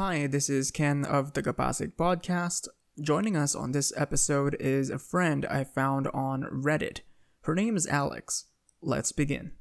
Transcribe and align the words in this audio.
Hi, 0.00 0.26
this 0.26 0.48
is 0.48 0.70
Ken 0.70 1.04
of 1.04 1.34
the 1.34 1.42
Kapasig 1.42 1.92
Podcast. 1.92 2.68
Joining 3.02 3.36
us 3.36 3.54
on 3.54 3.72
this 3.72 3.92
episode 3.94 4.56
is 4.58 4.88
a 4.88 4.98
friend 4.98 5.44
I 5.44 5.62
found 5.62 6.08
on 6.14 6.44
Reddit. 6.44 7.00
Her 7.42 7.54
name 7.54 7.76
is 7.76 7.86
Alex. 7.86 8.46
Let's 8.80 9.12
begin. 9.12 9.52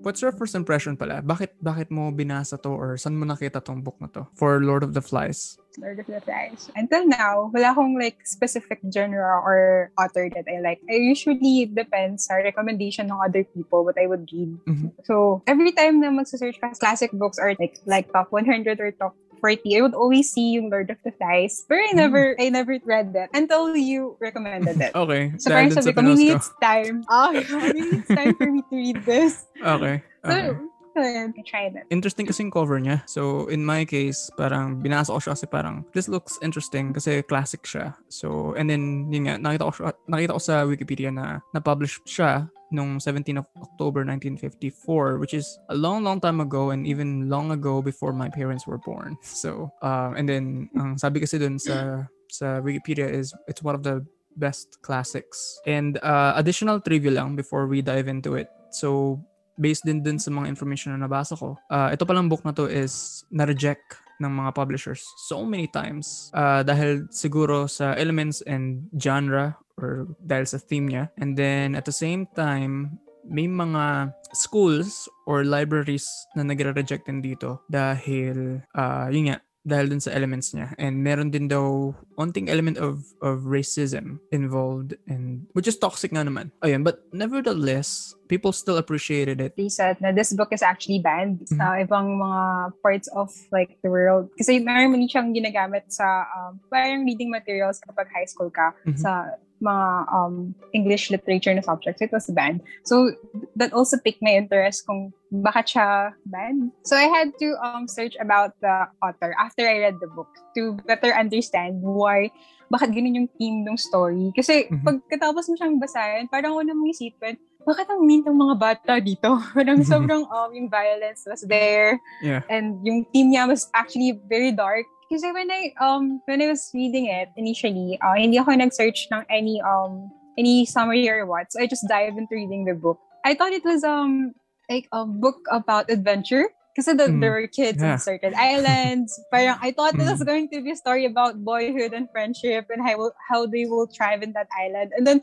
What's 0.00 0.24
your 0.24 0.32
first 0.32 0.56
impression 0.56 0.96
pala? 0.96 1.20
Bakit 1.20 1.60
bakit 1.60 1.92
mo 1.92 2.08
binasa 2.08 2.56
to 2.64 2.72
or 2.72 2.96
saan 2.96 3.20
mo 3.20 3.28
nakita 3.28 3.60
tong 3.60 3.84
book 3.84 4.00
na 4.00 4.08
to 4.16 4.24
for 4.32 4.64
Lord 4.64 4.80
of 4.80 4.96
the 4.96 5.04
Flies? 5.04 5.60
Lord 5.76 6.00
of 6.00 6.08
the 6.08 6.24
Flies. 6.24 6.72
Until 6.72 7.04
now, 7.04 7.52
wala 7.52 7.76
akong 7.76 8.00
like 8.00 8.16
specific 8.24 8.80
genre 8.88 9.44
or 9.44 9.92
author 10.00 10.32
that 10.32 10.48
I 10.48 10.64
like. 10.64 10.80
I 10.88 10.96
usually 10.96 11.68
depends 11.68 12.32
sa 12.32 12.40
recommendation 12.40 13.12
ng 13.12 13.20
other 13.20 13.44
people 13.44 13.84
what 13.84 14.00
I 14.00 14.08
would 14.08 14.24
read. 14.32 14.56
Mhm. 14.64 14.96
So, 15.04 15.44
every 15.44 15.76
time 15.76 16.00
na 16.00 16.08
magsa-search 16.08 16.56
ka 16.56 16.72
classic 16.80 17.12
books 17.12 17.36
or 17.36 17.52
like 17.60 17.76
like 17.84 18.08
top 18.08 18.32
100 18.32 18.80
or 18.80 18.90
top 18.96 19.12
40, 19.40 19.76
I 19.76 19.80
would 19.80 19.94
always 19.94 20.30
see 20.30 20.52
yung 20.54 20.70
Lord 20.70 20.90
of 20.90 20.98
the 21.04 21.12
Flies. 21.12 21.64
But 21.68 21.80
I 21.80 21.92
never, 21.92 22.36
I 22.38 22.48
never 22.48 22.78
read 22.84 23.12
that 23.14 23.30
until 23.34 23.76
you 23.76 24.16
recommended 24.20 24.80
it. 24.80 24.94
Okay. 24.94 25.32
So 25.38 25.50
parang 25.50 25.72
sabi 25.72 25.92
ko, 25.92 26.02
maybe 26.02 26.30
it's 26.30 26.52
time. 26.60 27.04
Oh, 27.08 27.32
maybe 27.34 27.80
it's 27.98 28.08
time 28.08 28.34
for 28.36 28.52
me 28.52 28.62
to 28.68 28.74
read 28.76 28.98
this. 29.04 29.46
Okay. 29.58 30.04
So, 30.24 30.30
okay. 30.30 30.70
ayun, 31.00 31.32
I 31.32 31.42
tried 31.46 31.74
it. 31.80 31.84
interesting 31.88 32.26
kasi 32.26 32.44
yung 32.44 32.52
cover 32.52 32.76
niya. 32.76 33.00
So, 33.08 33.46
in 33.48 33.64
my 33.64 33.88
case, 33.88 34.28
parang 34.36 34.84
binasa 34.84 35.14
ko 35.14 35.20
siya 35.22 35.32
kasi 35.32 35.46
parang, 35.48 35.84
this 35.96 36.08
looks 36.12 36.36
interesting 36.44 36.92
kasi 36.92 37.22
classic 37.24 37.64
siya. 37.64 37.96
So, 38.12 38.52
and 38.54 38.68
then, 38.68 39.08
yun 39.08 39.30
nga, 39.30 39.40
nakita 39.40 39.64
ko, 39.64 39.72
siya, 39.72 39.92
nakita 40.10 40.36
ko 40.36 40.42
sa 40.42 40.54
Wikipedia 40.68 41.08
na 41.08 41.40
na-publish 41.56 42.04
siya 42.04 42.52
nung 42.70 42.98
17 42.98 43.36
of 43.36 43.46
October 43.58 44.06
1954, 44.06 45.18
which 45.18 45.34
is 45.34 45.58
a 45.68 45.74
long, 45.74 46.02
long 46.02 46.20
time 46.20 46.40
ago 46.40 46.70
and 46.70 46.86
even 46.86 47.28
long 47.28 47.50
ago 47.50 47.82
before 47.82 48.12
my 48.12 48.28
parents 48.30 48.66
were 48.66 48.78
born. 48.78 49.18
So, 49.40 49.72
um, 49.80 50.20
and 50.20 50.28
then, 50.28 50.68
ang 50.76 50.98
sabi 50.98 51.20
kasi 51.20 51.40
dun 51.40 51.58
sa, 51.58 52.04
sa 52.28 52.60
Wikipedia 52.60 53.08
is, 53.08 53.32
it's 53.48 53.64
one 53.64 53.74
of 53.74 53.82
the 53.82 54.04
best 54.36 54.82
classics. 54.82 55.58
And 55.64 55.96
uh, 56.04 56.36
additional 56.36 56.80
trivia 56.80 57.10
lang 57.10 57.36
before 57.36 57.66
we 57.66 57.80
dive 57.80 58.06
into 58.06 58.36
it. 58.36 58.52
So, 58.70 59.20
based 59.56 59.88
din 59.88 60.04
dun 60.04 60.20
sa 60.20 60.30
mga 60.30 60.48
information 60.48 60.92
na 60.92 61.08
nabasa 61.08 61.40
ko, 61.40 61.56
uh, 61.72 61.88
ito 61.88 62.04
palang 62.04 62.28
book 62.28 62.44
na 62.44 62.52
to 62.52 62.68
is 62.68 63.24
na-reject 63.32 63.96
ng 64.20 64.28
mga 64.28 64.52
publishers 64.52 65.00
so 65.16 65.42
many 65.48 65.64
times 65.66 66.28
uh, 66.36 66.60
dahil 66.60 67.08
siguro 67.08 67.64
sa 67.64 67.96
elements 67.96 68.44
and 68.44 68.84
genre 69.00 69.56
or 69.80 70.06
dahil 70.20 70.46
sa 70.46 70.60
theme 70.60 70.86
niya. 70.88 71.08
And 71.16 71.34
then 71.34 71.74
at 71.74 71.84
the 71.84 71.92
same 71.96 72.28
time, 72.36 73.00
may 73.24 73.44
mga 73.46 74.12
schools 74.32 75.08
or 75.26 75.44
libraries 75.44 76.08
na 76.34 76.42
nagre-reject 76.42 77.06
din 77.06 77.20
dito 77.20 77.60
dahil, 77.68 78.64
uh, 78.72 79.08
yun 79.10 79.32
nga, 79.32 79.38
dahil 79.60 79.92
dun 79.92 80.00
sa 80.00 80.16
elements 80.16 80.56
niya. 80.56 80.72
And 80.80 81.04
meron 81.04 81.28
din 81.28 81.44
daw 81.44 81.92
onting 82.16 82.48
element 82.48 82.80
of 82.80 83.04
of 83.20 83.44
racism 83.44 84.16
involved 84.32 84.96
and 85.04 85.44
which 85.52 85.68
is 85.68 85.76
toxic 85.76 86.16
nga 86.16 86.24
naman. 86.24 86.48
Ayun, 86.64 86.80
but 86.80 87.04
nevertheless, 87.12 88.16
people 88.24 88.56
still 88.56 88.80
appreciated 88.80 89.36
it. 89.36 89.52
They 89.60 89.68
said 89.68 90.00
na 90.00 90.16
this 90.16 90.32
book 90.32 90.48
is 90.56 90.64
actually 90.64 91.04
banned 91.04 91.44
Mm-hmm. 91.44 91.60
sa 91.60 91.76
ibang 91.76 92.08
mga 92.16 92.42
parts 92.80 93.12
of 93.12 93.28
like 93.52 93.76
the 93.84 93.92
world. 93.92 94.32
Kasi 94.32 94.64
normally 94.64 95.12
siyang 95.12 95.36
ginagamit 95.36 95.92
sa 95.92 96.24
um, 96.32 96.56
parang 96.72 97.04
reading 97.04 97.28
materials 97.28 97.84
kapag 97.84 98.08
high 98.16 98.26
school 98.26 98.48
ka 98.48 98.72
Mhm. 98.88 98.96
sa 98.96 99.28
mga 99.60 99.86
um, 100.08 100.56
English 100.72 101.12
literature 101.12 101.52
na 101.54 101.60
subjects. 101.60 102.00
It 102.00 102.12
was 102.12 102.26
banned. 102.32 102.64
So 102.84 103.12
that 103.56 103.72
also 103.72 104.00
piqued 104.00 104.24
my 104.24 104.36
interest 104.40 104.88
kung 104.88 105.12
bakit 105.30 105.76
siya 105.76 106.16
banned. 106.26 106.72
So 106.84 106.96
I 106.96 107.06
had 107.06 107.36
to 107.38 107.48
um, 107.60 107.84
search 107.86 108.16
about 108.20 108.56
the 108.64 108.88
author 109.04 109.36
after 109.36 109.68
I 109.68 109.84
read 109.84 110.00
the 110.00 110.08
book 110.08 110.28
to 110.56 110.80
better 110.88 111.12
understand 111.12 111.84
why 111.84 112.32
bakit 112.70 112.94
ganun 112.94 113.18
yung 113.18 113.30
theme 113.36 113.66
ng 113.66 113.76
story. 113.76 114.30
Kasi 114.32 114.70
Mhm. 114.70 114.86
pagkatapos 114.86 115.50
mo 115.50 115.54
siyang 115.58 115.76
basahin, 115.82 116.30
parang 116.30 116.54
una 116.54 116.70
mong 116.70 116.94
isipin, 116.94 117.34
bakit 117.66 117.86
ang 117.90 118.06
mean 118.06 118.24
ng 118.24 118.38
mga 118.38 118.56
bata 118.56 118.92
dito? 119.04 119.36
Parang 119.56 119.84
sobrang 119.84 120.24
um, 120.24 120.50
yung 120.56 120.72
violence 120.72 121.28
was 121.28 121.44
there. 121.44 122.00
Yeah. 122.24 122.40
And 122.48 122.80
yung 122.80 123.04
theme 123.12 123.36
niya 123.36 123.44
was 123.44 123.68
actually 123.76 124.16
very 124.32 124.48
dark. 124.48 124.88
Kasi 125.10 125.26
when 125.34 125.50
I 125.50 125.74
um 125.82 126.22
when 126.24 126.38
I 126.40 126.48
was 126.54 126.70
reading 126.72 127.06
it 127.10 127.28
initially, 127.34 127.98
uh, 127.98 128.14
hindi 128.14 128.38
ako 128.38 128.54
nag-search 128.54 129.10
ng 129.10 129.26
any 129.26 129.58
um 129.60 130.06
any 130.38 130.62
summary 130.64 131.10
or 131.10 131.26
what. 131.26 131.50
So 131.50 131.58
I 131.60 131.66
just 131.66 131.86
dived 131.90 132.14
into 132.16 132.38
reading 132.38 132.64
the 132.64 132.78
book. 132.78 132.98
I 133.26 133.34
thought 133.34 133.50
it 133.52 133.66
was 133.66 133.82
um 133.82 134.32
like 134.70 134.86
a 134.94 135.04
book 135.04 135.42
about 135.50 135.90
adventure. 135.90 136.46
Kasi 136.78 136.94
the, 136.94 137.10
Mm, 137.10 137.18
there 137.18 137.34
were 137.34 137.50
kids 137.50 137.82
yeah. 137.82 137.98
in 137.98 137.98
certain 137.98 138.30
islands. 138.38 139.10
Parang 139.34 139.58
I 139.58 139.74
thought 139.74 139.98
it 139.98 140.06
was 140.06 140.22
Mm. 140.22 140.26
going 140.30 140.46
to 140.54 140.62
be 140.62 140.70
a 140.70 140.78
story 140.78 141.02
about 141.04 141.42
boyhood 141.42 141.90
and 141.90 142.06
friendship 142.14 142.70
and 142.70 142.78
how 142.78 143.10
how 143.26 143.50
they 143.50 143.66
will 143.66 143.90
thrive 143.90 144.22
in 144.22 144.30
that 144.38 144.46
island. 144.54 144.94
And 144.94 145.02
then 145.02 145.18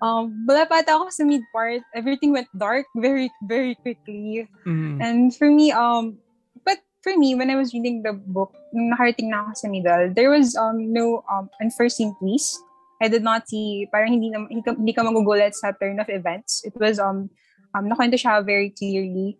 um 0.00 0.48
wala 0.48 0.64
pa 0.64 0.80
ata 0.80 0.96
ako 0.96 1.12
sa 1.12 1.28
mid 1.28 1.44
part. 1.52 1.84
Everything 1.92 2.32
went 2.32 2.48
dark 2.56 2.88
very 2.96 3.28
very 3.44 3.76
quickly. 3.84 4.48
Mhm. 4.64 4.96
And 5.04 5.36
for 5.36 5.52
me, 5.52 5.68
um, 5.76 6.16
for 7.02 7.16
me, 7.16 7.34
when 7.34 7.50
I 7.50 7.56
was 7.56 7.72
reading 7.72 8.02
the 8.02 8.12
book, 8.12 8.52
nung 8.72 8.92
nakarating 8.92 9.30
na 9.30 9.46
ako 9.46 9.50
sa 9.54 9.68
middle, 9.68 10.12
there 10.12 10.30
was 10.30 10.56
um 10.56 10.92
no 10.92 11.22
um 11.30 11.48
unforeseen 11.62 12.14
twist. 12.18 12.58
I 12.98 13.06
did 13.06 13.22
not 13.22 13.46
see, 13.46 13.86
parang 13.94 14.10
hindi, 14.10 14.26
na, 14.26 14.42
hindi, 14.50 14.58
ka, 14.58 14.74
hindi 14.74 14.90
ka 14.90 15.06
magugulat 15.06 15.54
sa 15.54 15.70
turn 15.70 16.02
of 16.02 16.10
events. 16.10 16.66
It 16.66 16.74
was, 16.74 16.98
um, 16.98 17.30
um, 17.70 17.86
nakwento 17.86 18.18
siya 18.18 18.42
very 18.42 18.74
clearly. 18.74 19.38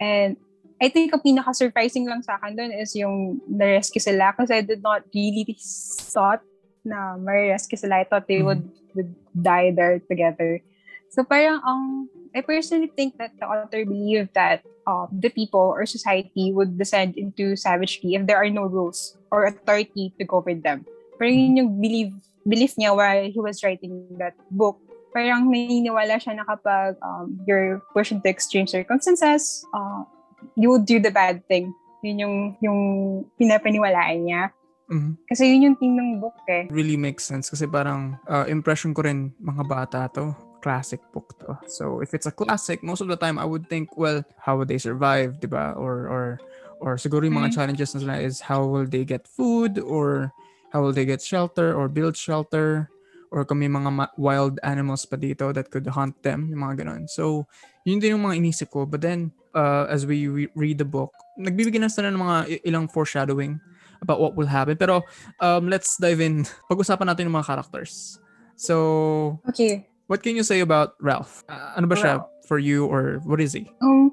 And 0.00 0.40
I 0.80 0.88
think 0.88 1.12
ang 1.12 1.20
pinaka-surprising 1.20 2.08
lang 2.08 2.24
sa 2.24 2.40
akin 2.40 2.56
doon 2.56 2.72
is 2.72 2.96
yung 2.96 3.44
na-rescue 3.44 4.00
sila 4.00 4.32
kasi 4.32 4.56
I 4.56 4.64
did 4.64 4.80
not 4.80 5.04
really 5.12 5.44
thought 6.16 6.40
na 6.80 7.20
ma-rescue 7.20 7.76
sila. 7.76 8.00
I 8.00 8.08
thought 8.08 8.24
they 8.24 8.40
Mhm. 8.40 8.48
would, 8.48 8.64
would 8.96 9.12
die 9.36 9.68
there 9.76 10.00
together. 10.00 10.64
So 11.12 11.28
parang 11.28 11.60
ang 11.60 12.08
I 12.32 12.40
personally 12.40 12.88
think 12.88 13.20
that 13.20 13.36
the 13.36 13.46
author 13.46 13.84
believed 13.84 14.32
that 14.32 14.64
um, 14.86 15.08
the 15.12 15.28
people 15.30 15.74
or 15.74 15.86
society 15.86 16.52
would 16.52 16.78
descend 16.78 17.16
into 17.16 17.56
savagery 17.56 18.14
if 18.14 18.26
there 18.26 18.36
are 18.36 18.50
no 18.50 18.64
rules 18.64 19.16
or 19.30 19.44
authority 19.44 20.12
to 20.18 20.24
govern 20.24 20.60
them. 20.62 20.86
Parang 21.18 21.34
yun 21.34 21.56
yung 21.56 21.70
belief, 21.80 22.10
belief 22.46 22.74
niya 22.76 22.94
while 22.94 23.24
he 23.24 23.40
was 23.40 23.62
writing 23.62 24.06
that 24.18 24.34
book. 24.50 24.78
Parang 25.14 25.46
naniniwala 25.46 26.18
siya 26.18 26.36
na 26.36 26.44
kapag 26.44 26.98
um, 27.02 27.38
you're 27.46 27.80
pushed 27.94 28.12
into 28.12 28.28
extreme 28.28 28.66
circumstances, 28.66 29.62
uh, 29.72 30.02
you 30.58 30.68
will 30.68 30.82
do 30.82 30.98
the 30.98 31.10
bad 31.10 31.46
thing. 31.46 31.72
Yun 32.02 32.18
yung, 32.18 32.36
yung 32.60 32.80
pinapaniwalaan 33.38 34.26
niya. 34.26 34.42
Mhm. 34.90 35.16
Kasi 35.24 35.48
yun 35.48 35.72
yung 35.72 35.76
theme 35.80 35.96
ng 35.96 36.20
book 36.20 36.36
eh. 36.50 36.68
Really 36.68 37.00
makes 37.00 37.24
sense 37.24 37.48
kasi 37.48 37.64
parang 37.64 38.20
uh, 38.28 38.44
impression 38.50 38.92
ko 38.92 39.06
rin 39.06 39.32
mga 39.40 39.64
bata 39.64 40.00
to. 40.12 40.36
Classic 40.64 40.96
book 41.12 41.28
to. 41.44 41.60
So 41.68 42.00
if 42.00 42.16
it's 42.16 42.24
a 42.24 42.32
classic, 42.32 42.80
most 42.80 43.04
of 43.04 43.08
the 43.12 43.20
time 43.20 43.36
I 43.36 43.44
would 43.44 43.68
think, 43.68 43.92
well, 44.00 44.24
how 44.40 44.56
would 44.56 44.72
they 44.72 44.80
survive, 44.80 45.36
di 45.36 45.44
ba? 45.44 45.76
Or, 45.76 46.08
or, 46.08 46.24
or 46.80 46.96
siguro 46.96 47.28
yung 47.28 47.36
mga 47.36 47.52
Mhm. 47.52 47.56
challenges 47.60 47.92
na 47.92 48.00
sila 48.00 48.16
is 48.16 48.40
how 48.48 48.64
will 48.64 48.88
they 48.88 49.04
get 49.04 49.28
food 49.28 49.76
or 49.76 50.32
how 50.72 50.80
will 50.80 50.96
they 50.96 51.04
get 51.04 51.20
shelter 51.20 51.76
or 51.76 51.92
build 51.92 52.16
shelter 52.16 52.88
or 53.28 53.44
kung 53.44 53.60
may 53.60 53.68
mga 53.68 54.08
wild 54.16 54.56
animals 54.64 55.04
pa 55.04 55.20
dito 55.20 55.52
that 55.52 55.68
could 55.68 55.84
hunt 55.92 56.16
them, 56.24 56.48
yung 56.48 56.64
mga 56.64 56.86
ganun. 56.86 57.04
So, 57.12 57.44
yun 57.84 58.00
din 58.00 58.16
yung 58.16 58.24
mga 58.24 58.40
inisip 58.40 58.72
ko. 58.72 58.88
But 58.88 59.04
then, 59.04 59.36
uh, 59.52 59.84
as 59.92 60.08
we 60.08 60.30
re- 60.32 60.52
read 60.56 60.80
the 60.80 60.88
book, 60.88 61.12
nagbibigyan 61.36 61.84
na 61.84 61.92
sila 61.92 62.08
ng 62.08 62.22
mga 62.24 62.36
ilang 62.64 62.86
foreshadowing 62.88 63.58
about 64.00 64.16
what 64.22 64.32
will 64.32 64.48
happen. 64.48 64.78
Pero, 64.80 65.04
um, 65.44 65.68
let's 65.68 65.98
dive 66.00 66.24
in. 66.24 66.48
Pag-usapan 66.72 67.04
natin 67.10 67.28
yung 67.28 67.36
mga 67.36 67.52
characters. 67.52 68.16
So, 68.56 69.42
Okay. 69.50 69.92
What 70.06 70.22
can 70.22 70.36
you 70.36 70.42
say 70.42 70.60
about 70.60 70.94
Ralph? 71.00 71.44
Uh, 71.48 71.74
ano 71.76 71.86
ba 71.86 71.96
siya 71.96 72.24
for 72.46 72.58
you 72.58 72.86
or 72.86 73.20
what 73.24 73.40
is 73.40 73.52
he? 73.52 73.70
Um, 73.80 74.12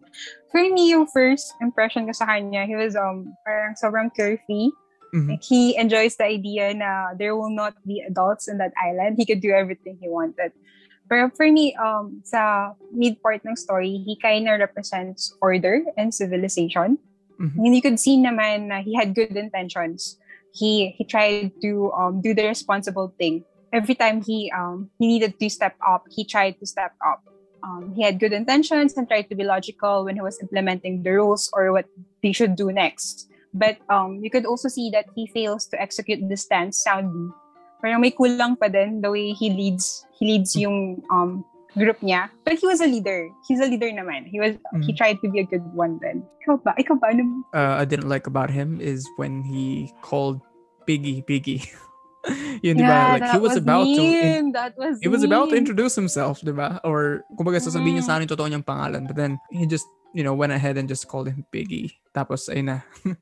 for 0.52 0.64
me, 0.64 0.92
yung 0.92 1.08
first 1.08 1.54
impression 1.62 2.08
ko 2.08 2.14
sa 2.14 2.26
kanya, 2.26 2.66
he 2.66 2.76
was 2.76 2.96
um 2.96 3.32
parang 3.44 3.76
sobrang 3.76 4.10
carefree. 4.14 4.72
Mhm. 5.12 5.28
Like, 5.36 5.44
he 5.44 5.76
enjoys 5.76 6.16
the 6.16 6.24
idea 6.24 6.72
na 6.72 7.12
there 7.20 7.36
will 7.36 7.52
not 7.52 7.76
be 7.84 8.00
adults 8.00 8.48
in 8.48 8.58
that 8.64 8.72
island. 8.80 9.20
He 9.20 9.28
could 9.28 9.44
do 9.44 9.52
everything 9.52 10.00
he 10.00 10.08
wanted. 10.08 10.56
But 11.12 11.36
for 11.36 11.52
me, 11.52 11.76
um, 11.76 12.24
sa 12.24 12.72
mid 12.96 13.20
part 13.20 13.44
ng 13.44 13.60
story, 13.60 14.00
he 14.08 14.16
kind 14.16 14.48
of 14.48 14.64
represents 14.64 15.36
order 15.44 15.84
and 16.00 16.16
civilization. 16.16 16.96
Mhm. 17.36 17.60
And 17.60 17.72
you 17.76 17.84
could 17.84 18.00
see 18.00 18.16
naman 18.16 18.72
na 18.72 18.80
he 18.80 18.96
had 18.96 19.12
good 19.12 19.36
intentions. 19.36 20.16
He 20.56 20.96
he 20.96 21.04
tried 21.04 21.52
to 21.60 21.92
um, 21.92 22.24
do 22.24 22.32
the 22.32 22.48
responsible 22.48 23.12
thing. 23.20 23.44
Every 23.72 23.96
time 23.96 24.22
he 24.22 24.52
um, 24.52 24.92
he 25.00 25.08
needed 25.08 25.40
to 25.40 25.50
step 25.50 25.76
up, 25.80 26.04
he 26.12 26.24
tried 26.28 26.60
to 26.60 26.66
step 26.68 26.92
up. 27.00 27.24
Um, 27.64 27.94
he 27.96 28.04
had 28.04 28.20
good 28.20 28.34
intentions 28.34 28.98
and 28.98 29.08
tried 29.08 29.30
to 29.30 29.36
be 29.36 29.44
logical 29.44 30.04
when 30.06 30.16
he 30.16 30.22
was 30.22 30.42
implementing 30.42 31.04
the 31.04 31.12
rules 31.12 31.48
or 31.54 31.72
what 31.72 31.86
they 32.24 32.32
should 32.34 32.56
do 32.58 32.72
next. 32.72 33.30
But 33.54 33.78
um, 33.88 34.20
you 34.24 34.30
could 34.32 34.46
also 34.46 34.68
see 34.68 34.90
that 34.92 35.06
he 35.16 35.28
fails 35.28 35.68
to 35.72 35.80
execute 35.80 36.20
the 36.26 36.38
stance 36.38 36.82
soundly. 36.82 37.30
Parang 37.84 38.02
may 38.02 38.12
kulang 38.12 38.58
pa 38.60 38.68
din 38.68 39.02
the 39.02 39.12
way 39.12 39.32
he 39.34 39.50
leads 39.50 40.06
he 40.18 40.26
leads 40.36 40.56
yung 40.56 41.02
um, 41.14 41.46
group 41.78 42.00
niya. 42.02 42.30
But 42.44 42.58
he 42.60 42.66
was 42.68 42.82
a 42.82 42.88
leader. 42.90 43.30
He's 43.48 43.62
a 43.62 43.70
leader 43.70 43.90
naman. 43.94 44.28
He 44.28 44.40
was 44.42 44.58
he 44.84 44.92
Mm. 44.92 44.98
tried 44.98 45.18
to 45.22 45.28
be 45.30 45.40
a 45.40 45.48
good 45.48 45.64
one 45.72 46.02
then. 46.02 46.26
Ikaw 46.44 46.64
ba? 46.66 46.74
Ikaw 46.76 46.96
ba? 47.00 47.14
Ano? 47.14 47.24
uh, 47.54 47.78
I 47.80 47.86
didn't 47.86 48.10
like 48.10 48.26
about 48.28 48.50
him 48.50 48.82
is 48.82 49.06
when 49.16 49.44
he 49.46 49.94
called 50.02 50.42
Biggie 50.90 51.22
Piggy. 51.26 51.62
Yun, 52.66 52.78
di 52.78 52.86
ba? 52.86 53.18
Like, 53.18 53.32
he 53.34 53.40
was, 53.42 53.58
about 53.58 53.86
to 53.86 53.98
in- 53.98 53.98
mean. 53.98 54.44
that 54.54 54.78
was 54.78 55.02
he 55.02 55.10
was 55.10 55.24
about 55.26 55.50
to 55.50 55.58
mean. 55.58 55.66
introduce 55.66 55.96
himself, 55.98 56.42
di 56.46 56.54
ba? 56.54 56.78
Or 56.86 57.26
kumbaga 57.34 57.58
sasabihin 57.58 57.98
niya 57.98 58.06
Mm. 58.06 58.10
sa 58.10 58.14
akin 58.18 58.24
yung 58.30 58.34
totoo 58.38 58.48
niyang 58.50 58.66
pangalan. 58.68 59.08
But 59.10 59.18
then 59.18 59.42
he 59.50 59.66
just, 59.66 59.86
you 60.14 60.22
know, 60.22 60.34
went 60.38 60.54
ahead 60.54 60.78
and 60.78 60.86
just 60.86 61.10
called 61.10 61.28
him 61.30 61.46
Piggy. 61.50 61.98
Tapos 62.14 62.46
ayun 62.46 62.70
na. 62.70 62.78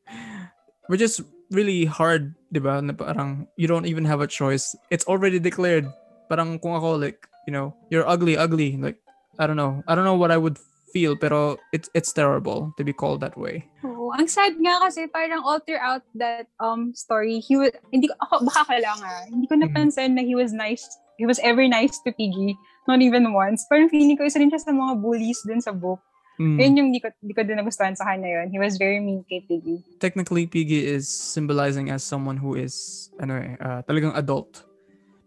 Which 0.92 1.02
is 1.02 1.22
really 1.52 1.86
hard, 1.86 2.36
di 2.52 2.60
ba? 2.60 2.82
Na 2.82 2.92
parang 2.94 3.48
you 3.56 3.68
don't 3.72 3.86
even 3.88 4.04
have 4.04 4.20
a 4.20 4.28
choice. 4.28 4.76
It's 4.92 5.06
already 5.08 5.40
declared. 5.40 5.88
Parang 6.28 6.60
kung 6.60 6.76
ako 6.76 6.98
like, 7.00 7.24
you 7.48 7.54
know, 7.54 7.74
you're 7.90 8.06
ugly, 8.08 8.36
ugly. 8.36 8.76
Like, 8.78 9.00
I 9.40 9.48
don't 9.48 9.58
know. 9.58 9.80
I 9.88 9.96
don't 9.96 10.04
know 10.06 10.18
what 10.20 10.32
I 10.34 10.38
would 10.38 10.58
feel 10.90 11.14
pero 11.14 11.62
it's 11.70 11.86
it's 11.94 12.10
terrible 12.10 12.74
to 12.74 12.82
be 12.82 12.90
called 12.92 13.22
that 13.22 13.38
way. 13.38 13.70
Oo. 14.10 14.18
Ang 14.18 14.26
sad 14.26 14.58
nga 14.58 14.82
kasi 14.82 15.06
parang 15.06 15.46
all 15.46 15.62
throughout 15.62 16.02
that 16.18 16.50
um 16.58 16.92
story, 16.92 17.38
he 17.40 17.54
was, 17.54 17.70
hindi 17.94 18.10
ko, 18.10 18.18
ako, 18.20 18.42
baka 18.44 18.62
ka 18.66 18.76
lang 18.82 18.98
ah, 19.00 19.24
hindi 19.26 19.46
ko 19.46 19.54
Mhm. 19.54 19.64
napansin 19.64 20.18
na 20.18 20.26
he 20.26 20.34
was 20.34 20.50
nice, 20.50 20.82
he 21.16 21.30
was 21.30 21.38
ever 21.46 21.62
nice 21.64 22.02
to 22.02 22.10
Piggy. 22.10 22.58
Not 22.84 23.06
even 23.06 23.30
once. 23.30 23.70
Parang 23.70 23.86
feeling 23.86 24.18
ko 24.18 24.26
isa 24.26 24.42
rin 24.42 24.50
siya 24.50 24.58
sa 24.58 24.74
mga 24.74 24.98
bullies 24.98 25.46
dun 25.46 25.62
sa 25.62 25.70
book. 25.70 26.02
Mm. 26.42 26.58
Yun 26.58 26.74
yung 26.74 26.90
di 26.90 27.00
ko, 27.00 27.12
di 27.20 27.36
ko 27.36 27.44
din 27.44 27.60
nagustuhan 27.60 27.94
sa 27.94 28.08
kanya 28.08 28.42
yun. 28.42 28.48
He 28.50 28.58
was 28.58 28.80
very 28.80 28.98
mean 28.98 29.22
kay 29.30 29.46
Piggy. 29.46 29.84
technically 30.00 30.48
Piggy 30.48 30.88
is 30.88 31.06
symbolizing 31.06 31.92
as 31.92 32.02
someone 32.02 32.40
who 32.40 32.56
is 32.56 32.74
ano 33.20 33.38
eh, 33.38 33.54
uh, 33.60 33.84
talagang 33.84 34.16
adult. 34.16 34.66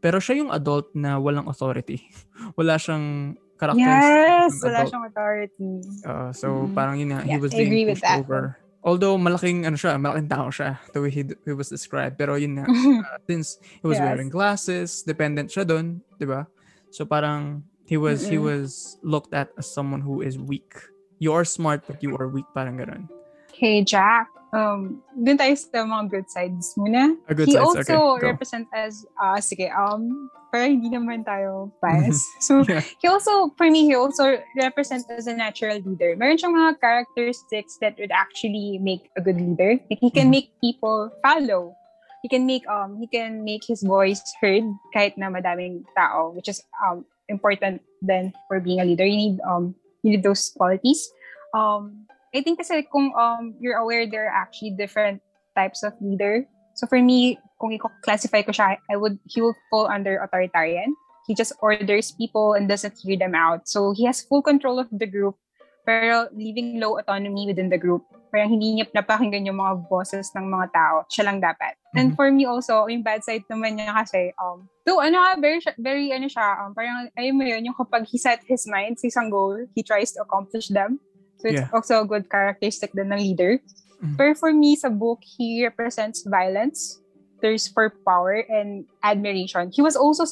Pero 0.01 0.19
siya 0.19 0.43
yung 0.43 0.51
adult 0.51 0.91
na 0.93 1.23
walang 1.23 1.47
authority. 1.47 2.03
Wala 2.59 2.75
siyang 2.75 3.39
characteristics 3.55 4.19
Yes! 4.51 4.51
Wala 4.59 4.75
adult. 4.75 4.91
siyang 4.91 5.05
authority. 5.07 5.73
Uh, 6.03 6.31
so 6.33 6.47
Mm. 6.67 6.75
parang 6.75 6.97
yun 6.99 7.09
nga, 7.13 7.23
he 7.23 7.31
Yeah, 7.31 7.39
was 7.39 7.53
I 7.53 7.63
being 7.63 7.87
pushed 7.87 8.03
over. 8.03 8.59
Although 8.83 9.15
malaking 9.15 9.63
ano 9.63 9.79
siya, 9.79 9.95
malaking 9.95 10.27
tao 10.27 10.51
siya 10.51 10.83
the 10.91 10.99
way 10.99 11.11
he, 11.11 11.23
he 11.47 11.55
was 11.55 11.71
described. 11.71 12.19
Pero 12.19 12.35
yun 12.35 12.59
nga, 12.59 12.67
uh, 13.07 13.19
since 13.31 13.63
he 13.63 13.87
was 13.87 13.99
Yes. 13.99 14.07
wearing 14.11 14.27
glasses, 14.27 15.07
dependent 15.07 15.55
siya 15.55 15.63
doon, 15.63 16.03
'di 16.19 16.27
ba? 16.27 16.51
So 16.91 17.07
parang 17.07 17.63
he 17.87 17.95
was 17.95 18.27
he 18.27 18.43
Mm-mm. 18.43 18.51
was 18.51 18.99
looked 19.07 19.31
at 19.31 19.55
as 19.55 19.71
someone 19.71 20.03
who 20.03 20.19
is 20.19 20.35
weak. 20.35 20.75
You 21.23 21.31
are 21.31 21.47
smart 21.47 21.87
but 21.87 22.03
you 22.03 22.19
are 22.19 22.27
weak 22.27 22.49
parang 22.51 22.83
ganun. 22.83 23.07
Hey, 23.55 23.87
Jack. 23.87 24.32
Um, 24.53 25.01
dun 25.17 25.41
tayo 25.41 25.57
sa 25.57 25.81
mga 25.81 26.05
good 26.13 26.29
sides 26.29 26.77
muna. 26.77 27.17
A 27.25 27.33
good 27.33 27.49
he 27.49 27.57
sides, 27.57 27.65
also 27.65 28.21
okay, 28.21 28.29
represent 28.29 28.69
as, 28.77 29.01
uh, 29.17 29.41
sige, 29.41 29.73
um, 29.73 30.29
pero 30.53 30.69
hindi 30.69 30.93
naman 30.93 31.25
tayo 31.25 31.73
bias. 31.83 32.21
so, 32.45 32.61
Yeah. 32.69 32.85
he 33.01 33.09
also, 33.09 33.49
for 33.57 33.73
me, 33.73 33.89
he 33.89 33.97
also 33.97 34.37
represents 34.61 35.09
as 35.09 35.25
a 35.25 35.33
natural 35.33 35.81
leader. 35.81 36.13
Meron 36.21 36.37
siyang 36.37 36.53
mga 36.53 36.85
characteristics 36.85 37.81
that 37.81 37.97
would 37.97 38.13
actually 38.13 38.77
make 38.77 39.09
a 39.17 39.25
good 39.25 39.41
leader. 39.41 39.81
Like, 39.89 40.05
he 40.05 40.13
can 40.13 40.29
Mhm. 40.29 40.37
make 40.37 40.49
people 40.61 41.09
follow. 41.25 41.73
He 42.21 42.29
can 42.29 42.45
make 42.47 42.63
um 42.71 43.01
he 43.03 43.09
can 43.11 43.43
make 43.43 43.67
his 43.67 43.83
voice 43.83 44.23
heard 44.39 44.63
kahit 44.95 45.19
na 45.19 45.27
madaming 45.27 45.83
tao, 45.99 46.31
which 46.31 46.47
is 46.47 46.63
um 46.79 47.03
important 47.27 47.83
then 47.99 48.31
for 48.47 48.61
being 48.63 48.79
a 48.79 48.87
leader. 48.87 49.03
You 49.03 49.17
need 49.17 49.37
um 49.43 49.75
you 50.07 50.15
need 50.15 50.23
those 50.23 50.53
qualities. 50.55 51.03
Um 51.51 52.07
I 52.33 52.41
think 52.41 52.59
kasi 52.59 52.89
kung 52.89 53.13
um 53.13 53.55
you're 53.61 53.77
aware 53.77 54.09
there 54.09 54.25
are 54.29 54.35
actually 54.35 54.73
different 54.73 55.21
types 55.53 55.85
of 55.85 55.93
leader. 56.01 56.49
So 56.73 56.89
for 56.89 56.97
me, 56.97 57.37
kung 57.61 57.77
i-classify 57.77 58.49
ko 58.49 58.53
siya, 58.57 58.81
I 58.89 58.97
would 58.97 59.21
he 59.29 59.45
will 59.45 59.53
fall 59.69 59.85
under 59.93 60.17
authoritarian. 60.25 60.97
He 61.29 61.37
just 61.37 61.53
orders 61.61 62.11
people 62.17 62.57
and 62.57 62.67
doesn't 62.67 62.97
hear 63.05 63.21
them 63.21 63.37
out. 63.37 63.69
So 63.69 63.93
he 63.93 64.09
has 64.09 64.25
full 64.25 64.41
control 64.41 64.81
of 64.81 64.89
the 64.91 65.05
group, 65.07 65.37
pero 65.85 66.33
leaving 66.33 66.81
low 66.81 66.97
autonomy 66.99 67.45
within 67.47 67.69
the 67.69 67.79
group. 67.79 68.03
Parang 68.33 68.49
hindi 68.49 68.81
niya 68.81 68.89
napakinggan 68.97 69.45
yung 69.45 69.61
mga 69.61 69.93
bosses 69.93 70.33
ng 70.33 70.49
mga 70.49 70.73
tao. 70.73 71.05
Siya 71.13 71.29
lang 71.29 71.45
dapat. 71.45 71.77
And 71.93 72.11
Mhm. 72.11 72.17
for 72.17 72.33
me 72.33 72.49
also, 72.49 72.89
yung 72.89 73.05
bad 73.05 73.21
side 73.21 73.45
naman 73.53 73.77
niya 73.77 73.93
kasi, 73.93 74.33
um, 74.41 74.73
though 74.89 75.05
ano 75.05 75.21
nga, 75.21 75.37
very, 75.37 75.61
very 75.77 76.09
ano 76.17 76.33
siya, 76.33 76.65
um, 76.65 76.73
parang 76.73 77.13
ayun 77.21 77.37
mo 77.37 77.45
yun, 77.45 77.61
yung 77.69 77.77
kapag 77.77 78.09
he 78.09 78.17
set 78.17 78.41
his 78.49 78.65
mind 78.65 78.97
sa 78.97 79.13
isang 79.13 79.29
goal, 79.29 79.61
he 79.77 79.85
tries 79.85 80.17
to 80.17 80.25
accomplish 80.25 80.73
them. 80.73 80.97
So 81.43 81.51
it's 81.51 81.67
Yeah. 81.67 81.75
also 81.75 81.95
a 82.01 82.07
good 82.07 82.31
characteristic 82.31 82.95
din 82.95 83.11
ng 83.11 83.19
leader. 83.19 83.59
Mhm. 83.99 84.15
Pero 84.15 84.31
for 84.39 84.55
me, 84.55 84.79
sa 84.79 84.87
book, 84.87 85.19
he 85.27 85.67
represents 85.67 86.23
violence, 86.23 87.03
thirst 87.43 87.75
for 87.75 87.91
power, 88.07 88.47
and 88.47 88.87
admiration. 89.03 89.75
He 89.75 89.83
was 89.83 89.99
also, 89.99 90.23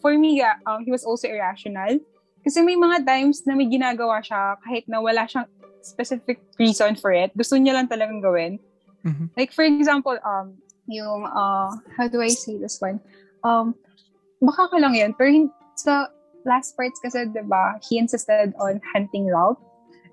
for 0.00 0.16
me, 0.16 0.40
yeah, 0.40 0.56
um, 0.64 0.80
he 0.88 0.90
was 0.92 1.04
also 1.04 1.28
irrational. 1.28 2.00
Kasi 2.40 2.64
may 2.64 2.76
mga 2.80 3.04
times 3.04 3.44
na 3.44 3.52
may 3.52 3.68
ginagawa 3.68 4.24
siya 4.24 4.56
kahit 4.64 4.88
na 4.88 5.04
wala 5.04 5.28
siyang 5.28 5.48
specific 5.84 6.40
reason 6.56 6.96
for 6.96 7.12
it. 7.12 7.28
Gusto 7.36 7.60
niya 7.60 7.76
lang 7.76 7.88
talagang 7.92 8.24
gawin. 8.24 8.56
Mhm. 9.04 9.36
Like, 9.36 9.52
for 9.52 9.68
example, 9.68 10.16
um, 10.24 10.56
yung, 10.88 11.28
uh, 11.28 11.72
how 11.96 12.08
do 12.08 12.24
I 12.24 12.32
say 12.32 12.56
this 12.56 12.80
one? 12.80 13.00
Um, 13.44 13.76
baka 14.40 14.72
ka 14.72 14.76
lang 14.80 14.96
yan, 14.96 15.12
pero 15.12 15.28
sa 15.76 16.08
last 16.44 16.76
parts 16.76 17.00
kasi, 17.00 17.28
di 17.28 17.44
ba, 17.44 17.76
he 17.84 17.96
insisted 17.96 18.52
on 18.60 18.80
hunting 18.92 19.28
Ralph. 19.28 19.60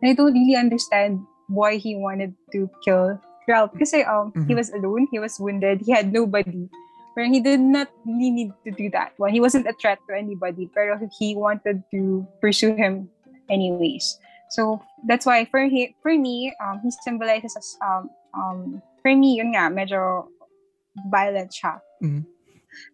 And 0.02 0.12
I 0.12 0.14
don't 0.14 0.34
really 0.34 0.58
understand 0.58 1.22
why 1.48 1.78
he 1.78 1.96
wanted 1.96 2.34
to 2.54 2.70
kill 2.84 3.22
Ralph. 3.48 3.72
Kasi 3.78 4.02
um, 4.04 4.34
he 4.48 4.54
Mhm. 4.54 4.58
was 4.58 4.70
alone, 4.74 5.08
he 5.12 5.20
was 5.20 5.38
wounded, 5.38 5.82
he 5.86 5.92
had 5.94 6.10
nobody. 6.14 6.70
Pero 7.14 7.28
he 7.28 7.44
did 7.44 7.60
not 7.60 7.92
really 8.08 8.32
need 8.32 8.52
to 8.64 8.72
do 8.72 8.88
that 8.96 9.12
one. 9.20 9.36
He 9.36 9.44
wasn't 9.44 9.68
a 9.68 9.76
threat 9.76 10.00
to 10.08 10.16
anybody, 10.16 10.72
pero 10.72 10.96
he 11.20 11.36
wanted 11.36 11.84
to 11.92 12.24
pursue 12.40 12.72
him 12.72 13.12
anyways. 13.52 14.16
So 14.56 14.80
that's 15.04 15.28
why 15.28 15.44
for 15.44 15.60
he, 15.68 15.92
for 16.00 16.16
me, 16.16 16.56
um, 16.64 16.80
he 16.80 16.90
symbolizes 17.04 17.52
as 17.60 17.68
um, 17.84 18.08
um, 18.32 18.60
for 19.04 19.12
me, 19.12 19.44
yun 19.44 19.52
nga, 19.52 19.68
medyo 19.68 20.32
violent 21.12 21.52
siya. 21.52 21.84
Mhm. 22.00 22.31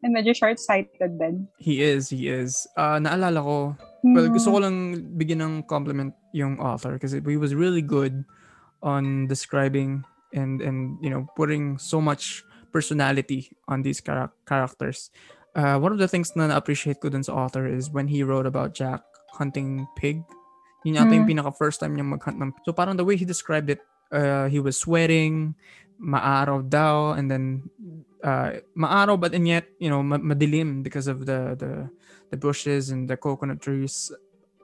And 0.02 0.14
medyo 0.14 0.34
short-sighted 0.34 1.18
din. 1.18 1.48
He 1.58 1.82
is, 1.82 2.10
he 2.10 2.28
is. 2.28 2.66
Uh, 2.78 2.98
naalala 2.98 3.42
ko, 3.42 3.58
Well, 4.06 4.30
gusto 4.30 4.50
Mm. 4.50 4.54
ko 4.54 4.60
lang 4.62 4.78
bigyan 5.18 5.42
ng 5.42 5.54
compliment 5.68 6.14
yung 6.32 6.62
author 6.62 6.96
kasi 7.02 7.20
he 7.20 7.36
was 7.36 7.52
really 7.58 7.82
good 7.82 8.24
on 8.86 9.26
describing 9.28 10.06
and 10.32 10.62
and 10.62 10.96
you 11.02 11.10
know 11.10 11.26
putting 11.36 11.76
so 11.82 12.00
much 12.00 12.46
personality 12.72 13.52
on 13.68 13.82
these 13.82 14.00
chara- 14.00 14.32
characters. 14.46 15.10
Uh, 15.58 15.76
one 15.82 15.92
of 15.92 15.98
the 15.98 16.08
things 16.08 16.30
na 16.38 16.48
na-appreciate 16.48 17.02
ko 17.02 17.10
dun 17.10 17.26
sa 17.26 17.34
author 17.34 17.66
is 17.66 17.90
when 17.90 18.06
he 18.08 18.22
wrote 18.22 18.46
about 18.46 18.78
Jack 18.78 19.02
hunting 19.36 19.84
pig. 19.98 20.22
Yun 20.86 21.02
yata 21.02 21.12
yung 21.12 21.26
Mm. 21.26 21.34
pinaka 21.36 21.52
first 21.58 21.82
time 21.82 21.98
niya 21.98 22.06
mag-hunt 22.06 22.38
ng 22.38 22.54
So 22.64 22.72
parang 22.72 22.96
the 22.96 23.04
way 23.04 23.18
he 23.18 23.26
described 23.26 23.68
it, 23.68 23.82
uh, 24.14 24.46
he 24.48 24.62
was 24.62 24.78
sweating, 24.78 25.58
maaraw 26.00 26.62
daw, 26.62 27.18
and 27.18 27.28
then 27.28 27.66
uh, 28.28 28.60
maaraw 28.76 29.16
but 29.16 29.32
and 29.32 29.48
yet, 29.48 29.72
you 29.80 29.88
know, 29.88 30.04
ma- 30.04 30.20
madilim 30.20 30.84
because 30.84 31.08
of 31.08 31.24
the 31.24 31.56
the 31.56 31.88
the 32.30 32.38
bushes 32.38 32.92
and 32.92 33.08
the 33.08 33.16
coconut 33.16 33.64
trees. 33.64 34.12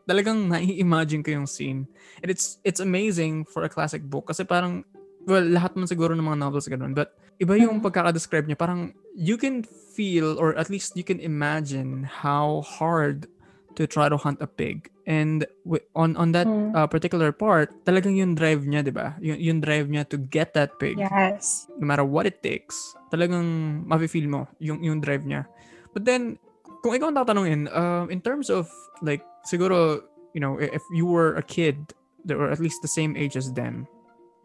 Talagang 0.04 0.52
nai-imagine 0.52 1.24
ko 1.24 1.32
yung 1.32 1.48
scene. 1.48 1.88
And 2.20 2.28
it's 2.28 2.60
it's 2.68 2.84
amazing 2.84 3.48
for 3.48 3.64
a 3.64 3.72
classic 3.72 4.04
book 4.04 4.28
kasi 4.28 4.44
parang 4.44 4.84
well, 5.24 5.48
lahat 5.48 5.80
man 5.80 5.88
siguro 5.88 6.12
ng 6.12 6.28
mga 6.28 6.40
novels 6.44 6.68
ganun. 6.68 6.92
But 6.92 7.16
iba 7.40 7.56
yung 7.56 7.80
Mhm. 7.80 7.88
pagkaka-describe 7.88 8.52
niya. 8.52 8.60
Parang 8.60 8.92
you 9.16 9.40
can 9.40 9.64
feel 9.96 10.36
or 10.36 10.52
at 10.60 10.68
least 10.68 11.00
you 11.00 11.08
can 11.08 11.24
imagine 11.24 12.04
how 12.04 12.68
hard 12.68 13.32
to 13.76 13.88
try 13.88 14.08
to 14.10 14.18
hunt 14.18 14.38
a 14.42 14.48
pig. 14.48 14.90
And 15.04 15.44
on 15.98 16.16
on 16.16 16.32
that 16.32 16.48
Mm. 16.48 16.72
uh, 16.78 16.88
particular 16.88 17.34
part, 17.36 17.74
talagang 17.84 18.16
yung 18.16 18.36
drive 18.38 18.64
niya, 18.64 18.86
'di 18.86 18.94
ba? 18.96 19.18
Yung, 19.20 19.40
yung 19.40 19.60
drive 19.60 19.90
niya 19.92 20.08
to 20.08 20.18
get 20.18 20.54
that 20.56 20.78
pig 20.80 20.96
Yes. 20.96 21.68
no 21.76 21.86
matter 21.90 22.06
what 22.08 22.24
it 22.30 22.40
takes, 22.40 22.78
talagang 23.12 23.84
mafe-feel 23.84 24.30
mo 24.32 24.48
yung 24.64 24.80
yung 24.86 25.04
drive 25.04 25.26
niya. 25.28 25.44
But 25.92 26.08
then 26.08 26.40
kung 26.86 26.96
ikaw 26.96 27.12
ang 27.12 27.18
tatanungin, 27.20 27.68
um, 27.76 28.08
in 28.12 28.20
terms 28.24 28.48
of 28.48 28.68
like 29.04 29.24
siguro, 29.48 30.04
you 30.32 30.40
know, 30.40 30.56
if 30.60 30.82
you 30.96 31.04
were 31.04 31.36
a 31.36 31.44
kid 31.44 31.76
that 32.24 32.40
were 32.40 32.48
at 32.52 32.64
least 32.64 32.80
the 32.80 32.92
same 32.92 33.20
age 33.20 33.36
as 33.36 33.52
them 33.52 33.84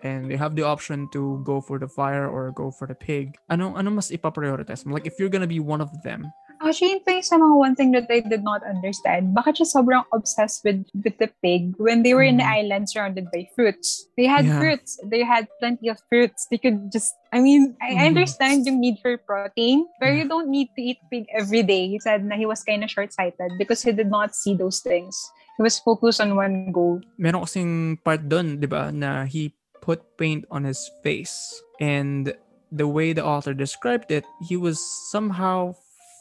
and 0.03 0.31
you 0.31 0.39
have 0.39 0.55
the 0.55 0.63
option 0.67 1.07
to 1.11 1.43
go 1.43 1.59
for 1.63 1.79
the 1.79 1.87
fire 1.91 2.27
or 2.27 2.51
go 2.55 2.71
for 2.71 2.87
the 2.87 2.95
pig, 2.99 3.35
anong 3.51 3.79
anong 3.79 3.99
mas 4.03 4.11
ipa-prioritize 4.11 4.87
mo? 4.87 4.95
Like 4.95 5.07
if 5.07 5.19
you're 5.19 5.31
gonna 5.31 5.51
be 5.51 5.63
one 5.63 5.79
of 5.83 5.91
them, 6.03 6.27
Actually, 6.59 6.99
yun 6.99 7.03
pa 7.07 7.15
yung 7.15 7.23
sa 7.23 7.39
mga 7.39 7.55
one 7.55 7.75
thing 7.79 7.91
that 7.95 8.11
I 8.11 8.19
did 8.19 8.43
not 8.43 8.67
understand. 8.67 9.31
Bakit 9.31 9.63
siya 9.63 9.69
sobrang 9.79 10.03
obsessed 10.11 10.67
with, 10.67 10.83
with 11.05 11.15
the 11.23 11.31
pig 11.43 11.79
when 11.79 12.03
they 12.03 12.15
were 12.15 12.27
in 12.27 12.37
the 12.37 12.47
Mhm. 12.47 12.59
island 12.67 12.85
surrounded 12.91 13.31
by 13.31 13.47
fruits? 13.55 14.11
They 14.19 14.27
had 14.27 14.45
Yeah. 14.47 14.59
fruits. 14.59 14.99
They 15.07 15.23
had 15.23 15.47
plenty 15.63 15.87
of 15.87 16.03
fruits. 16.11 16.51
They 16.51 16.59
could 16.59 16.91
just, 16.91 17.15
I 17.31 17.39
mean, 17.39 17.79
I 17.79 17.95
Mhm. 17.95 18.07
understand 18.11 18.67
yung 18.67 18.83
need 18.83 18.99
for 18.99 19.15
protein, 19.23 19.87
but 20.03 20.11
Yeah. 20.11 20.23
you 20.23 20.27
don't 20.27 20.51
need 20.51 20.75
to 20.75 20.83
eat 20.83 20.99
pig 21.11 21.31
every 21.31 21.63
day. 21.63 21.87
He 21.87 22.03
said 22.03 22.27
na 22.27 22.35
he 22.35 22.47
was 22.47 22.67
kind 22.67 22.83
of 22.83 22.91
short-sighted 22.91 23.55
because 23.55 23.87
he 23.87 23.95
did 23.95 24.11
not 24.11 24.35
see 24.35 24.59
those 24.59 24.83
things. 24.83 25.15
He 25.59 25.63
was 25.63 25.79
focused 25.79 26.19
on 26.23 26.35
one 26.35 26.71
goal. 26.75 27.03
meron 27.19 27.43
kasing 27.47 28.03
part 28.03 28.27
doon, 28.27 28.59
'di 28.59 28.67
ba, 28.71 28.91
na 28.91 29.27
he 29.27 29.55
put 29.79 30.03
paint 30.19 30.43
on 30.51 30.67
his 30.67 30.91
face 31.03 31.35
and 31.79 32.35
the 32.71 32.87
way 32.87 33.15
the 33.15 33.25
author 33.25 33.55
described 33.55 34.11
it, 34.11 34.27
he 34.47 34.55
was 34.59 34.79
somehow 35.11 35.73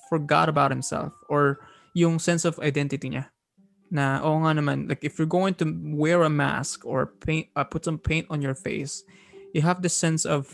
forgot 0.09 0.49
about 0.49 0.71
himself 0.71 1.13
or 1.29 1.59
yung 1.93 2.19
sense 2.19 2.45
of 2.45 2.59
identity 2.59 3.09
niya. 3.11 3.27
na 3.87 4.19
oo 4.19 4.43
nga 4.43 4.51
naman 4.51 4.87
like 4.91 5.03
if 5.03 5.15
you're 5.15 5.29
going 5.29 5.55
to 5.55 5.65
wear 5.95 6.23
a 6.23 6.31
mask 6.31 6.83
or 6.83 7.15
paint 7.23 7.47
uh, 7.55 7.63
put 7.63 7.87
some 7.87 7.95
paint 7.95 8.27
on 8.27 8.43
your 8.43 8.55
face 8.55 9.03
you 9.55 9.63
have 9.63 9.79
the 9.79 9.89
sense 9.91 10.27
of 10.27 10.51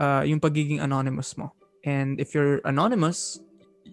uh, 0.00 0.24
yung 0.24 0.40
pagiging 0.40 0.80
anonymous 0.80 1.36
mo. 1.36 1.52
And 1.84 2.18
if 2.18 2.32
you're 2.32 2.64
anonymous 2.64 3.38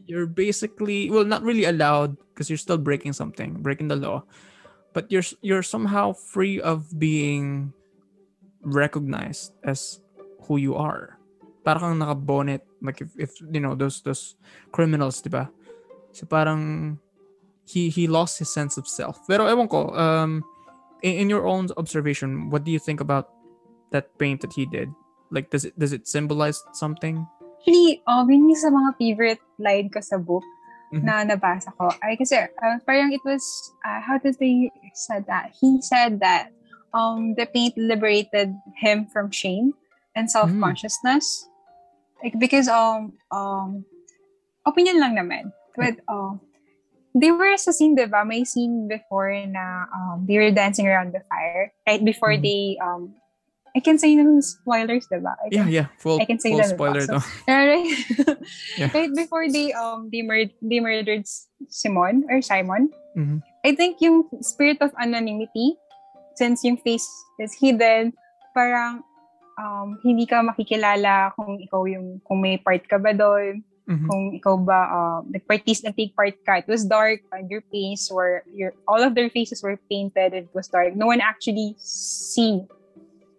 you're 0.08 0.26
basically 0.26 1.12
well 1.12 1.28
not 1.28 1.44
really 1.44 1.68
allowed 1.68 2.16
because 2.32 2.48
you're 2.48 2.62
still 2.62 2.80
breaking 2.80 3.12
something 3.14 3.60
breaking 3.60 3.92
the 3.92 4.00
law. 4.00 4.24
But 4.96 5.12
you're 5.12 5.28
you're 5.44 5.64
somehow 5.64 6.16
free 6.16 6.60
of 6.64 6.88
being 6.96 7.76
recognized 8.64 9.52
as 9.64 10.00
who 10.48 10.56
you 10.56 10.76
are. 10.80 11.20
Parang 11.64 12.00
naka-bonnet 12.00 12.64
like 12.82 13.02
if, 13.02 13.10
if 13.18 13.32
you 13.40 13.60
know 13.62 13.76
those 13.76 14.02
those 14.02 14.36
criminals 14.74 15.22
diba 15.22 15.50
so 16.12 16.26
parang 16.26 16.98
he 17.66 17.90
he 17.90 18.08
lost 18.08 18.40
his 18.40 18.52
sense 18.52 18.76
of 18.78 18.88
self. 18.88 19.22
Pero 19.28 19.48
ewan 19.48 19.68
ko, 19.68 19.96
um, 19.96 20.44
in, 21.02 21.26
in 21.26 21.28
your 21.30 21.48
own 21.48 21.70
observation, 21.78 22.50
what 22.50 22.64
do 22.64 22.72
you 22.72 22.80
think 22.80 23.00
about 23.00 23.32
that 23.92 24.12
paint 24.18 24.42
that 24.42 24.52
he 24.52 24.66
did? 24.66 24.92
Like, 25.32 25.50
does 25.50 25.64
it 25.64 25.78
does 25.80 25.94
it 25.94 26.08
symbolize 26.08 26.60
something? 26.74 27.24
Actually, 27.62 28.02
um, 28.08 28.28
yun 28.28 28.50
yung 28.50 28.60
sa 28.60 28.74
mga 28.74 28.98
favorite 28.98 29.44
line 29.62 29.88
ko 29.88 30.02
sa 30.02 30.18
book 30.18 30.44
Mhm. 30.92 31.08
na 31.08 31.24
nabasa 31.24 31.72
ko. 31.80 31.88
Ay, 32.04 32.20
kasi 32.20 32.36
uh, 32.36 32.78
parang 32.84 33.16
it 33.16 33.24
was, 33.24 33.40
uh, 33.88 34.04
how 34.04 34.20
did 34.20 34.36
they 34.44 34.68
said 34.92 35.24
that? 35.24 35.56
He 35.56 35.80
said 35.80 36.20
that 36.20 36.52
um, 36.92 37.32
the 37.40 37.48
paint 37.48 37.80
liberated 37.80 38.52
him 38.76 39.08
from 39.08 39.32
shame 39.32 39.72
and 40.20 40.28
self-consciousness. 40.28 41.48
Like, 42.24 42.38
because, 42.38 42.68
um, 42.68 43.14
um, 43.32 43.86
opinion 44.66 45.00
lang 45.00 45.16
naman. 45.18 45.52
But, 45.76 45.98
um, 46.08 46.40
they 47.14 47.32
were 47.32 47.58
sa 47.58 47.72
scene, 47.72 47.96
diba? 47.98 48.24
May 48.26 48.44
scene 48.46 48.88
before 48.88 49.34
na 49.48 49.86
um, 49.92 50.26
they 50.28 50.38
were 50.38 50.52
dancing 50.52 50.88
around 50.88 51.12
the 51.12 51.20
fire. 51.28 51.74
Right 51.88 52.00
before 52.04 52.32
Mhm. 52.38 52.42
they, 52.44 52.62
um, 52.80 53.16
I 53.76 53.80
can 53.80 53.98
say 53.98 54.16
ng 54.16 54.40
spoilers, 54.44 55.08
diba? 55.08 55.32
I 55.40 55.48
Yeah, 55.52 55.64
can- 55.64 55.72
yeah. 55.72 55.88
Full, 56.00 56.20
I 56.20 56.26
can 56.28 56.40
say 56.40 56.52
full 56.52 56.60
that 56.60 56.76
spoiler 56.76 57.04
also. 57.08 57.20
though. 57.20 57.28
right? 57.52 57.88
Yeah. 58.78 58.92
right 58.92 59.12
before 59.16 59.48
they 59.48 59.72
um 59.72 60.12
they 60.12 60.22
murdered 60.24 60.52
they 60.60 60.80
murdered 60.84 61.24
Simon 61.72 62.28
or 62.28 62.44
Simon. 62.44 62.92
Mhm. 63.16 63.40
I 63.64 63.72
think 63.76 64.00
yung 64.04 64.28
spirit 64.44 64.80
of 64.84 64.92
anonymity, 65.00 65.80
since 66.36 66.64
yung 66.68 66.76
face 66.84 67.08
is 67.40 67.56
hidden, 67.56 68.12
parang 68.52 69.04
um, 69.58 70.00
hindi 70.04 70.26
ka 70.28 70.44
makikilala 70.44 71.34
kung 71.36 71.60
ikaw 71.60 71.84
yung 71.88 72.22
kung 72.24 72.40
may 72.42 72.58
part 72.58 72.84
ka 72.88 72.98
ba 73.02 73.12
doon, 73.16 73.64
Mhm. 73.90 74.08
kung 74.08 74.24
ikaw 74.38 74.56
ba 74.62 74.80
um, 74.94 75.22
nag-partis 75.34 75.84
na 75.84 75.92
take 75.92 76.14
part 76.16 76.38
ka. 76.46 76.62
It 76.62 76.70
was 76.70 76.86
dark 76.86 77.26
and 77.34 77.50
your 77.50 77.66
face 77.74 78.08
were 78.14 78.46
your 78.54 78.78
all 78.88 79.02
of 79.02 79.18
their 79.18 79.28
faces 79.28 79.60
were 79.66 79.76
painted. 79.90 80.32
It 80.38 80.48
was 80.54 80.70
dark. 80.70 80.96
No 80.96 81.10
one 81.10 81.20
actually 81.20 81.76
see 81.82 82.62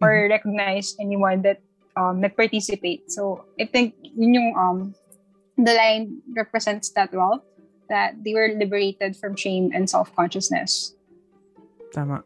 or 0.02 0.26
recognize 0.28 0.98
anyone 0.98 1.46
that 1.46 1.62
um, 1.94 2.18
nag-participate. 2.20 3.06
So 3.12 3.46
I 3.54 3.70
think 3.70 3.94
yun 4.02 4.34
yung 4.34 4.50
um, 4.58 4.78
the 5.54 5.72
line 5.72 6.20
represents 6.34 6.90
that 6.98 7.14
well 7.14 7.44
that 7.86 8.18
they 8.24 8.34
were 8.34 8.50
liberated 8.50 9.14
from 9.14 9.36
shame 9.36 9.70
and 9.70 9.84
self-consciousness. 9.88 10.96
Tama. 11.92 12.24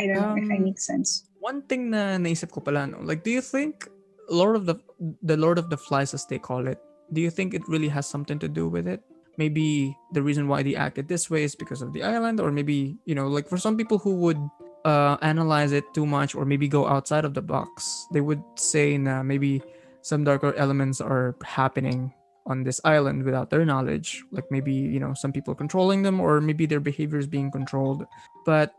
I 0.00 0.08
don't 0.08 0.18
know 0.18 0.36
if 0.40 0.48
I 0.50 0.56
Um, 0.56 0.64
make 0.64 0.80
sense. 0.80 1.25
One 1.46 1.62
thing 1.70 1.94
na 1.94 2.18
naisip 2.18 2.50
ko 2.50 2.58
pala, 2.58 2.90
no? 2.90 2.98
Like, 3.06 3.22
do 3.22 3.30
you 3.30 3.38
think 3.38 3.86
Lord 4.26 4.58
of 4.58 4.66
the 4.66 4.82
the 5.22 5.38
Lord 5.38 5.62
of 5.62 5.70
the 5.70 5.78
Flies, 5.78 6.10
as 6.10 6.26
they 6.26 6.42
call 6.42 6.66
it, 6.66 6.82
do 7.14 7.22
you 7.22 7.30
think 7.30 7.54
it 7.54 7.62
really 7.70 7.86
has 7.86 8.02
something 8.02 8.42
to 8.42 8.50
do 8.50 8.66
with 8.66 8.90
it? 8.90 8.98
Maybe 9.38 9.94
the 10.10 10.26
reason 10.26 10.50
why 10.50 10.66
they 10.66 10.74
acted 10.74 11.06
this 11.06 11.30
way 11.30 11.46
is 11.46 11.54
because 11.54 11.86
of 11.86 11.94
the 11.94 12.02
island, 12.02 12.42
or 12.42 12.50
maybe 12.50 12.98
you 13.06 13.14
know, 13.14 13.30
like 13.30 13.46
for 13.46 13.62
some 13.62 13.78
people 13.78 13.94
who 13.94 14.18
would 14.26 14.42
uh, 14.82 15.22
analyze 15.22 15.70
it 15.70 15.86
too 15.94 16.02
much, 16.02 16.34
or 16.34 16.42
maybe 16.42 16.66
go 16.66 16.90
outside 16.90 17.22
of 17.22 17.38
the 17.38 17.46
box, 17.46 17.86
they 18.10 18.24
would 18.24 18.42
say 18.58 18.98
na 18.98 19.22
maybe 19.22 19.62
some 20.02 20.26
darker 20.26 20.50
elements 20.58 20.98
are 20.98 21.38
happening 21.46 22.10
on 22.50 22.66
this 22.66 22.82
island 22.82 23.22
without 23.22 23.54
their 23.54 23.62
knowledge. 23.62 24.26
Like 24.34 24.50
maybe 24.50 24.74
you 24.74 24.98
know 24.98 25.14
some 25.14 25.30
people 25.30 25.54
controlling 25.54 26.02
them, 26.02 26.18
or 26.18 26.42
maybe 26.42 26.66
their 26.66 26.82
behavior 26.82 27.22
is 27.22 27.30
being 27.30 27.54
controlled. 27.54 28.02
But 28.42 28.74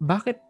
bakit 0.00 0.40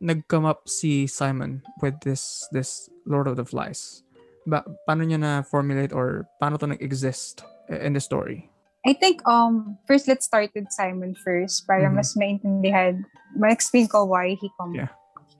nag-come 0.00 0.44
up 0.44 0.68
si 0.68 1.06
Simon 1.06 1.62
with 1.80 1.96
this 2.04 2.46
this 2.52 2.88
Lord 3.06 3.26
of 3.26 3.36
the 3.36 3.44
Flies? 3.44 4.02
Ba 4.46 4.62
paano 4.86 5.02
niya 5.02 5.18
na 5.18 5.32
formulate 5.42 5.90
or 5.92 6.28
paano 6.40 6.58
to 6.60 6.66
nag-exist 6.70 7.42
in 7.68 7.92
the 7.94 8.00
story? 8.02 8.50
I 8.86 8.94
think 8.94 9.18
um 9.26 9.78
first 9.90 10.06
let's 10.06 10.26
start 10.26 10.54
with 10.54 10.70
Simon 10.70 11.18
first 11.18 11.66
para 11.66 11.90
Mhm. 11.90 11.94
mas 11.98 12.14
maintindihan, 12.14 13.02
ma-explain 13.34 13.90
ko 13.90 14.06
why 14.06 14.38
he 14.38 14.46
come 14.54 14.78
Yeah. 14.78 14.92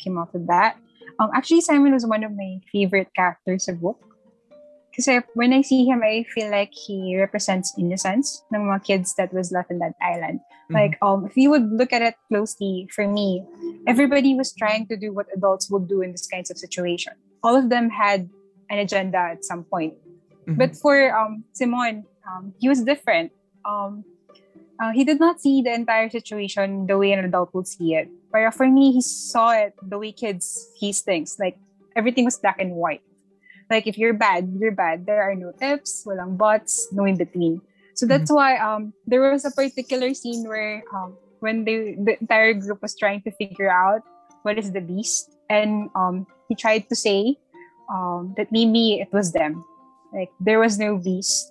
came 0.02 0.18
up 0.18 0.34
with 0.34 0.50
that. 0.50 0.74
Um 1.22 1.30
actually 1.30 1.62
Simon 1.62 1.94
was 1.94 2.02
one 2.02 2.26
of 2.26 2.34
my 2.34 2.58
favorite 2.74 3.14
characters 3.14 3.70
sa 3.70 3.74
book. 3.78 4.02
Kasi 4.96 5.20
when 5.36 5.52
I 5.52 5.60
see 5.60 5.84
him, 5.84 6.00
I 6.02 6.24
feel 6.32 6.50
like 6.50 6.72
he 6.72 7.20
represents 7.20 7.76
innocence 7.76 8.42
ng 8.48 8.64
mga 8.64 8.84
kids 8.84 9.12
that 9.20 9.28
was 9.32 9.52
left 9.52 9.70
in 9.70 9.78
that 9.84 9.92
island. 10.00 10.40
Mhm. 10.68 10.74
Like, 10.74 10.96
um, 11.04 11.28
if 11.28 11.36
you 11.36 11.52
would 11.52 11.68
look 11.68 11.92
at 11.92 12.00
it 12.00 12.16
closely, 12.32 12.88
for 12.88 13.04
me, 13.04 13.44
everybody 13.86 14.32
was 14.32 14.56
trying 14.56 14.88
to 14.88 14.96
do 14.96 15.12
what 15.12 15.28
adults 15.36 15.68
would 15.68 15.84
do 15.84 16.00
in 16.00 16.16
this 16.16 16.24
kinds 16.24 16.48
of 16.48 16.56
situation. 16.56 17.12
All 17.44 17.54
of 17.54 17.68
them 17.68 17.92
had 17.92 18.32
an 18.72 18.80
agenda 18.80 19.36
at 19.36 19.44
some 19.44 19.68
point. 19.68 19.94
Mhm. 20.48 20.56
But 20.56 20.74
for 20.80 20.96
um, 21.12 21.44
Simon, 21.52 22.08
um, 22.24 22.56
he 22.56 22.72
was 22.72 22.80
different. 22.80 23.30
Um, 23.68 24.02
uh, 24.80 24.90
he 24.96 25.04
did 25.04 25.20
not 25.20 25.40
see 25.44 25.62
the 25.62 25.72
entire 25.76 26.08
situation 26.08 26.88
the 26.88 26.96
way 26.98 27.12
an 27.12 27.24
adult 27.24 27.52
would 27.54 27.68
see 27.68 27.94
it. 27.94 28.08
But 28.32 28.52
for 28.56 28.66
me, 28.66 28.92
he 28.92 29.00
saw 29.00 29.52
it 29.52 29.76
the 29.80 29.98
way 30.00 30.12
kids 30.12 30.72
see 30.80 30.92
things. 30.92 31.36
Like 31.38 31.56
everything 31.94 32.24
was 32.24 32.40
black 32.40 32.58
and 32.58 32.76
white. 32.76 33.05
Like 33.70 33.86
if 33.86 33.98
you're 33.98 34.14
bad, 34.14 34.52
you're 34.58 34.74
bad. 34.74 35.06
There 35.06 35.22
are 35.22 35.34
no 35.34 35.52
tips, 35.58 36.04
walang 36.06 36.38
bots, 36.38 36.88
no 36.92 37.04
in 37.04 37.16
between. 37.16 37.60
So 37.96 38.04
that's 38.06 38.30
why 38.30 38.60
um 38.60 38.92
there 39.06 39.24
was 39.24 39.44
a 39.44 39.50
particular 39.50 40.12
scene 40.14 40.46
where 40.46 40.84
um 40.94 41.16
when 41.40 41.64
they, 41.64 41.96
the 41.98 42.16
entire 42.20 42.54
group 42.54 42.80
was 42.82 42.94
trying 42.96 43.22
to 43.22 43.30
figure 43.32 43.70
out 43.70 44.02
what 44.42 44.58
is 44.58 44.70
the 44.70 44.80
beast, 44.80 45.32
and 45.50 45.90
um 45.96 46.26
he 46.48 46.54
tried 46.54 46.88
to 46.88 46.96
say 46.96 47.36
um 47.90 48.34
that 48.36 48.52
maybe 48.52 49.00
it 49.00 49.08
was 49.12 49.32
them. 49.32 49.64
Like 50.12 50.30
there 50.38 50.60
was 50.60 50.78
no 50.78 50.98
beast. 50.98 51.50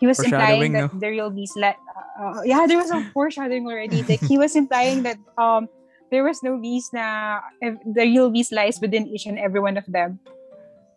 He 0.00 0.06
was 0.08 0.18
implying 0.18 0.72
that 0.72 0.92
no? 0.92 0.98
the 0.98 1.08
real 1.14 1.30
beast 1.30 1.54
let 1.54 1.78
uh, 2.18 2.42
yeah, 2.44 2.66
there 2.66 2.78
was 2.78 2.90
a 2.90 3.04
foreshadowing 3.14 3.66
already. 3.66 4.02
Like 4.02 4.24
he 4.24 4.38
was 4.38 4.56
implying 4.56 5.02
that 5.04 5.18
um 5.38 5.68
there 6.10 6.24
was 6.24 6.42
no 6.42 6.56
beast 6.56 6.92
na 6.92 7.40
the 7.60 8.04
real 8.04 8.28
beast 8.30 8.52
lies 8.52 8.80
within 8.80 9.06
each 9.08 9.26
and 9.26 9.38
every 9.38 9.60
one 9.60 9.76
of 9.76 9.86
them. 9.88 10.20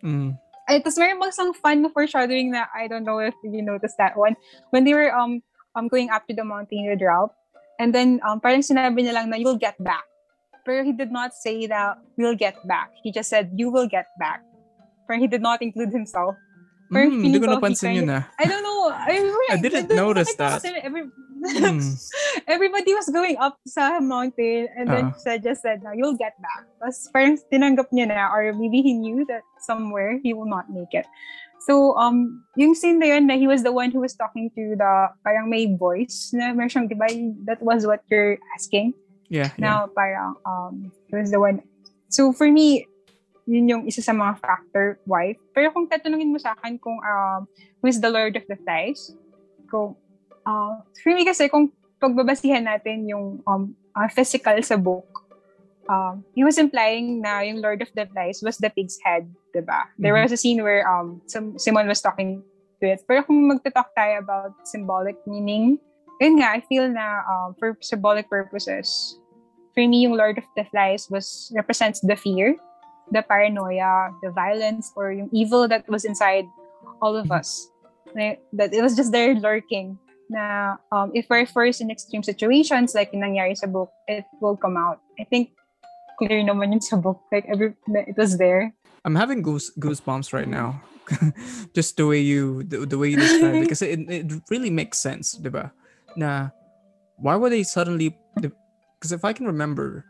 Mm. 0.03 0.39
Ay, 0.65 0.81
tapos 0.81 0.97
meron 0.97 1.21
bang 1.21 1.29
isang 1.29 1.53
fun 1.53 1.85
foreshadowing 1.93 2.49
na 2.49 2.65
I 2.73 2.89
don't 2.89 3.05
know 3.05 3.21
if 3.21 3.37
you 3.45 3.61
noticed 3.61 4.01
that 4.01 4.17
one. 4.17 4.33
When 4.73 4.81
they 4.81 4.97
were 4.97 5.13
um 5.13 5.45
um 5.77 5.85
going 5.87 6.09
up 6.09 6.25
to 6.25 6.33
the 6.33 6.41
mountain 6.41 6.89
with 6.89 7.05
Ralph, 7.05 7.33
and 7.77 7.93
then 7.93 8.17
um 8.25 8.41
parang 8.41 8.65
sinabi 8.65 9.05
niya 9.05 9.13
lang 9.13 9.29
na 9.29 9.37
you'll 9.37 9.61
get 9.61 9.77
back. 9.77 10.01
Pero 10.65 10.81
he 10.81 10.89
did 10.89 11.13
not 11.13 11.37
say 11.37 11.69
that 11.69 12.01
we'll 12.17 12.33
get 12.33 12.57
back. 12.65 12.89
He 13.05 13.13
just 13.13 13.29
said 13.29 13.53
you 13.53 13.69
will 13.69 13.85
get 13.85 14.09
back. 14.17 14.41
Parang 15.05 15.21
he 15.21 15.29
did 15.29 15.45
not 15.45 15.61
include 15.61 15.93
himself. 15.93 16.33
Parang 16.89 17.13
Mm, 17.13 17.21
feeling 17.21 17.41
ko 17.41 17.47
napansin 17.53 17.91
yun 18.01 18.09
ah. 18.09 18.25
I 18.41 18.45
don't 18.49 18.65
know. 18.65 18.89
I, 18.89 19.13
I 19.53 19.57
didn't 19.61 19.89
don't- 19.93 20.01
notice 20.01 20.33
ko 20.33 20.41
that. 20.41 20.65
Every, 20.81 21.13
Mm. 21.45 21.79
everybody 22.47 22.93
was 22.97 23.05
going 23.09 23.37
up 23.37 23.57
sa 23.69 24.01
mountain 24.01 24.67
and 24.73 24.89
then 24.89 25.13
Ah. 25.13 25.17
said, 25.21 25.45
just 25.45 25.61
said, 25.61 25.85
now 25.85 25.93
you'll 25.93 26.17
get 26.17 26.33
back. 26.41 26.65
Tapos 26.81 27.05
parang 27.13 27.37
tinanggap 27.53 27.93
niya 27.93 28.09
na 28.09 28.33
or 28.33 28.53
maybe 28.57 28.81
he 28.81 28.97
knew 28.97 29.25
that 29.29 29.45
somewhere 29.61 30.17
he 30.25 30.33
will 30.33 30.49
not 30.49 30.69
make 30.73 30.91
it. 30.93 31.05
So, 31.65 31.97
um, 31.97 32.45
yung 32.53 32.77
scene 32.77 33.01
na 33.01 33.17
yun 33.17 33.25
na 33.25 33.37
he 33.37 33.49
was 33.49 33.65
the 33.65 33.73
one 33.73 33.89
who 33.89 33.97
was 33.97 34.13
talking 34.13 34.53
to 34.53 34.77
the, 34.77 34.93
parang 35.25 35.49
may 35.49 35.65
voice 35.65 36.29
na 36.29 36.53
meron 36.53 36.69
siyang, 36.69 36.89
di 36.89 36.93
ba, 36.93 37.09
that 37.49 37.57
was 37.61 37.89
what 37.89 38.05
you're 38.05 38.37
asking. 38.53 38.93
Yeah, 39.33 39.49
yeah. 39.57 39.57
Now, 39.57 39.89
parang, 39.89 40.37
um, 40.45 40.93
he 41.09 41.17
was 41.17 41.33
the 41.33 41.41
one. 41.41 41.65
So, 42.13 42.29
for 42.33 42.45
me, 42.51 42.85
yun 43.49 43.69
yung 43.69 43.83
isa 43.89 44.01
sa 44.01 44.13
mga 44.13 44.41
factor 44.41 45.01
why. 45.05 45.37
Pero 45.53 45.73
kung 45.73 45.89
tatanungin 45.89 46.33
mo 46.33 46.37
sa 46.37 46.53
akin 46.53 46.77
kung 46.77 46.97
um, 47.01 47.49
who 47.81 47.89
is 47.89 48.01
the 48.01 48.09
Lord 48.13 48.37
of 48.37 48.45
the 48.45 48.57
Flies, 48.61 49.13
kung, 49.69 49.97
uh, 50.45 50.79
for 51.01 51.11
me 51.13 51.25
kasi 51.25 51.49
kung 51.49 51.69
pagbabasihan 51.99 52.63
natin 52.63 53.09
yung 53.09 53.41
um, 53.45 53.73
uh, 53.93 54.07
physical 54.07 54.55
sa 54.61 54.77
book, 54.77 55.05
um, 55.89 56.23
he 56.33 56.43
was 56.43 56.57
implying 56.57 57.21
na 57.21 57.41
yung 57.41 57.61
Lord 57.61 57.81
of 57.81 57.89
the 57.93 58.05
Flies 58.05 58.41
was 58.41 58.57
the 58.57 58.69
pig's 58.69 58.97
head, 59.03 59.25
diba? 59.53 59.89
There 59.97 60.13
Mhm. 60.13 60.23
was 60.23 60.31
a 60.31 60.39
scene 60.39 60.61
where 60.61 60.85
um, 60.85 61.21
Sim- 61.25 61.57
Simon 61.57 61.87
was 61.87 62.01
talking 62.01 62.41
to 62.81 62.85
it. 62.87 63.01
Pero 63.07 63.23
kung 63.23 63.47
magta-talk 63.47 63.93
tayo 63.95 64.19
about 64.19 64.53
symbolic 64.67 65.15
meaning, 65.25 65.79
yun 66.19 66.39
nga, 66.39 66.55
I 66.55 66.61
feel 66.61 66.87
na 66.87 67.23
um, 67.27 67.55
for 67.59 67.75
symbolic 67.81 68.29
purposes, 68.29 68.87
for 69.75 69.83
me, 69.83 70.07
yung 70.07 70.15
Lord 70.15 70.37
of 70.39 70.47
the 70.55 70.63
Flies 70.71 71.07
was 71.11 71.51
represents 71.55 71.99
the 71.99 72.15
fear, 72.15 72.55
the 73.11 73.21
paranoia, 73.21 74.11
the 74.23 74.31
violence, 74.31 74.91
or 74.95 75.11
yung 75.11 75.29
evil 75.31 75.67
that 75.67 75.83
was 75.91 76.03
inside 76.03 76.47
all 77.03 77.15
of 77.15 77.27
Mhm. 77.27 77.39
us. 77.39 77.67
That 78.55 78.71
it 78.71 78.79
was 78.79 78.95
just 78.95 79.11
there 79.11 79.35
lurking. 79.35 79.99
Na 80.29 80.75
um, 80.91 81.11
if 81.13 81.27
we're 81.29 81.45
forced 81.45 81.81
in 81.81 81.91
extreme 81.91 82.23
situations 82.23 82.95
like 82.95 83.13
yung 83.13 83.21
nangyari 83.21 83.57
sa 83.57 83.67
book, 83.67 83.91
it 84.07 84.25
will 84.41 84.57
come 84.57 84.77
out. 84.77 85.01
I 85.19 85.23
think 85.23 85.53
clear 86.17 86.41
naman 86.43 86.71
yun 86.71 86.81
sa 86.81 86.97
book. 86.97 87.21
Like, 87.31 87.45
every, 87.45 87.75
it 88.07 88.17
was 88.17 88.37
there. 88.37 88.73
I'm 89.05 89.15
having 89.15 89.41
goose 89.41 89.71
goosebumps 89.77 90.33
right 90.33 90.49
now. 90.49 90.81
Just 91.77 91.97
the 91.97 92.07
way 92.09 92.19
you 92.19 92.65
the, 92.65 92.89
the 92.89 92.97
way 92.97 93.13
you 93.13 93.21
describe 93.21 93.53
it 93.53 93.61
because 93.61 93.85
it, 93.85 94.01
it 94.09 94.25
really 94.49 94.73
makes 94.73 94.97
sense, 94.97 95.37
diba? 95.37 95.69
Na 96.17 96.49
why 97.21 97.35
would 97.37 97.51
they 97.51 97.61
suddenly 97.61 98.17
because 98.33 99.13
if 99.13 99.23
I 99.23 99.33
can 99.33 99.45
remember, 99.45 100.03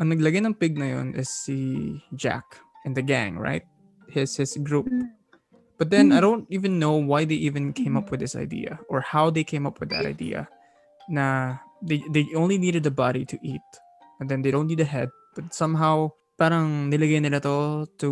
ang 0.00 0.08
naglagay 0.08 0.40
ng 0.40 0.56
pig 0.56 0.78
na 0.80 0.96
yun 0.96 1.12
is 1.12 1.28
si 1.28 2.00
Jack 2.16 2.56
and 2.88 2.96
the 2.96 3.04
gang, 3.04 3.36
right? 3.36 3.68
His 4.08 4.40
his 4.40 4.56
group. 4.56 4.88
But 5.78 5.94
then 5.94 6.10
I 6.10 6.18
don't 6.18 6.42
even 6.50 6.82
know 6.82 6.98
why 6.98 7.22
they 7.24 7.38
even 7.38 7.70
came 7.72 7.94
up 7.94 8.10
with 8.10 8.18
this 8.18 8.34
idea 8.34 8.82
or 8.90 8.98
how 9.00 9.30
they 9.30 9.46
came 9.46 9.62
up 9.62 9.78
with 9.78 9.94
that 9.94 10.04
idea. 10.04 10.50
Na 11.06 11.58
they 11.80 12.02
they 12.10 12.26
only 12.34 12.58
needed 12.58 12.82
the 12.82 12.90
body 12.90 13.22
to 13.30 13.38
eat 13.46 13.62
and 14.18 14.26
then 14.26 14.42
they 14.42 14.50
don't 14.50 14.66
need 14.66 14.82
the 14.82 14.90
head. 14.90 15.08
But 15.38 15.54
somehow 15.54 16.18
parang 16.34 16.90
nilagay 16.90 17.22
nila 17.22 17.38
to 17.46 17.86
to 18.02 18.08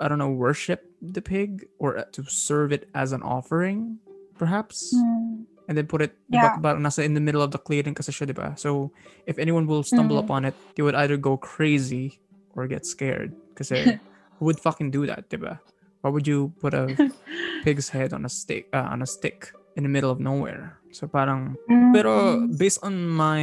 I 0.00 0.08
don't 0.08 0.16
know 0.20 0.32
worship 0.32 0.80
the 1.04 1.20
pig 1.20 1.68
or 1.76 2.00
uh, 2.00 2.08
to 2.16 2.24
serve 2.24 2.72
it 2.72 2.88
as 2.96 3.12
an 3.12 3.20
offering 3.20 4.00
perhaps 4.40 4.92
Mm. 4.96 5.44
and 5.68 5.76
then 5.76 5.84
put 5.88 6.00
it 6.04 6.12
Yeah. 6.32 6.56
parang 6.60 6.84
nasa 6.84 7.04
in 7.04 7.12
the 7.16 7.24
middle 7.24 7.40
of 7.44 7.52
the 7.52 7.60
clearing 7.60 7.92
kasi 7.96 8.12
siya 8.12 8.28
diba 8.28 8.52
so 8.56 8.92
if 9.24 9.36
anyone 9.40 9.64
will 9.68 9.84
stumble 9.84 10.16
Mm. 10.20 10.24
upon 10.24 10.40
it 10.44 10.56
they 10.76 10.84
would 10.84 10.96
either 10.96 11.16
go 11.16 11.36
crazy 11.40 12.20
or 12.56 12.64
get 12.68 12.84
scared 12.84 13.32
kasi 13.56 13.96
who 14.40 14.48
would 14.48 14.60
fucking 14.60 14.88
do 14.92 15.04
that 15.08 15.28
diba 15.32 15.56
why 16.04 16.12
would 16.12 16.28
you 16.28 16.52
put 16.60 16.76
a 16.76 16.92
pig's 17.64 17.88
head 17.88 18.12
on 18.12 18.28
a 18.28 18.30
stick 18.30 18.68
uh, 18.76 18.92
on 18.92 19.00
a 19.00 19.08
stick 19.08 19.48
in 19.74 19.82
the 19.82 19.88
middle 19.88 20.12
of 20.12 20.20
nowhere 20.20 20.76
so 20.92 21.08
parang 21.08 21.56
pero 21.96 22.36
Mm. 22.44 22.60
based 22.60 22.78
on 22.84 23.08
my 23.08 23.42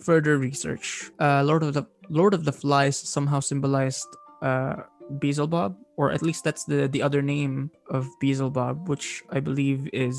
further 0.00 0.38
research, 0.38 1.12
uh, 1.20 1.44
Lord 1.44 1.60
of 1.60 1.76
the 1.76 1.84
Lord 2.08 2.32
of 2.32 2.44
the 2.48 2.52
Flies 2.52 2.96
somehow 2.96 3.40
symbolized 3.40 4.08
uh, 4.40 4.88
Beelzebub, 5.20 5.76
or 6.00 6.08
at 6.08 6.24
least 6.24 6.44
that's 6.44 6.64
the 6.64 6.88
the 6.88 7.04
other 7.04 7.20
name 7.20 7.68
of 7.92 8.08
Beelzebub, 8.20 8.88
which 8.88 9.20
I 9.28 9.40
believe 9.44 9.88
is 9.92 10.16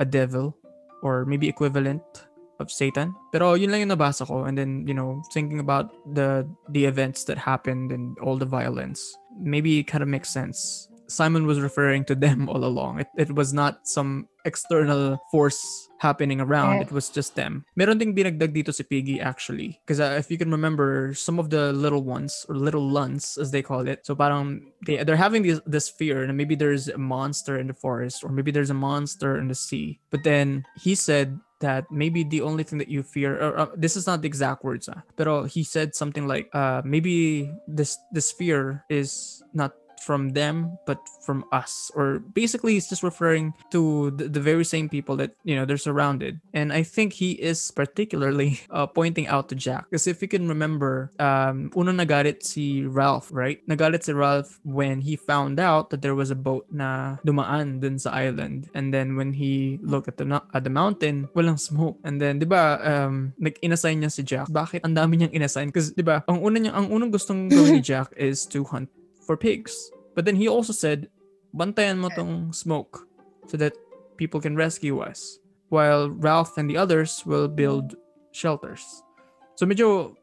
a 0.00 0.04
devil, 0.08 0.56
or 1.04 1.28
maybe 1.28 1.48
equivalent 1.48 2.00
of 2.60 2.72
Satan. 2.72 3.12
Pero 3.32 3.52
yun 3.52 3.72
lang 3.72 3.84
yung 3.84 3.92
nabasa 3.92 4.24
ko, 4.24 4.48
and 4.48 4.56
then 4.56 4.88
you 4.88 4.96
know 4.96 5.20
thinking 5.36 5.60
about 5.60 5.92
the 6.16 6.48
the 6.72 6.88
events 6.88 7.28
that 7.28 7.36
happened 7.36 7.92
and 7.92 8.16
all 8.24 8.40
the 8.40 8.48
violence, 8.48 9.04
maybe 9.42 9.78
it 9.78 9.84
kind 9.84 10.02
of 10.02 10.08
makes 10.08 10.30
sense. 10.30 10.88
Simon 11.12 11.44
was 11.44 11.60
referring 11.60 12.04
to 12.06 12.14
them 12.14 12.48
all 12.48 12.64
along. 12.64 13.00
It, 13.00 13.08
it 13.18 13.34
was 13.34 13.52
not 13.52 13.86
some 13.86 14.28
external 14.44 15.20
force 15.30 15.60
happening 15.98 16.40
around. 16.40 16.80
It 16.80 16.90
was 16.90 17.10
just 17.10 17.36
them. 17.36 17.64
Meron 17.76 17.98
ding 17.98 18.16
dinagdag 18.16 18.56
dito 18.56 18.74
si 18.74 18.82
Piggy 18.82 19.20
actually. 19.20 19.78
Because 19.84 20.00
uh, 20.00 20.16
if 20.18 20.30
you 20.30 20.38
can 20.38 20.50
remember, 20.50 21.12
some 21.14 21.38
of 21.38 21.50
the 21.50 21.72
little 21.72 22.02
ones, 22.02 22.46
or 22.48 22.56
little 22.56 22.88
luns 22.88 23.38
as 23.38 23.50
they 23.50 23.62
call 23.62 23.86
it, 23.86 24.06
so 24.06 24.16
parang 24.16 24.72
they, 24.86 25.04
they're 25.04 25.20
having 25.20 25.42
this, 25.42 25.60
this 25.66 25.88
fear 25.88 26.24
and 26.24 26.36
maybe 26.36 26.54
there's 26.54 26.88
a 26.88 26.98
monster 26.98 27.58
in 27.58 27.66
the 27.66 27.74
forest 27.74 28.24
or 28.24 28.30
maybe 28.30 28.50
there's 28.50 28.70
a 28.70 28.74
monster 28.74 29.38
in 29.38 29.48
the 29.48 29.54
sea. 29.54 30.00
But 30.10 30.24
then 30.24 30.64
he 30.80 30.94
said 30.94 31.38
that 31.62 31.86
maybe 31.90 32.26
the 32.26 32.42
only 32.42 32.66
thing 32.66 32.76
that 32.82 32.90
you 32.90 33.02
fear 33.02 33.38
or 33.38 33.58
uh, 33.58 33.70
this 33.78 33.96
is 33.96 34.06
not 34.06 34.20
the 34.20 34.28
exact 34.28 34.66
words 34.66 34.90
ah, 34.90 35.00
pero 35.16 35.46
he 35.46 35.62
said 35.62 35.94
something 35.94 36.26
like 36.26 36.50
uh 36.52 36.82
maybe 36.84 37.48
this 37.70 37.96
this 38.10 38.34
fear 38.34 38.84
is 38.90 39.40
not 39.54 39.72
from 40.02 40.34
them 40.34 40.78
but 40.86 40.98
from 41.22 41.46
us. 41.54 41.90
Or 41.94 42.18
basically 42.18 42.74
he's 42.74 42.88
just 42.88 43.02
referring 43.02 43.54
to 43.70 44.10
the, 44.10 44.28
the 44.28 44.40
very 44.40 44.64
same 44.64 44.88
people 44.88 45.16
that 45.16 45.38
you 45.44 45.54
know 45.54 45.64
they're 45.64 45.78
surrounded. 45.78 46.40
And 46.52 46.72
i 46.72 46.82
think 46.82 47.14
he 47.14 47.38
is 47.38 47.70
particularly 47.70 48.60
uh, 48.70 48.86
pointing 48.86 49.30
out 49.30 49.48
to 49.50 49.54
jack. 49.54 49.86
Because 49.90 50.06
if 50.06 50.20
you 50.20 50.28
can 50.28 50.48
remember 50.48 51.14
um 51.22 51.70
unang 51.78 52.02
nagalit 52.02 52.42
si 52.42 52.84
ralph 52.84 53.30
right? 53.30 53.62
Nagalit 53.70 54.02
si 54.02 54.12
ralph 54.12 54.58
when 54.66 55.00
he 55.00 55.14
found 55.14 55.62
out 55.62 55.90
that 55.90 56.02
there 56.02 56.18
was 56.18 56.34
a 56.34 56.38
boat 56.38 56.66
na 56.70 57.16
dumaan 57.22 57.78
dun 57.78 57.98
sa 57.98 58.10
island. 58.10 58.68
And 58.74 58.90
then 58.92 59.14
when 59.14 59.32
he 59.32 59.78
looked 59.82 60.10
at 60.10 60.18
the 60.18 60.26
at 60.52 60.64
the 60.66 60.72
mountain 60.72 61.30
walang 61.36 61.60
smoke. 61.60 62.02
And 62.02 62.18
then 62.18 62.42
'di 62.42 62.48
ba 62.50 62.82
um 62.82 63.32
nag-inassign 63.38 64.02
niya 64.02 64.10
si 64.10 64.26
jack. 64.26 64.50
Bakit 64.50 64.82
ang 64.82 64.98
dami 64.98 65.22
niyang 65.22 65.34
inassign? 65.36 65.70
Kasi 65.70 65.94
'di 65.94 66.02
ba 66.02 66.26
ang 66.26 66.42
una 66.42 66.58
niya 66.58 66.74
ang 66.74 66.90
unang 66.90 67.14
gustong 67.14 67.46
gawin 67.46 67.78
ni 67.78 67.82
jack 67.92 68.10
is 68.18 68.42
to 68.48 68.66
hunt 68.66 68.90
for 69.26 69.36
pigs. 69.36 69.72
But 70.14 70.24
then 70.24 70.36
he 70.36 70.48
also 70.48 70.72
said, 70.72 71.08
bantayan 71.54 71.98
mo 71.98 72.08
tong 72.08 72.52
smoke 72.52 73.06
so 73.46 73.56
that 73.56 73.72
people 74.16 74.40
can 74.40 74.56
rescue 74.56 75.00
us. 75.00 75.38
While 75.68 76.10
Ralph 76.10 76.58
and 76.58 76.68
the 76.68 76.76
others 76.76 77.24
will 77.24 77.48
build 77.48 77.96
shelters. 78.32 78.84
So 79.56 79.64
medyo, 79.64 80.16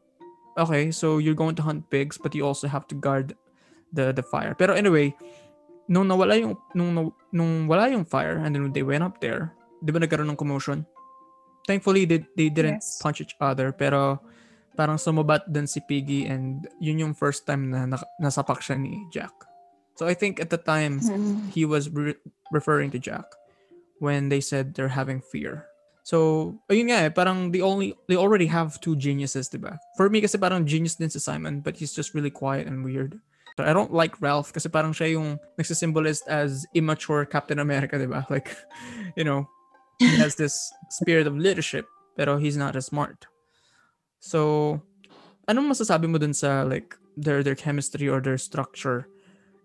okay, 0.58 0.90
so 0.90 1.18
you're 1.18 1.34
going 1.34 1.54
to 1.56 1.62
hunt 1.62 1.90
pigs 1.90 2.18
but 2.18 2.34
you 2.34 2.46
also 2.46 2.68
have 2.68 2.86
to 2.88 2.94
guard 2.94 3.34
the 3.92 4.14
the 4.14 4.22
fire. 4.22 4.54
Pero 4.54 4.74
anyway, 4.74 5.10
nung 5.90 6.06
nawala 6.06 6.38
yung, 6.38 6.54
nung, 6.74 7.10
nung 7.34 7.66
wala 7.66 7.90
yung 7.90 8.06
fire 8.06 8.38
and 8.38 8.54
then 8.54 8.70
they 8.70 8.86
went 8.86 9.02
up 9.02 9.18
there, 9.18 9.54
di 9.82 9.90
ba 9.90 9.98
nagkaroon 9.98 10.30
ng 10.30 10.38
commotion? 10.38 10.86
Thankfully, 11.66 12.06
they, 12.06 12.22
they 12.38 12.48
didn't 12.48 12.82
Yes. 12.82 12.98
punch 13.02 13.20
each 13.20 13.34
other 13.42 13.70
pero 13.74 14.22
parang 14.76 14.96
sumabat 14.96 15.50
din 15.50 15.66
si 15.66 15.80
Piggy 15.80 16.26
and 16.26 16.68
yun 16.80 16.98
yung 16.98 17.14
first 17.14 17.46
time 17.46 17.70
na 17.70 17.86
nak- 17.86 18.08
nasapak 18.20 18.62
siya 18.62 18.78
ni 18.78 19.04
Jack. 19.10 19.32
So 19.96 20.06
I 20.08 20.14
think 20.14 20.40
at 20.40 20.48
the 20.48 20.56
time 20.56 21.00
Mm. 21.00 21.50
he 21.52 21.68
was 21.68 21.90
re- 21.90 22.16
referring 22.50 22.90
to 22.92 22.98
Jack 22.98 23.26
when 24.00 24.28
they 24.32 24.40
said 24.40 24.72
they're 24.74 24.96
having 24.96 25.20
fear. 25.20 25.68
So, 26.00 26.56
ayun 26.72 26.88
nga 26.88 27.06
eh, 27.06 27.10
parang 27.12 27.52
they 27.52 27.60
only 27.60 27.92
they 28.08 28.16
already 28.16 28.48
have 28.48 28.80
two 28.80 28.96
geniuses, 28.96 29.52
diba? 29.52 29.76
For 30.00 30.08
me 30.08 30.24
kasi 30.24 30.40
parang 30.40 30.64
genius 30.64 30.96
din 30.96 31.12
si 31.12 31.20
Simon, 31.20 31.60
but 31.60 31.76
he's 31.76 31.92
just 31.92 32.16
really 32.16 32.32
quiet 32.32 32.64
and 32.66 32.82
weird. 32.82 33.20
So 33.60 33.68
I 33.68 33.76
don't 33.76 33.92
like 33.92 34.16
Ralph 34.24 34.56
kasi 34.56 34.72
parang 34.72 34.96
siya 34.96 35.20
yung 35.20 35.36
nagsisymbolist 35.60 36.24
as 36.26 36.64
immature 36.72 37.28
Captain 37.28 37.60
America, 37.60 38.00
diba? 38.00 38.24
Like, 38.32 38.48
you 39.14 39.22
know, 39.28 39.44
he 40.00 40.08
has 40.16 40.34
this 40.40 40.56
spirit 40.88 41.28
of 41.28 41.36
leadership, 41.36 41.84
pero 42.16 42.40
he's 42.40 42.56
not 42.56 42.74
as 42.74 42.88
smart. 42.88 43.28
So, 44.20 44.78
anong 45.48 45.72
masasabi 45.72 46.06
mo 46.06 46.20
dun 46.20 46.36
sa 46.36 46.62
like 46.62 46.94
their 47.16 47.42
their 47.42 47.56
chemistry 47.56 48.06
or 48.06 48.20
their 48.20 48.38
structure 48.38 49.08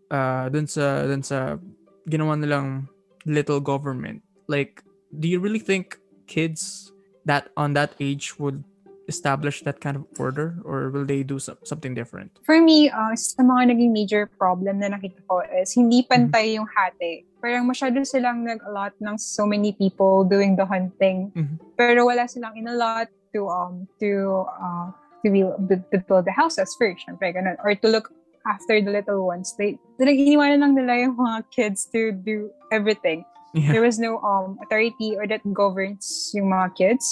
uh 0.10 0.50
dun 0.50 0.65
sa 0.65 1.06
dun 1.06 1.22
sa 1.22 1.60
ginawa 2.08 2.39
nilang 2.39 2.88
little 3.28 3.60
government? 3.60 4.24
Like, 4.48 4.82
do 5.12 5.28
you 5.28 5.44
really 5.44 5.62
think 5.62 6.00
kids 6.26 6.91
that 7.28 7.52
on 7.58 7.76
that 7.76 7.94
age 8.00 8.39
would 8.39 8.63
establish 9.08 9.62
that 9.62 9.82
kind 9.82 9.98
of 9.98 10.06
order 10.18 10.58
or 10.65 10.89
will 10.89 11.06
they 11.06 11.22
do 11.22 11.38
some, 11.38 11.58
something 11.63 11.94
different? 11.94 12.34
For 12.46 12.62
me, 12.62 12.89
uh, 12.89 13.13
sa 13.13 13.41
mga 13.46 13.74
naging 13.74 13.94
major 13.94 14.26
problem 14.38 14.82
na 14.82 14.89
nakita 14.89 15.22
ko 15.30 15.46
is 15.46 15.74
hindi 15.74 16.06
pantay 16.06 16.58
yung 16.58 16.65
hati. 16.65 17.26
Parang 17.41 17.70
masyado 17.70 18.02
silang 18.02 18.41
nag-allot 18.41 18.98
ng 18.98 19.18
so 19.18 19.46
many 19.46 19.74
people 19.78 20.26
doing 20.26 20.58
the 20.58 20.65
hunting. 20.65 21.30
Mhm. 21.38 21.62
Pero 21.78 22.10
wala 22.10 22.26
silang 22.26 22.58
in-allot 22.58 23.10
to 23.36 23.52
um 23.52 23.84
to 24.00 24.48
uh 24.48 24.88
to 25.21 25.28
build, 25.28 25.60
to 25.91 25.98
build 26.08 26.24
the 26.24 26.32
houses 26.32 26.71
first, 26.80 27.04
syempre 27.04 27.36
ganun. 27.36 27.60
Or 27.60 27.76
to 27.76 27.88
look 27.91 28.08
after 28.48 28.80
the 28.80 28.93
little 28.93 29.26
ones. 29.26 29.52
They, 29.58 29.76
talagang 29.98 30.32
iniwanan 30.32 30.60
lang 30.62 30.74
nila 30.78 30.93
yung 31.10 31.17
mga 31.17 31.50
kids 31.52 31.89
to 31.91 32.13
do 32.13 32.54
everything. 32.71 33.26
Yeah. 33.58 33.74
There 33.74 33.84
was 33.84 33.98
no 33.98 34.21
um 34.24 34.62
authority 34.63 35.17
or 35.17 35.26
that 35.28 35.41
governs 35.52 36.32
yung 36.32 36.54
mga 36.54 36.78
kids. 36.78 37.04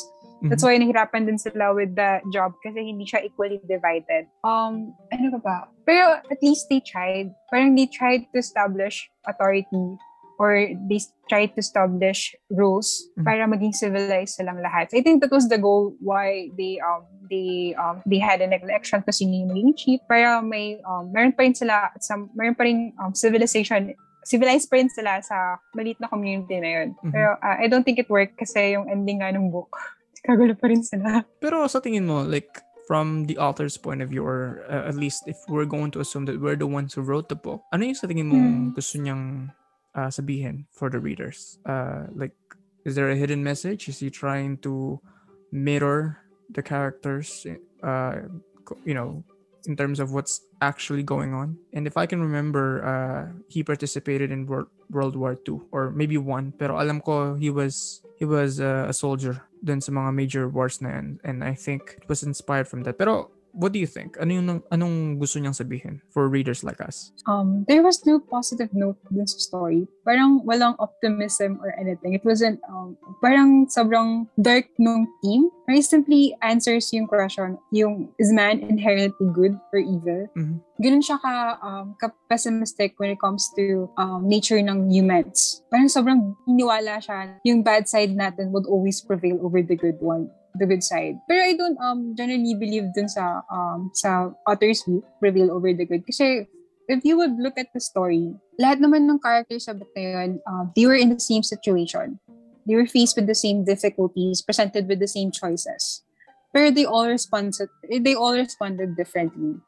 That's 0.44 0.60
Mhm. 0.60 0.68
why 0.68 0.76
nahirapan 0.76 1.24
din 1.26 1.40
sila 1.40 1.72
with 1.72 1.96
the 1.96 2.20
job 2.36 2.52
kasi 2.60 2.84
hindi 2.84 3.08
siya 3.08 3.24
equally 3.24 3.64
divided. 3.64 4.28
Um, 4.44 4.92
ano 5.10 5.32
ka 5.34 5.40
ba? 5.40 5.58
Pero 5.88 6.20
at 6.20 6.40
least 6.44 6.68
they 6.68 6.84
tried. 6.84 7.32
Parang 7.48 7.80
they 7.80 7.88
tried 7.88 8.28
to 8.36 8.44
establish 8.44 9.08
authority 9.24 9.96
or 10.38 10.56
they 10.90 11.00
tried 11.30 11.54
to 11.54 11.62
establish 11.62 12.34
rules 12.50 13.06
Mhm. 13.16 13.24
para 13.24 13.44
maging 13.46 13.74
civilized 13.74 14.36
silang 14.36 14.60
lahat. 14.60 14.90
So 14.90 14.98
I 14.98 15.04
think 15.06 15.22
that 15.22 15.32
was 15.32 15.46
the 15.46 15.58
goal 15.58 15.94
why 16.02 16.50
they 16.58 16.82
um 16.82 17.06
they 17.30 17.78
um 17.78 18.02
they 18.04 18.18
had 18.18 18.42
an 18.42 18.52
election 18.52 19.02
to 19.06 19.12
sino 19.14 19.46
yung 19.46 19.50
maging 19.54 19.74
chief 19.78 20.00
para 20.06 20.42
may 20.42 20.82
um 20.84 21.14
meron 21.14 21.32
pa 21.32 21.46
rin 21.46 21.54
sila 21.54 21.94
some 22.02 22.34
meron 22.34 22.58
pa 22.58 22.66
rin 22.66 22.92
um, 22.98 23.14
civilization 23.14 23.94
civilized 24.24 24.72
pa 24.72 24.80
rin 24.80 24.88
sila 24.88 25.20
sa 25.20 25.60
maliit 25.76 26.00
na 26.00 26.08
community 26.08 26.56
na 26.60 26.70
yun. 26.82 26.90
Mhm. 27.04 27.12
Pero 27.12 27.30
uh, 27.38 27.56
I 27.60 27.68
don't 27.68 27.84
think 27.84 28.00
it 28.00 28.10
worked 28.10 28.40
kasi 28.40 28.74
yung 28.74 28.88
ending 28.88 29.20
nga 29.20 29.30
ng 29.36 29.52
book, 29.52 29.70
kagulo 30.28 30.56
pa 30.56 30.72
rin 30.72 30.80
sila. 30.82 31.28
Pero 31.44 31.68
sa 31.68 31.84
tingin 31.84 32.08
mo, 32.08 32.24
like, 32.24 32.64
from 32.88 33.28
the 33.28 33.36
author's 33.40 33.76
point 33.76 34.00
of 34.00 34.08
view, 34.12 34.24
or 34.24 34.64
uh, 34.68 34.88
at 34.88 34.96
least 34.96 35.24
if 35.28 35.36
we're 35.48 35.68
going 35.68 35.88
to 35.92 36.00
assume 36.00 36.24
that 36.28 36.40
we're 36.40 36.56
the 36.56 36.68
ones 36.68 36.96
who 36.96 37.04
wrote 37.04 37.28
the 37.28 37.36
book, 37.36 37.64
ano 37.72 37.84
yung 37.84 37.96
sa 37.96 38.08
tingin 38.08 38.28
mo 38.28 38.36
Hmm. 38.40 38.72
gusto 38.76 38.96
niyang 39.00 39.52
uh, 39.96 40.08
sabihin 40.08 40.66
for 40.72 40.90
the 40.90 41.00
readers? 41.00 41.60
Uh, 41.66 42.08
like, 42.16 42.36
is 42.86 42.96
there 42.96 43.10
a 43.10 43.16
hidden 43.16 43.44
message? 43.44 43.88
Is 43.88 44.00
he 44.00 44.10
trying 44.10 44.58
to 44.60 45.00
mirror 45.52 46.18
the 46.50 46.64
characters, 46.64 47.46
uh, 47.84 48.16
you 48.86 48.94
know, 48.94 49.24
in 49.66 49.76
terms 49.76 50.00
of 50.00 50.12
what's 50.12 50.42
actually 50.62 51.04
going 51.04 51.34
on. 51.34 51.58
And 51.74 51.88
if 51.88 51.96
I 51.96 52.06
can 52.06 52.22
remember, 52.22 52.84
uh, 52.84 53.24
he 53.48 53.64
participated 53.64 54.32
in 54.32 54.46
World, 54.46 54.68
World 54.90 55.16
War 55.16 55.38
II 55.48 55.62
or 55.72 55.92
maybe 55.92 56.18
one. 56.18 56.54
Pero 56.58 56.80
alam 56.80 57.02
ko 57.02 57.36
he 57.36 57.50
was 57.50 58.02
he 58.18 58.26
was 58.26 58.60
uh, 58.60 58.86
a 58.88 58.94
soldier 58.94 59.44
dun 59.64 59.80
sa 59.80 59.92
mga 59.92 60.14
major 60.14 60.50
wars 60.50 60.82
na 60.82 60.90
yan. 60.90 61.20
And 61.24 61.44
I 61.44 61.54
think 61.54 61.96
it 62.02 62.10
was 62.10 62.24
inspired 62.24 62.68
from 62.68 62.84
that. 62.84 62.98
Pero 62.98 63.32
what 63.54 63.72
do 63.72 63.80
you 63.80 63.88
think? 63.88 64.18
Ano 64.18 64.34
yung 64.34 64.48
anong 64.74 65.22
gusto 65.22 65.38
niyang 65.38 65.56
sabihin 65.56 66.02
for 66.10 66.28
readers 66.28 66.66
like 66.66 66.82
us? 66.82 67.14
Um, 67.30 67.64
there 67.70 67.86
was 67.86 68.02
no 68.06 68.20
positive 68.20 68.74
note 68.74 68.98
dun 69.14 69.30
sa 69.30 69.38
story. 69.38 69.86
Parang 70.04 70.42
walang 70.44 70.76
optimism 70.82 71.62
or 71.62 71.72
anything. 71.78 72.18
It 72.18 72.26
wasn't, 72.26 72.60
um, 72.68 72.98
parang 73.22 73.70
sobrang 73.70 74.28
dark 74.42 74.68
nung 74.82 75.08
theme. 75.22 75.48
It 75.70 75.86
simply 75.86 76.36
answers 76.42 76.92
yung 76.92 77.08
question, 77.08 77.58
yung 77.72 78.10
is 78.20 78.34
man 78.34 78.60
inherently 78.66 79.30
good 79.32 79.56
or 79.72 79.80
evil? 79.80 80.28
Mhm. 80.36 80.60
Ganun 80.82 81.06
siya 81.06 81.22
ka, 81.22 81.34
um, 81.62 81.96
ka-pessimistic 82.02 82.98
when 82.98 83.14
it 83.14 83.22
comes 83.22 83.48
to 83.56 83.88
um, 83.96 84.26
nature 84.28 84.60
ng 84.60 84.90
humans. 84.90 85.64
Parang 85.70 85.88
sobrang 85.88 86.36
iniwala 86.50 87.00
siya 87.00 87.40
yung 87.46 87.62
bad 87.64 87.88
side 87.88 88.12
natin 88.12 88.52
would 88.52 88.66
always 88.68 89.00
prevail 89.00 89.40
over 89.46 89.62
the 89.62 89.78
good 89.78 90.02
one 90.02 90.28
the 90.56 90.66
good 90.66 90.84
side. 90.84 91.18
Pero 91.26 91.42
I 91.42 91.54
don't 91.58 91.78
um 91.82 92.14
generally 92.14 92.54
believe 92.54 92.94
dun 92.94 93.10
sa 93.10 93.42
um 93.50 93.90
sa 93.94 94.32
author's 94.46 94.84
view, 94.86 95.02
reveal 95.22 95.50
over 95.52 95.74
the 95.74 95.86
good. 95.86 96.06
Kasi 96.06 96.46
if 96.88 97.02
you 97.04 97.18
would 97.18 97.40
look 97.40 97.58
at 97.58 97.72
the 97.74 97.82
story, 97.82 98.34
lahat 98.60 98.80
naman 98.84 99.10
ng 99.10 99.20
characters 99.20 99.66
sa 99.66 99.74
book 99.74 99.90
na 99.96 100.24
yun, 100.26 100.32
um, 100.46 100.72
they 100.76 100.86
were 100.86 100.98
in 100.98 101.10
the 101.10 101.22
same 101.22 101.44
situation. 101.44 102.20
They 102.64 102.76
were 102.76 102.88
faced 102.88 103.20
with 103.20 103.28
the 103.28 103.36
same 103.36 103.66
difficulties, 103.68 104.42
presented 104.42 104.88
with 104.88 105.00
the 105.00 105.10
same 105.10 105.32
choices. 105.32 106.04
Pero 106.54 106.72
they 106.72 106.86
all 106.86 107.08
responded, 107.10 107.68
they 107.90 108.16
all 108.16 108.38
responded 108.38 108.96
differently. 108.96 109.60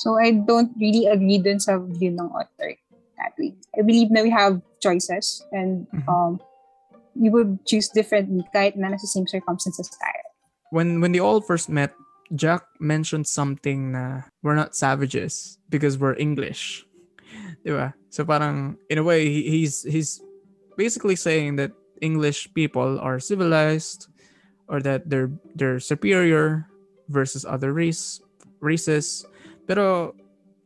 So 0.00 0.16
I 0.16 0.32
don't 0.32 0.72
really 0.80 1.06
agree 1.06 1.38
dun 1.38 1.60
sa 1.60 1.78
view 1.78 2.10
ng 2.16 2.32
author 2.32 2.74
that 3.20 3.36
way. 3.36 3.52
I 3.76 3.84
believe 3.84 4.10
na 4.10 4.24
we 4.24 4.32
have 4.32 4.64
choices 4.80 5.44
and 5.52 5.84
Mhm. 5.92 6.08
um, 6.08 6.32
we 7.12 7.28
would 7.28 7.60
choose 7.68 7.92
differently 7.92 8.40
kahit 8.54 8.80
na 8.80 8.88
nasa 8.88 9.04
same 9.04 9.28
circumstances 9.28 9.92
tayo. 9.92 10.19
When 10.70 11.00
when 11.00 11.12
they 11.12 11.20
all 11.20 11.40
first 11.40 11.68
met, 11.68 11.94
Jack 12.34 12.62
mentioned 12.78 13.26
something 13.26 13.92
na 13.92 14.22
we're 14.42 14.54
not 14.54 14.74
savages 14.74 15.58
because 15.68 15.98
we're 15.98 16.14
English. 16.16 16.86
Diba? 17.66 17.94
So 18.10 18.24
parang 18.24 18.78
in 18.88 18.98
a 18.98 19.04
way 19.06 19.26
he- 19.26 19.50
he's 19.50 19.82
he's 19.82 20.22
basically 20.76 21.16
saying 21.16 21.56
that 21.56 21.72
English 22.00 22.48
people 22.54 22.98
are 23.02 23.18
civilized 23.18 24.08
or 24.70 24.80
that 24.82 25.10
they're 25.10 25.30
they're 25.58 25.82
superior 25.82 26.66
versus 27.10 27.44
other 27.44 27.74
race 27.74 28.22
races. 28.62 29.26
Pero 29.66 30.14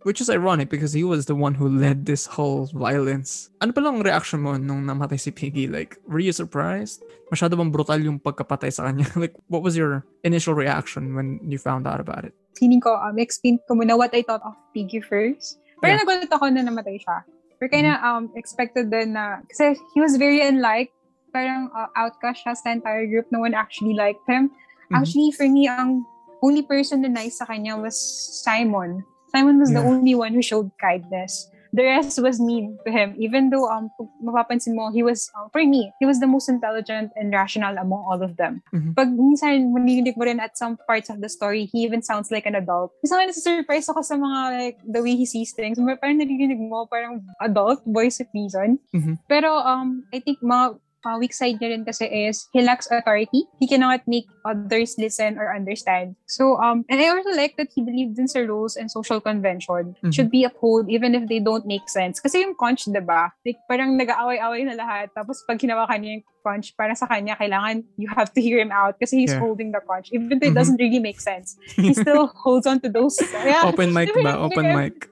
which 0.04 0.20
is 0.20 0.28
ironic 0.28 0.68
because 0.68 0.92
he 0.92 1.02
was 1.02 1.26
the 1.26 1.34
one 1.34 1.56
who 1.56 1.68
led 1.68 2.04
this 2.04 2.28
whole 2.28 2.68
violence. 2.72 3.48
Ano 3.64 3.72
pa 3.72 3.80
lang 3.80 4.00
ang 4.00 4.04
reaction 4.04 4.40
mo 4.44 4.56
nung 4.60 4.84
namatay 4.84 5.18
si 5.18 5.32
Piggy? 5.32 5.66
Like, 5.66 5.96
were 6.06 6.20
you 6.20 6.32
surprised? 6.32 7.00
Masyado 7.32 7.56
bang 7.56 7.72
brutal 7.72 7.98
yung 7.98 8.20
pagkapatay 8.20 8.70
sa 8.70 8.86
kanya? 8.88 9.08
like, 9.16 9.34
what 9.48 9.64
was 9.64 9.74
your 9.74 10.04
initial 10.22 10.52
reaction 10.54 11.16
when 11.16 11.40
you 11.42 11.58
found 11.58 11.88
out 11.88 11.98
about 11.98 12.24
it? 12.24 12.36
feeling 12.54 12.78
ko, 12.80 12.94
um, 12.94 13.18
explain 13.18 13.58
ko 13.66 13.74
muna 13.74 13.98
what 13.98 14.14
I 14.14 14.22
thought 14.22 14.42
of 14.46 14.54
Piggy 14.72 15.02
first. 15.02 15.58
Pero 15.82 15.98
Yeah. 15.98 16.00
nagulat 16.06 16.30
ako 16.30 16.44
na 16.54 16.62
namatay 16.62 17.02
siya. 17.02 17.26
Pero 17.58 17.68
kaya 17.70 17.98
um, 18.02 18.30
expected 18.38 18.90
din 18.90 19.14
na, 19.14 19.42
kasi 19.50 19.74
he 19.94 19.98
was 19.98 20.16
very 20.16 20.38
unliked. 20.38 20.94
Parang 21.34 21.66
uh, 21.74 21.90
outcast 21.98 22.46
siya 22.46 22.54
sa 22.54 22.70
entire 22.70 23.10
group. 23.10 23.26
No 23.34 23.42
one 23.42 23.58
actually 23.58 23.98
liked 23.98 24.22
him. 24.30 24.54
Mhm. 24.90 25.02
Actually, 25.02 25.34
for 25.34 25.50
me, 25.50 25.66
ang 25.66 26.06
only 26.46 26.62
person 26.62 27.02
na 27.02 27.10
nice 27.10 27.42
sa 27.42 27.46
kanya 27.50 27.74
was 27.74 27.98
Simon. 28.46 29.02
Simon 29.34 29.58
was 29.58 29.74
the 29.74 29.82
Yeah. 29.82 29.90
only 29.90 30.14
one 30.14 30.30
who 30.30 30.42
showed 30.42 30.70
kindness. 30.78 31.50
The 31.74 31.82
rest 31.82 32.22
was 32.22 32.38
mean 32.38 32.78
to 32.86 32.90
him. 32.94 33.18
Even 33.18 33.50
though, 33.50 33.66
um, 33.66 33.90
mapapansin 34.22 34.78
mo, 34.78 34.94
he 34.94 35.02
was, 35.02 35.26
um, 35.34 35.50
for 35.50 35.58
me, 35.58 35.90
he 35.98 36.06
was 36.06 36.22
the 36.22 36.30
most 36.30 36.46
intelligent 36.46 37.10
and 37.18 37.34
rational 37.34 37.74
among 37.74 37.98
all 38.06 38.22
of 38.22 38.38
them. 38.38 38.62
Mhm. 38.70 38.94
Pag 38.94 39.10
minsan, 39.10 39.74
maninig 39.74 40.14
mo 40.14 40.22
rin 40.22 40.38
at 40.38 40.54
some 40.54 40.78
parts 40.86 41.10
of 41.10 41.18
the 41.18 41.26
story, 41.26 41.66
he 41.66 41.82
even 41.82 41.98
sounds 41.98 42.30
like 42.30 42.46
an 42.46 42.54
adult. 42.54 42.94
Minsan 43.02 43.18
nga 43.18 43.26
nasa-surprise 43.26 43.90
ako 43.90 44.06
sa 44.06 44.14
mga, 44.14 44.38
like, 44.54 44.78
the 44.86 45.02
way 45.02 45.18
he 45.18 45.26
sees 45.26 45.50
things. 45.50 45.74
Parang 45.74 46.22
narinig 46.22 46.62
mo, 46.62 46.86
parang 46.86 47.26
adult, 47.42 47.82
voice 47.90 48.22
of 48.22 48.30
reason. 48.30 48.78
Mhm. 48.94 49.18
Pero, 49.26 49.58
um, 49.58 50.06
I 50.14 50.22
think 50.22 50.38
mga 50.46 50.78
uh, 51.04 51.16
weak 51.20 51.32
side 51.32 51.60
niya 51.60 51.76
rin 51.76 51.84
kasi 51.84 52.08
is 52.08 52.48
he 52.52 52.64
lacks 52.64 52.88
authority. 52.90 53.44
He 53.60 53.68
cannot 53.68 54.00
make 54.08 54.24
others 54.44 54.96
listen 54.98 55.36
or 55.38 55.54
understand. 55.54 56.16
So, 56.26 56.56
um, 56.58 56.84
and 56.88 57.00
I 57.00 57.08
also 57.12 57.30
like 57.36 57.56
that 57.56 57.68
he 57.72 57.84
believed 57.84 58.18
in 58.18 58.28
sa 58.28 58.40
rules 58.40 58.76
and 58.76 58.90
social 58.90 59.20
convention 59.20 59.96
Mhm. 60.02 60.12
should 60.12 60.30
be 60.30 60.44
upheld 60.44 60.88
even 60.88 61.14
if 61.14 61.28
they 61.28 61.40
don't 61.40 61.64
make 61.64 61.88
sense. 61.88 62.20
Kasi 62.20 62.40
yung 62.44 62.56
conch, 62.56 62.84
di 62.88 63.00
ba? 63.00 63.32
Like, 63.44 63.60
parang 63.68 63.96
nag-aaway-away 63.96 64.64
na 64.64 64.74
lahat. 64.76 65.12
Tapos 65.12 65.44
pag 65.44 65.60
ginawa 65.60 65.84
ka 65.88 65.96
niya 65.96 66.20
yung 66.20 66.24
conch, 66.44 66.76
para 66.76 66.92
sa 66.92 67.08
kanya, 67.08 67.36
kailangan 67.40 67.80
you 67.96 68.04
have 68.12 68.28
to 68.32 68.40
hear 68.40 68.60
him 68.60 68.68
out 68.68 69.00
kasi 69.00 69.24
he's 69.24 69.32
Yeah. 69.32 69.40
holding 69.40 69.72
the 69.72 69.80
conch. 69.80 70.12
Even 70.12 70.36
though 70.36 70.48
it 70.48 70.52
doesn't 70.52 70.76
really 70.76 71.00
make 71.00 71.16
sense. 71.20 71.56
He 71.76 71.92
still 71.96 72.28
holds 72.36 72.68
on 72.68 72.84
to 72.84 72.88
those. 72.92 73.16
Yeah. 73.44 73.64
Open 73.64 73.92
mic 73.96 74.12
ba? 74.12 74.36
Open 74.48 74.68
mic. 74.76 75.08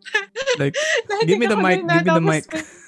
Like, 0.61 0.76
give 1.24 1.40
me 1.40 1.48
the 1.48 1.57
mic, 1.57 1.81
give 1.85 2.05
me 2.05 2.12
the 2.12 2.20
mic. 2.20 2.44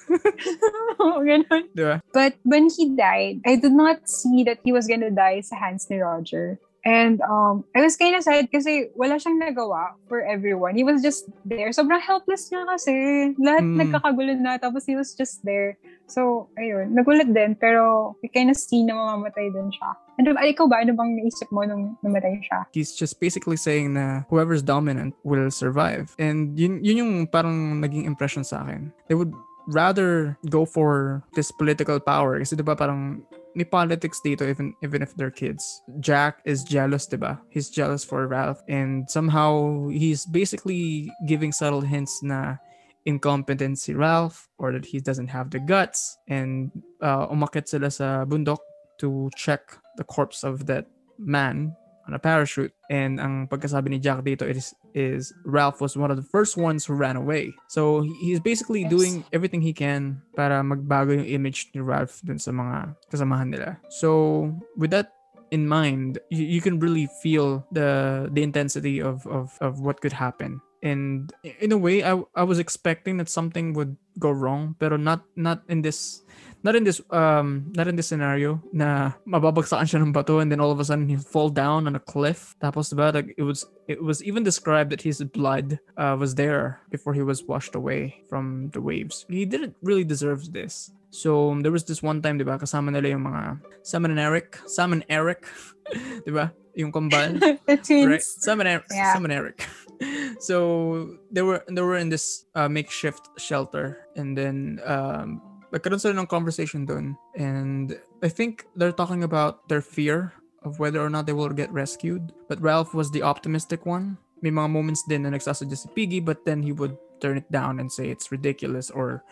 Oo, 1.01 1.21
ganun. 1.21 1.63
di 1.73 1.83
ba? 1.83 2.01
But 2.11 2.35
when 2.43 2.69
he 2.69 2.93
died, 2.95 3.41
I 3.45 3.55
did 3.55 3.73
not 3.73 4.07
see 4.07 4.43
that 4.45 4.59
he 4.63 4.71
was 4.71 4.87
gonna 4.87 5.11
die 5.11 5.41
sa 5.41 5.55
hands 5.55 5.89
ni 5.89 5.99
Roger. 5.99 6.59
And 6.85 7.17
um, 7.25 7.65
I 7.73 7.81
was 7.81 7.97
kind 7.97 8.13
of 8.13 8.21
sad 8.21 8.53
kasi 8.53 8.93
wala 8.93 9.17
siyang 9.17 9.41
nagawa 9.41 9.97
for 10.05 10.21
everyone. 10.21 10.77
He 10.77 10.85
was 10.85 11.01
just 11.01 11.25
there. 11.41 11.73
Sobrang 11.73 11.97
helpless 11.97 12.53
niya 12.53 12.61
kasi. 12.69 12.93
Lahat 13.41 13.65
Mm. 13.65 13.81
nagkakagulo 13.81 14.37
na, 14.37 14.61
tapos 14.61 14.85
he 14.85 14.93
was 14.93 15.17
just 15.17 15.41
there. 15.41 15.81
So, 16.05 16.45
ayun. 16.61 16.93
Nagulat 16.93 17.33
din, 17.33 17.57
pero 17.57 18.13
we 18.21 18.29
kind 18.29 18.53
of 18.53 18.57
see 18.61 18.85
na 18.85 18.93
mamamatay 18.93 19.49
din 19.49 19.73
siya. 19.73 19.97
Ano, 20.21 20.37
ay, 20.37 20.53
ikaw 20.53 20.69
ba? 20.69 20.85
Ano 20.85 20.93
bang 20.93 21.17
naisip 21.17 21.49
mo 21.49 21.65
nung 21.65 21.97
namatay 22.05 22.37
siya? 22.45 22.69
He's 22.69 22.93
just 22.93 23.17
basically 23.17 23.57
saying 23.57 23.97
na 23.97 24.21
whoever's 24.29 24.61
dominant 24.61 25.17
will 25.25 25.49
survive. 25.49 26.13
And 26.21 26.53
yun, 26.53 26.85
yun 26.85 27.01
yung 27.01 27.13
parang 27.25 27.81
naging 27.81 28.05
impression 28.05 28.45
sa 28.45 28.61
akin. 28.61 28.93
They 29.09 29.17
would 29.17 29.33
rather 29.67 30.37
go 30.49 30.65
for 30.65 31.23
this 31.33 31.51
political 31.51 31.99
power. 31.99 32.39
Kasi 32.39 32.55
diba 32.55 32.77
parang 32.77 33.23
may 33.55 33.63
politics 33.63 34.19
dito 34.19 34.43
even 34.43 34.75
even 34.83 35.01
if 35.01 35.15
they're 35.15 35.33
kids. 35.33 35.63
Jack 35.99 36.43
is 36.45 36.63
jealous, 36.63 37.07
diba? 37.07 37.39
He's 37.49 37.69
jealous 37.69 38.03
for 38.03 38.27
Ralph. 38.27 38.61
And 38.67 39.09
somehow 39.09 39.87
he's 39.89 40.25
basically 40.25 41.09
giving 41.27 41.51
subtle 41.51 41.81
hints 41.81 42.21
na 42.21 42.59
incompetent 43.05 43.79
si 43.79 43.93
Ralph 43.93 44.49
or 44.57 44.73
that 44.73 44.85
he 44.85 44.99
doesn't 44.99 45.29
have 45.29 45.49
the 45.49 45.59
guts. 45.59 46.17
And 46.27 46.71
uh, 47.01 47.31
umakit 47.31 47.67
sila 47.67 47.89
sa 47.89 48.25
bundok 48.25 48.59
to 48.99 49.29
check 49.35 49.77
the 49.97 50.03
corpse 50.03 50.43
of 50.43 50.67
that 50.67 50.87
man 51.17 51.75
on 52.07 52.13
a 52.13 52.19
parachute. 52.19 52.71
And 52.89 53.19
ang 53.19 53.47
pagkasabi 53.49 53.89
ni 53.89 53.99
Jack 53.99 54.21
dito 54.21 54.45
is 54.45 54.73
is 54.93 55.33
Ralph 55.43 55.81
was 55.81 55.97
one 55.97 56.09
of 56.09 56.17
the 56.17 56.27
first 56.29 56.55
ones 56.55 56.85
who 56.85 56.93
ran 56.93 57.15
away. 57.15 57.51
So 57.67 58.01
he- 58.05 58.31
he's 58.31 58.39
basically 58.39 58.85
Yes. 58.85 58.93
doing 58.93 59.13
everything 59.33 59.59
he 59.59 59.73
can 59.73 60.21
para 60.33 60.61
magbago 60.61 61.11
yung 61.17 61.25
image 61.25 61.73
ni 61.73 61.81
Ralph 61.81 62.21
dun 62.21 62.37
sa 62.37 62.51
mga 62.51 62.93
kasamahan 63.09 63.49
nila. 63.49 63.81
So 63.89 64.49
with 64.77 64.91
that 64.91 65.11
in 65.51 65.67
mind, 65.67 66.17
you, 66.29 66.45
you 66.45 66.61
can 66.61 66.79
really 66.81 67.05
feel 67.21 67.65
the 67.71 68.25
the 68.33 68.41
intensity 68.41 69.01
of, 69.01 69.25
of 69.29 69.57
of 69.61 69.81
what 69.81 70.01
could 70.01 70.13
happen. 70.13 70.61
And 70.85 71.33
in 71.41 71.73
a 71.73 71.79
way, 71.81 72.05
I 72.05 72.13
I 72.37 72.45
was 72.45 72.61
expecting 72.61 73.17
that 73.17 73.25
something 73.27 73.73
would 73.73 73.97
go 74.21 74.29
wrong, 74.29 74.77
pero 74.77 75.01
not 75.01 75.25
not 75.33 75.65
in 75.65 75.81
this 75.81 76.21
not 76.61 76.77
in 76.77 76.85
this 76.85 77.01
um 77.09 77.73
not 77.73 77.89
in 77.89 77.97
this 77.97 78.05
scenario 78.09 78.61
na 78.69 79.17
mababagsakan 79.25 79.85
siya 79.89 80.01
ng 80.05 80.13
bato 80.13 80.41
and 80.41 80.49
then 80.53 80.61
all 80.61 80.69
of 80.69 80.77
a 80.77 80.85
sudden 80.85 81.09
he 81.09 81.17
fall 81.17 81.49
down 81.49 81.89
on 81.89 81.97
a 81.97 82.03
cliff. 82.05 82.53
Tapos 82.61 82.93
diba 82.93 83.09
like 83.09 83.33
it 83.33 83.41
was 83.45 83.65
it 83.89 83.97
was 83.97 84.21
even 84.21 84.45
described 84.45 84.93
that 84.93 85.01
his 85.01 85.25
blood 85.25 85.81
uh, 85.97 86.13
was 86.13 86.37
there 86.37 86.85
before 86.93 87.17
he 87.17 87.25
was 87.25 87.41
washed 87.49 87.73
away 87.73 88.21
from 88.29 88.69
the 88.77 88.81
waves. 88.81 89.25
He 89.25 89.45
didn't 89.49 89.73
really 89.81 90.05
deserve 90.05 90.53
this. 90.53 90.93
So 91.09 91.53
there 91.65 91.73
was 91.73 91.85
this 91.89 92.05
one 92.05 92.21
time 92.21 92.37
diba 92.37 92.61
kasama 92.61 92.93
nila 92.93 93.13
yung 93.17 93.25
mga 93.25 93.57
Sam 93.81 94.05
and 94.05 94.21
Eric 94.21 94.61
Sam 94.69 94.93
and 94.93 95.01
Eric 95.09 95.49
diba 96.29 96.51
yung 96.75 96.91
kambal 96.91 97.39
The 97.69 97.77
twins. 97.79 98.05
right? 98.09 98.21
Sam 98.25 98.59
and 98.61 98.69
Eric 98.69 98.85
Yeah. 98.91 99.13
Sam 99.15 99.23
and 99.23 99.33
Eric 99.33 99.63
so 100.39 101.17
they 101.31 101.41
were 101.41 101.63
they 101.67 101.81
were 101.81 101.97
in 101.97 102.09
this 102.09 102.45
uh, 102.55 102.69
makeshift 102.69 103.29
shelter. 103.37 104.07
And 104.15 104.37
then 104.37 104.79
um 104.85 105.41
nagkaroon 105.73 105.99
sila 105.99 106.15
ng 106.19 106.27
conversation 106.27 106.85
dun. 106.85 107.17
And 107.35 107.99
I 108.23 108.29
think 108.29 108.65
they're 108.75 108.95
talking 108.95 109.23
about 109.23 109.67
their 109.67 109.81
fear 109.81 110.33
of 110.63 110.79
whether 110.79 110.99
or 110.99 111.09
not 111.09 111.27
they 111.27 111.33
will 111.33 111.49
get 111.49 111.71
rescued. 111.71 112.33
But 112.47 112.61
Ralph 112.61 112.93
was 112.93 113.11
the 113.11 113.21
optimistic 113.21 113.85
one. 113.85 114.17
May 114.41 114.51
mga 114.51 114.71
moments 114.71 115.03
din 115.07 115.23
na 115.23 115.31
nagsasadya 115.31 115.77
si 115.77 115.89
Piggy 115.95 116.19
but 116.19 116.45
then 116.45 116.61
he 116.61 116.71
would 116.71 116.97
turn 117.19 117.37
it 117.37 117.49
down 117.51 117.79
and 117.79 117.91
say 117.91 118.09
it's 118.09 118.31
ridiculous 118.31 118.91
or 118.91 119.23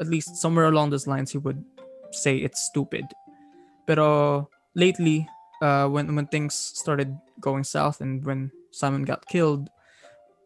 at 0.00 0.08
least 0.08 0.36
somewhere 0.36 0.66
along 0.66 0.90
those 0.90 1.06
lines 1.06 1.30
he 1.30 1.38
would 1.38 1.62
say 2.10 2.36
it's 2.38 2.66
stupid. 2.66 3.06
Pero 3.86 4.48
lately 4.74 5.28
uh, 5.62 5.86
when 5.86 6.14
when 6.16 6.26
things 6.26 6.54
started 6.54 7.16
going 7.40 7.64
south 7.64 8.00
and 8.00 8.24
when 8.24 8.50
Simon 8.72 9.04
got 9.04 9.26
killed, 9.26 9.68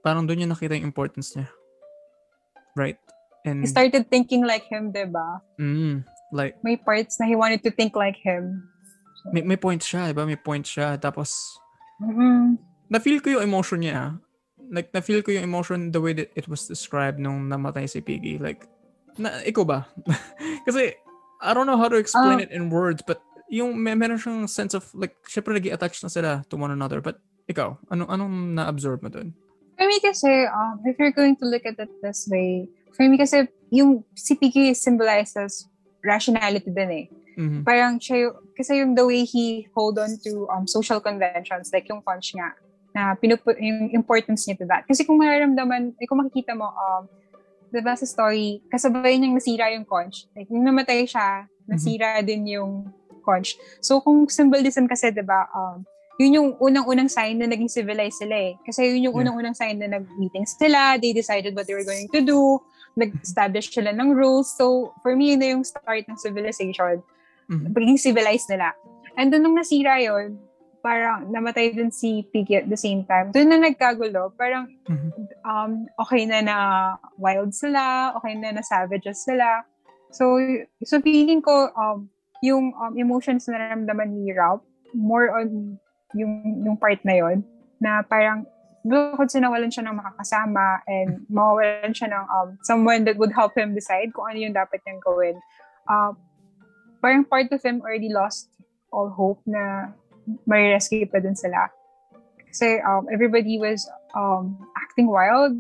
parang 0.05 0.29
doon 0.29 0.45
yung 0.45 0.53
nakita 0.53 0.77
yung 0.77 0.85
importance 0.87 1.33
niya. 1.33 1.49
Right? 2.77 2.99
And, 3.45 3.61
He 3.61 3.69
started 3.69 4.09
thinking 4.09 4.45
like 4.45 4.64
him, 4.64 4.93
diba? 4.93 5.40
mm, 5.57 6.05
like, 6.33 6.57
May 6.62 6.77
parts 6.77 7.17
na 7.19 7.27
he 7.27 7.37
wanted 7.37 7.64
to 7.64 7.71
think 7.71 7.97
like 7.97 8.17
him. 8.17 8.69
may, 9.33 9.40
may 9.40 9.57
point 9.57 9.81
siya, 9.81 10.12
diba? 10.12 10.25
May 10.25 10.37
point 10.37 10.64
siya. 10.64 11.01
Tapos, 11.01 11.57
Mm-mm. 12.01 12.61
na-feel 12.88 13.21
ko 13.21 13.40
yung 13.40 13.45
emotion 13.45 13.81
niya. 13.81 13.97
ah. 13.97 14.12
Like, 14.69 14.93
na-feel 14.93 15.21
ko 15.21 15.33
yung 15.33 15.45
emotion 15.45 15.93
the 15.93 16.01
way 16.01 16.12
that 16.12 16.33
it 16.35 16.49
was 16.49 16.64
described 16.64 17.17
nung 17.17 17.49
namatay 17.49 17.85
si 17.85 18.01
Piggy. 18.01 18.37
Like, 18.37 18.64
na, 19.17 19.40
ikaw 19.45 19.64
ba? 19.64 19.88
Kasi, 20.69 20.93
I 21.40 21.51
don't 21.53 21.69
know 21.69 21.77
how 21.77 21.88
to 21.88 21.97
explain 21.97 22.40
Ah. 22.40 22.45
it 22.45 22.53
in 22.53 22.69
words, 22.69 23.05
but 23.05 23.21
yung 23.53 23.77
may 23.77 23.93
meron 23.95 24.17
siyang 24.19 24.49
sense 24.49 24.73
of, 24.73 24.88
like, 24.97 25.14
syempre 25.25 25.53
nag 25.53 25.69
attach 25.69 26.01
na 26.01 26.09
sila 26.09 26.43
to 26.49 26.57
one 26.57 26.73
another. 26.73 27.01
But, 27.01 27.21
ikaw, 27.45 27.77
anong, 27.88 28.09
anong 28.09 28.35
na-absorb 28.57 29.05
mo 29.05 29.12
dun? 29.12 29.37
For 29.74 29.87
me 29.87 29.98
kasi, 30.00 30.46
um, 30.46 30.80
if 30.87 30.98
you're 30.98 31.14
going 31.14 31.37
to 31.37 31.46
look 31.46 31.66
at 31.66 31.78
it 31.78 31.90
this 32.02 32.28
way, 32.30 32.68
for 32.94 33.08
me 33.08 33.18
kasi, 33.18 33.48
yung 33.74 34.06
Piggy 34.14 34.74
symbolizes 34.74 35.66
rationality 36.04 36.70
din 36.70 36.90
eh. 36.90 37.06
Mhm. 37.34 37.66
Parang 37.66 37.98
siya 37.98 38.28
yung, 38.30 38.34
kasi 38.54 38.78
yung 38.78 38.94
the 38.94 39.02
way 39.02 39.26
he 39.26 39.66
hold 39.74 39.98
on 39.98 40.14
to 40.22 40.46
um, 40.54 40.70
social 40.70 41.02
conventions, 41.02 41.74
like 41.74 41.90
yung 41.90 41.98
punch 42.02 42.38
nga, 42.38 42.54
na 42.94 43.18
pinupu- 43.18 43.58
yung 43.58 43.90
importance 43.90 44.46
niya 44.46 44.54
to 44.54 44.66
that. 44.70 44.87
Kasi 44.87 45.02
kung 45.02 45.18
mararamdaman, 45.18 45.98
eh, 45.98 46.06
kung 46.06 46.22
makikita 46.22 46.54
mo, 46.54 46.70
um, 46.70 47.10
diba 47.74 47.98
sa 47.98 48.06
story, 48.06 48.62
kasabay 48.70 49.18
niyang 49.18 49.34
nasira 49.34 49.74
yung 49.74 49.82
conch. 49.82 50.30
Like, 50.38 50.46
nung 50.46 50.62
namatay 50.62 51.02
siya, 51.02 51.50
nasira 51.66 52.22
din 52.22 52.46
yung 52.46 52.87
conch. 53.26 53.58
So, 53.82 53.98
kung 53.98 54.30
symbolism 54.30 54.87
kasi, 54.87 55.10
diba, 55.10 55.50
um, 55.50 55.82
yun 56.18 56.33
yung 56.35 56.48
unang-unang 56.62 57.11
sign 57.11 57.42
na 57.42 57.50
naging 57.50 57.70
civilized 57.70 58.22
sila 58.22 58.35
eh. 58.35 58.55
Kasi 58.62 58.87
yun 58.94 59.11
yung 59.11 59.14
Yeah. 59.18 59.22
unang-unang 59.27 59.57
sign 59.59 59.83
na 59.83 59.90
nag-meeting 59.98 60.46
sila, 60.46 60.94
they 60.98 61.11
decided 61.11 61.55
what 61.59 61.66
they 61.66 61.74
were 61.74 61.87
going 61.87 62.07
to 62.11 62.22
do, 62.22 62.62
nag-establish 62.94 63.74
sila 63.74 63.90
ng 63.90 64.14
rules. 64.14 64.55
So, 64.55 64.94
for 65.03 65.18
me, 65.18 65.35
yun 65.35 65.42
na 65.42 65.48
yung 65.59 65.64
start 65.66 66.07
ng 66.07 66.18
civilization. 66.18 67.03
Mhm. 67.50 67.74
Pagiging 67.74 67.98
civilized 67.98 68.46
nila. 68.46 68.72
And 69.18 69.35
then, 69.35 69.42
nung 69.42 69.59
nasira 69.59 69.98
yun, 69.98 70.38
parang 70.85 71.33
namatay 71.33 71.74
din 71.74 71.90
si 71.90 72.22
Piggy 72.29 72.61
at 72.61 72.68
the 72.68 72.77
same 72.77 73.03
time. 73.09 73.33
Doon 73.33 73.50
na 73.50 73.59
nagkagulo. 73.59 74.37
Parang, 74.38 74.68
Mhm. 74.87 75.11
um, 75.42 75.70
okay 75.98 76.29
na 76.29 76.44
na 76.44 76.57
wild 77.18 77.57
sila, 77.57 78.14
okay 78.20 78.37
na 78.37 78.53
na 78.53 78.62
savages 78.62 79.24
sila. 79.24 79.64
So, 80.14 80.38
so 80.87 81.03
feeling 81.03 81.42
ko, 81.42 81.72
um, 81.74 82.07
yung 82.44 82.77
um, 82.77 82.94
emotions 82.94 83.48
na 83.48 83.57
naramdaman 83.59 84.12
ni 84.14 84.31
Ralph, 84.31 84.62
more 84.92 85.33
on 85.35 85.81
yung, 86.14 86.62
yung 86.64 86.77
part 86.79 87.03
na 87.03 87.14
yon 87.18 87.44
na 87.83 88.00
parang 88.07 88.46
bukod 88.85 89.33
sa 89.33 89.40
nawalan 89.40 89.72
siya 89.72 89.88
ng 89.88 89.96
makakasama 89.96 90.85
and 90.85 91.24
mawawalan 91.33 91.92
siya 91.96 92.12
ng 92.12 92.24
um, 92.29 92.48
someone 92.61 93.03
that 93.09 93.16
would 93.16 93.33
help 93.33 93.57
him 93.57 93.72
decide 93.72 94.12
kung 94.12 94.29
ano 94.29 94.38
yung 94.38 94.53
dapat 94.53 94.79
niyang 94.85 95.00
gawin. 95.00 95.37
Uh, 95.88 96.12
parang 97.00 97.24
part 97.24 97.48
of 97.48 97.61
him 97.64 97.81
already 97.81 98.12
lost 98.12 98.53
all 98.92 99.09
hope 99.09 99.40
na 99.48 99.92
may 100.44 100.72
rescue 100.72 101.09
pa 101.09 101.20
din 101.20 101.37
sila. 101.37 101.72
Kasi 102.53 102.79
um, 102.85 103.09
everybody 103.09 103.57
was 103.57 103.88
um, 104.12 104.57
acting 104.77 105.09
wild. 105.09 105.57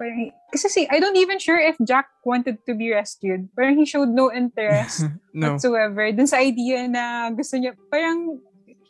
Parang, 0.00 0.32
kasi 0.50 0.66
see, 0.68 0.86
I 0.90 0.98
don't 0.98 1.16
even 1.20 1.38
sure 1.38 1.60
if 1.60 1.76
Jack 1.84 2.08
wanted 2.24 2.58
to 2.66 2.72
be 2.74 2.90
rescued. 2.90 3.52
Parang 3.54 3.76
he 3.76 3.84
showed 3.84 4.10
no 4.10 4.32
interest 4.34 5.06
no. 5.32 5.54
whatsoever 5.54 6.08
dun 6.10 6.26
sa 6.26 6.40
idea 6.40 6.88
na 6.88 7.30
gusto 7.30 7.60
niya, 7.60 7.76
parang, 7.92 8.40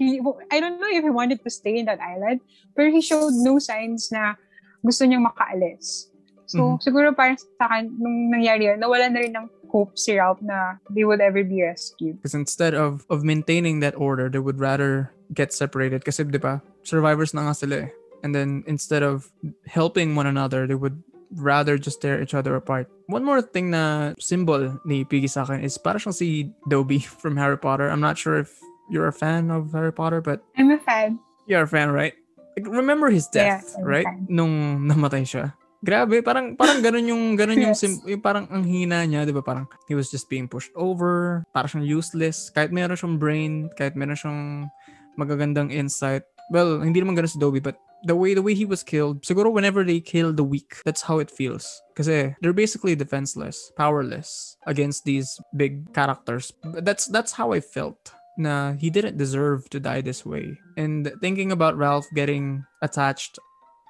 he, 0.02 0.20
I 0.50 0.58
don't 0.58 0.82
know 0.82 0.90
if 0.90 1.02
he 1.04 1.10
wanted 1.10 1.42
to 1.44 1.50
stay 1.50 1.78
in 1.78 1.86
that 1.86 2.02
island, 2.02 2.42
but 2.74 2.90
he 2.90 3.00
showed 3.00 3.32
no 3.38 3.58
signs 3.58 4.10
na 4.10 4.34
gusto 4.82 5.06
niyang 5.06 5.26
makaalis. 5.30 6.10
So, 6.50 6.76
Mhm. 6.76 6.84
siguro 6.84 7.06
parang 7.16 7.38
sa 7.38 7.64
akin, 7.64 7.96
nung 7.96 8.28
nangyari 8.28 8.68
yun, 8.68 8.76
nawala 8.82 9.08
na 9.08 9.24
rin 9.24 9.32
ng 9.32 9.48
hope 9.72 9.96
si 9.96 10.12
Ralph 10.18 10.42
na 10.44 10.76
they 10.92 11.06
would 11.06 11.22
ever 11.22 11.40
be 11.40 11.64
rescued. 11.64 12.20
Because 12.20 12.36
instead 12.36 12.76
of 12.76 13.08
of 13.08 13.24
maintaining 13.24 13.80
that 13.80 13.96
order, 13.96 14.28
they 14.28 14.42
would 14.42 14.60
rather 14.60 15.14
get 15.32 15.54
separated. 15.54 16.04
Kasi, 16.04 16.28
di 16.28 16.36
ba, 16.36 16.60
survivors 16.84 17.32
na 17.32 17.48
nga 17.48 17.56
sila 17.56 17.88
eh. 17.88 17.90
And 18.20 18.36
then, 18.36 18.68
instead 18.68 19.00
of 19.00 19.32
helping 19.64 20.12
one 20.12 20.28
another, 20.28 20.68
they 20.68 20.76
would 20.76 21.00
rather 21.32 21.80
just 21.80 22.04
tear 22.04 22.20
each 22.20 22.36
other 22.36 22.52
apart. 22.52 22.86
One 23.08 23.24
more 23.24 23.40
thing 23.40 23.72
na 23.72 24.12
symbol 24.20 24.76
ni 24.84 25.08
Piggy 25.08 25.32
sa 25.32 25.48
akin 25.48 25.64
is 25.64 25.80
para 25.80 25.96
siyang 25.96 26.12
si 26.12 26.52
Dobby 26.68 27.00
from 27.22 27.40
Harry 27.40 27.56
Potter. 27.56 27.88
I'm 27.88 28.04
not 28.04 28.20
sure 28.20 28.36
if 28.36 28.52
you're 28.92 29.08
a 29.08 29.14
fan 29.16 29.48
of 29.48 29.72
Harry 29.72 29.90
Potter, 29.90 30.20
but 30.20 30.44
I'm 30.54 30.68
a 30.70 30.76
fan. 30.78 31.16
you're 31.48 31.64
a 31.64 31.70
fan, 31.70 31.88
right? 31.90 32.12
Like, 32.52 32.68
remember 32.68 33.08
his 33.08 33.26
death, 33.32 33.72
a 33.74 33.82
right? 33.82 34.04
Nung 34.28 34.84
namatay 34.84 35.24
siya. 35.24 35.56
Grabe, 35.82 36.22
parang 36.22 36.54
parang 36.54 36.78
ganun 36.78 37.10
yung 37.10 37.22
ganun 37.34 37.58
yung, 37.58 37.74
Yes. 37.74 37.82
sim- 37.82 38.04
yung 38.06 38.22
parang 38.22 38.46
ang 38.52 38.62
hina 38.62 39.02
niya, 39.02 39.26
'di 39.26 39.34
ba? 39.34 39.42
Parang 39.42 39.66
he 39.90 39.98
was 39.98 40.12
just 40.12 40.30
being 40.30 40.46
pushed 40.46 40.70
over, 40.78 41.42
parang 41.50 41.66
siyang 41.74 41.88
useless, 41.88 42.52
kahit 42.54 42.70
meron 42.70 42.94
siyang 42.94 43.18
brain, 43.18 43.66
kahit 43.74 43.98
meron 43.98 44.14
siyang 44.14 44.70
magagandang 45.18 45.72
insight. 45.74 46.22
Well, 46.54 46.78
hindi 46.80 47.02
naman 47.02 47.18
ganun 47.18 47.32
si 47.32 47.40
Dobby, 47.40 47.58
but 47.58 47.82
the 48.06 48.14
way 48.14 48.30
the 48.34 48.42
way 48.46 48.54
he 48.54 48.62
was 48.62 48.86
killed, 48.86 49.26
siguro 49.26 49.50
whenever 49.50 49.82
they 49.82 49.98
kill 49.98 50.30
the 50.30 50.46
weak, 50.46 50.78
that's 50.86 51.02
how 51.02 51.18
it 51.18 51.34
feels. 51.34 51.66
Kasi 51.98 52.34
they're 52.38 52.54
basically 52.54 52.94
defenseless, 52.94 53.74
powerless 53.74 54.54
against 54.70 55.02
these 55.02 55.34
big 55.50 55.90
characters. 55.90 56.54
That's 56.62 57.10
that's 57.10 57.34
how 57.34 57.50
I 57.50 57.58
felt 57.58 58.14
na 58.38 58.72
he 58.74 58.90
didn't 58.90 59.16
deserve 59.16 59.68
to 59.70 59.80
die 59.80 60.00
this 60.00 60.24
way. 60.24 60.58
And 60.76 61.12
thinking 61.20 61.52
about 61.52 61.76
Ralph 61.76 62.06
getting 62.14 62.64
attached 62.80 63.38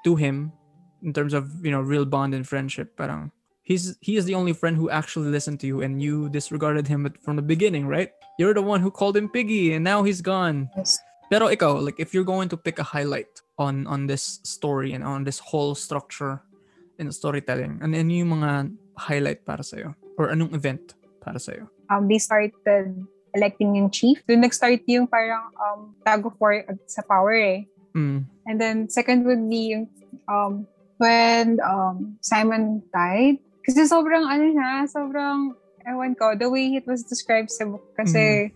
to 0.04 0.16
him 0.16 0.52
in 1.02 1.12
terms 1.12 1.34
of, 1.34 1.50
you 1.64 1.70
know, 1.70 1.80
real 1.80 2.04
bond 2.04 2.34
and 2.34 2.46
friendship, 2.46 2.96
parang 2.96 3.30
he's 3.62 3.96
he 4.00 4.16
is 4.16 4.24
the 4.26 4.34
only 4.34 4.52
friend 4.52 4.76
who 4.76 4.90
actually 4.90 5.30
listened 5.30 5.60
to 5.60 5.66
you 5.66 5.82
and 5.82 6.02
you 6.02 6.28
disregarded 6.30 6.86
him 6.86 7.06
from 7.22 7.36
the 7.36 7.42
beginning, 7.42 7.86
right? 7.86 8.10
You're 8.38 8.54
the 8.54 8.62
one 8.62 8.80
who 8.80 8.90
called 8.90 9.16
him 9.16 9.28
Piggy 9.28 9.74
and 9.74 9.84
now 9.84 10.02
he's 10.02 10.20
gone. 10.20 10.70
Yes. 10.76 10.98
Pero 11.30 11.48
ikaw, 11.48 11.80
like 11.80 11.98
if 11.98 12.12
you're 12.12 12.28
going 12.28 12.48
to 12.50 12.56
pick 12.56 12.78
a 12.78 12.84
highlight 12.84 13.40
on 13.58 13.86
on 13.86 14.06
this 14.06 14.40
story 14.44 14.92
and 14.92 15.02
on 15.04 15.24
this 15.24 15.38
whole 15.38 15.74
structure 15.74 16.42
in 16.98 17.08
storytelling, 17.10 17.80
ano 17.80 17.96
yung 17.96 18.36
mga 18.36 18.68
highlight 18.98 19.40
para 19.46 19.64
sa'yo? 19.64 19.96
Or 20.20 20.28
anong 20.28 20.52
event 20.52 20.92
para 21.24 21.40
sa'yo? 21.40 21.72
Um, 21.88 22.08
they 22.08 22.20
started 22.20 22.52
electing 23.34 23.76
yung 23.76 23.88
chief. 23.88 24.20
Doon 24.28 24.44
nag-start 24.44 24.84
yung 24.88 25.08
parang 25.08 25.48
um, 25.56 25.96
tag 26.04 26.24
of 26.24 26.36
war 26.40 26.64
sa 26.86 27.02
power 27.02 27.32
eh. 27.32 27.68
Mm. 27.96 28.24
And 28.48 28.56
then 28.60 28.76
second 28.88 29.24
would 29.24 29.42
be 29.48 29.76
yung 29.76 29.84
um, 30.28 30.66
when 30.98 31.58
um, 31.64 32.16
Simon 32.20 32.82
died. 32.92 33.40
Kasi 33.62 33.86
sobrang 33.86 34.26
ano 34.26 34.46
na, 34.52 34.84
sobrang 34.90 35.54
ewan 35.86 36.14
ko, 36.14 36.34
the 36.38 36.50
way 36.50 36.74
it 36.78 36.86
was 36.86 37.02
described 37.02 37.50
sa 37.50 37.66
book 37.66 37.82
kasi 37.98 38.50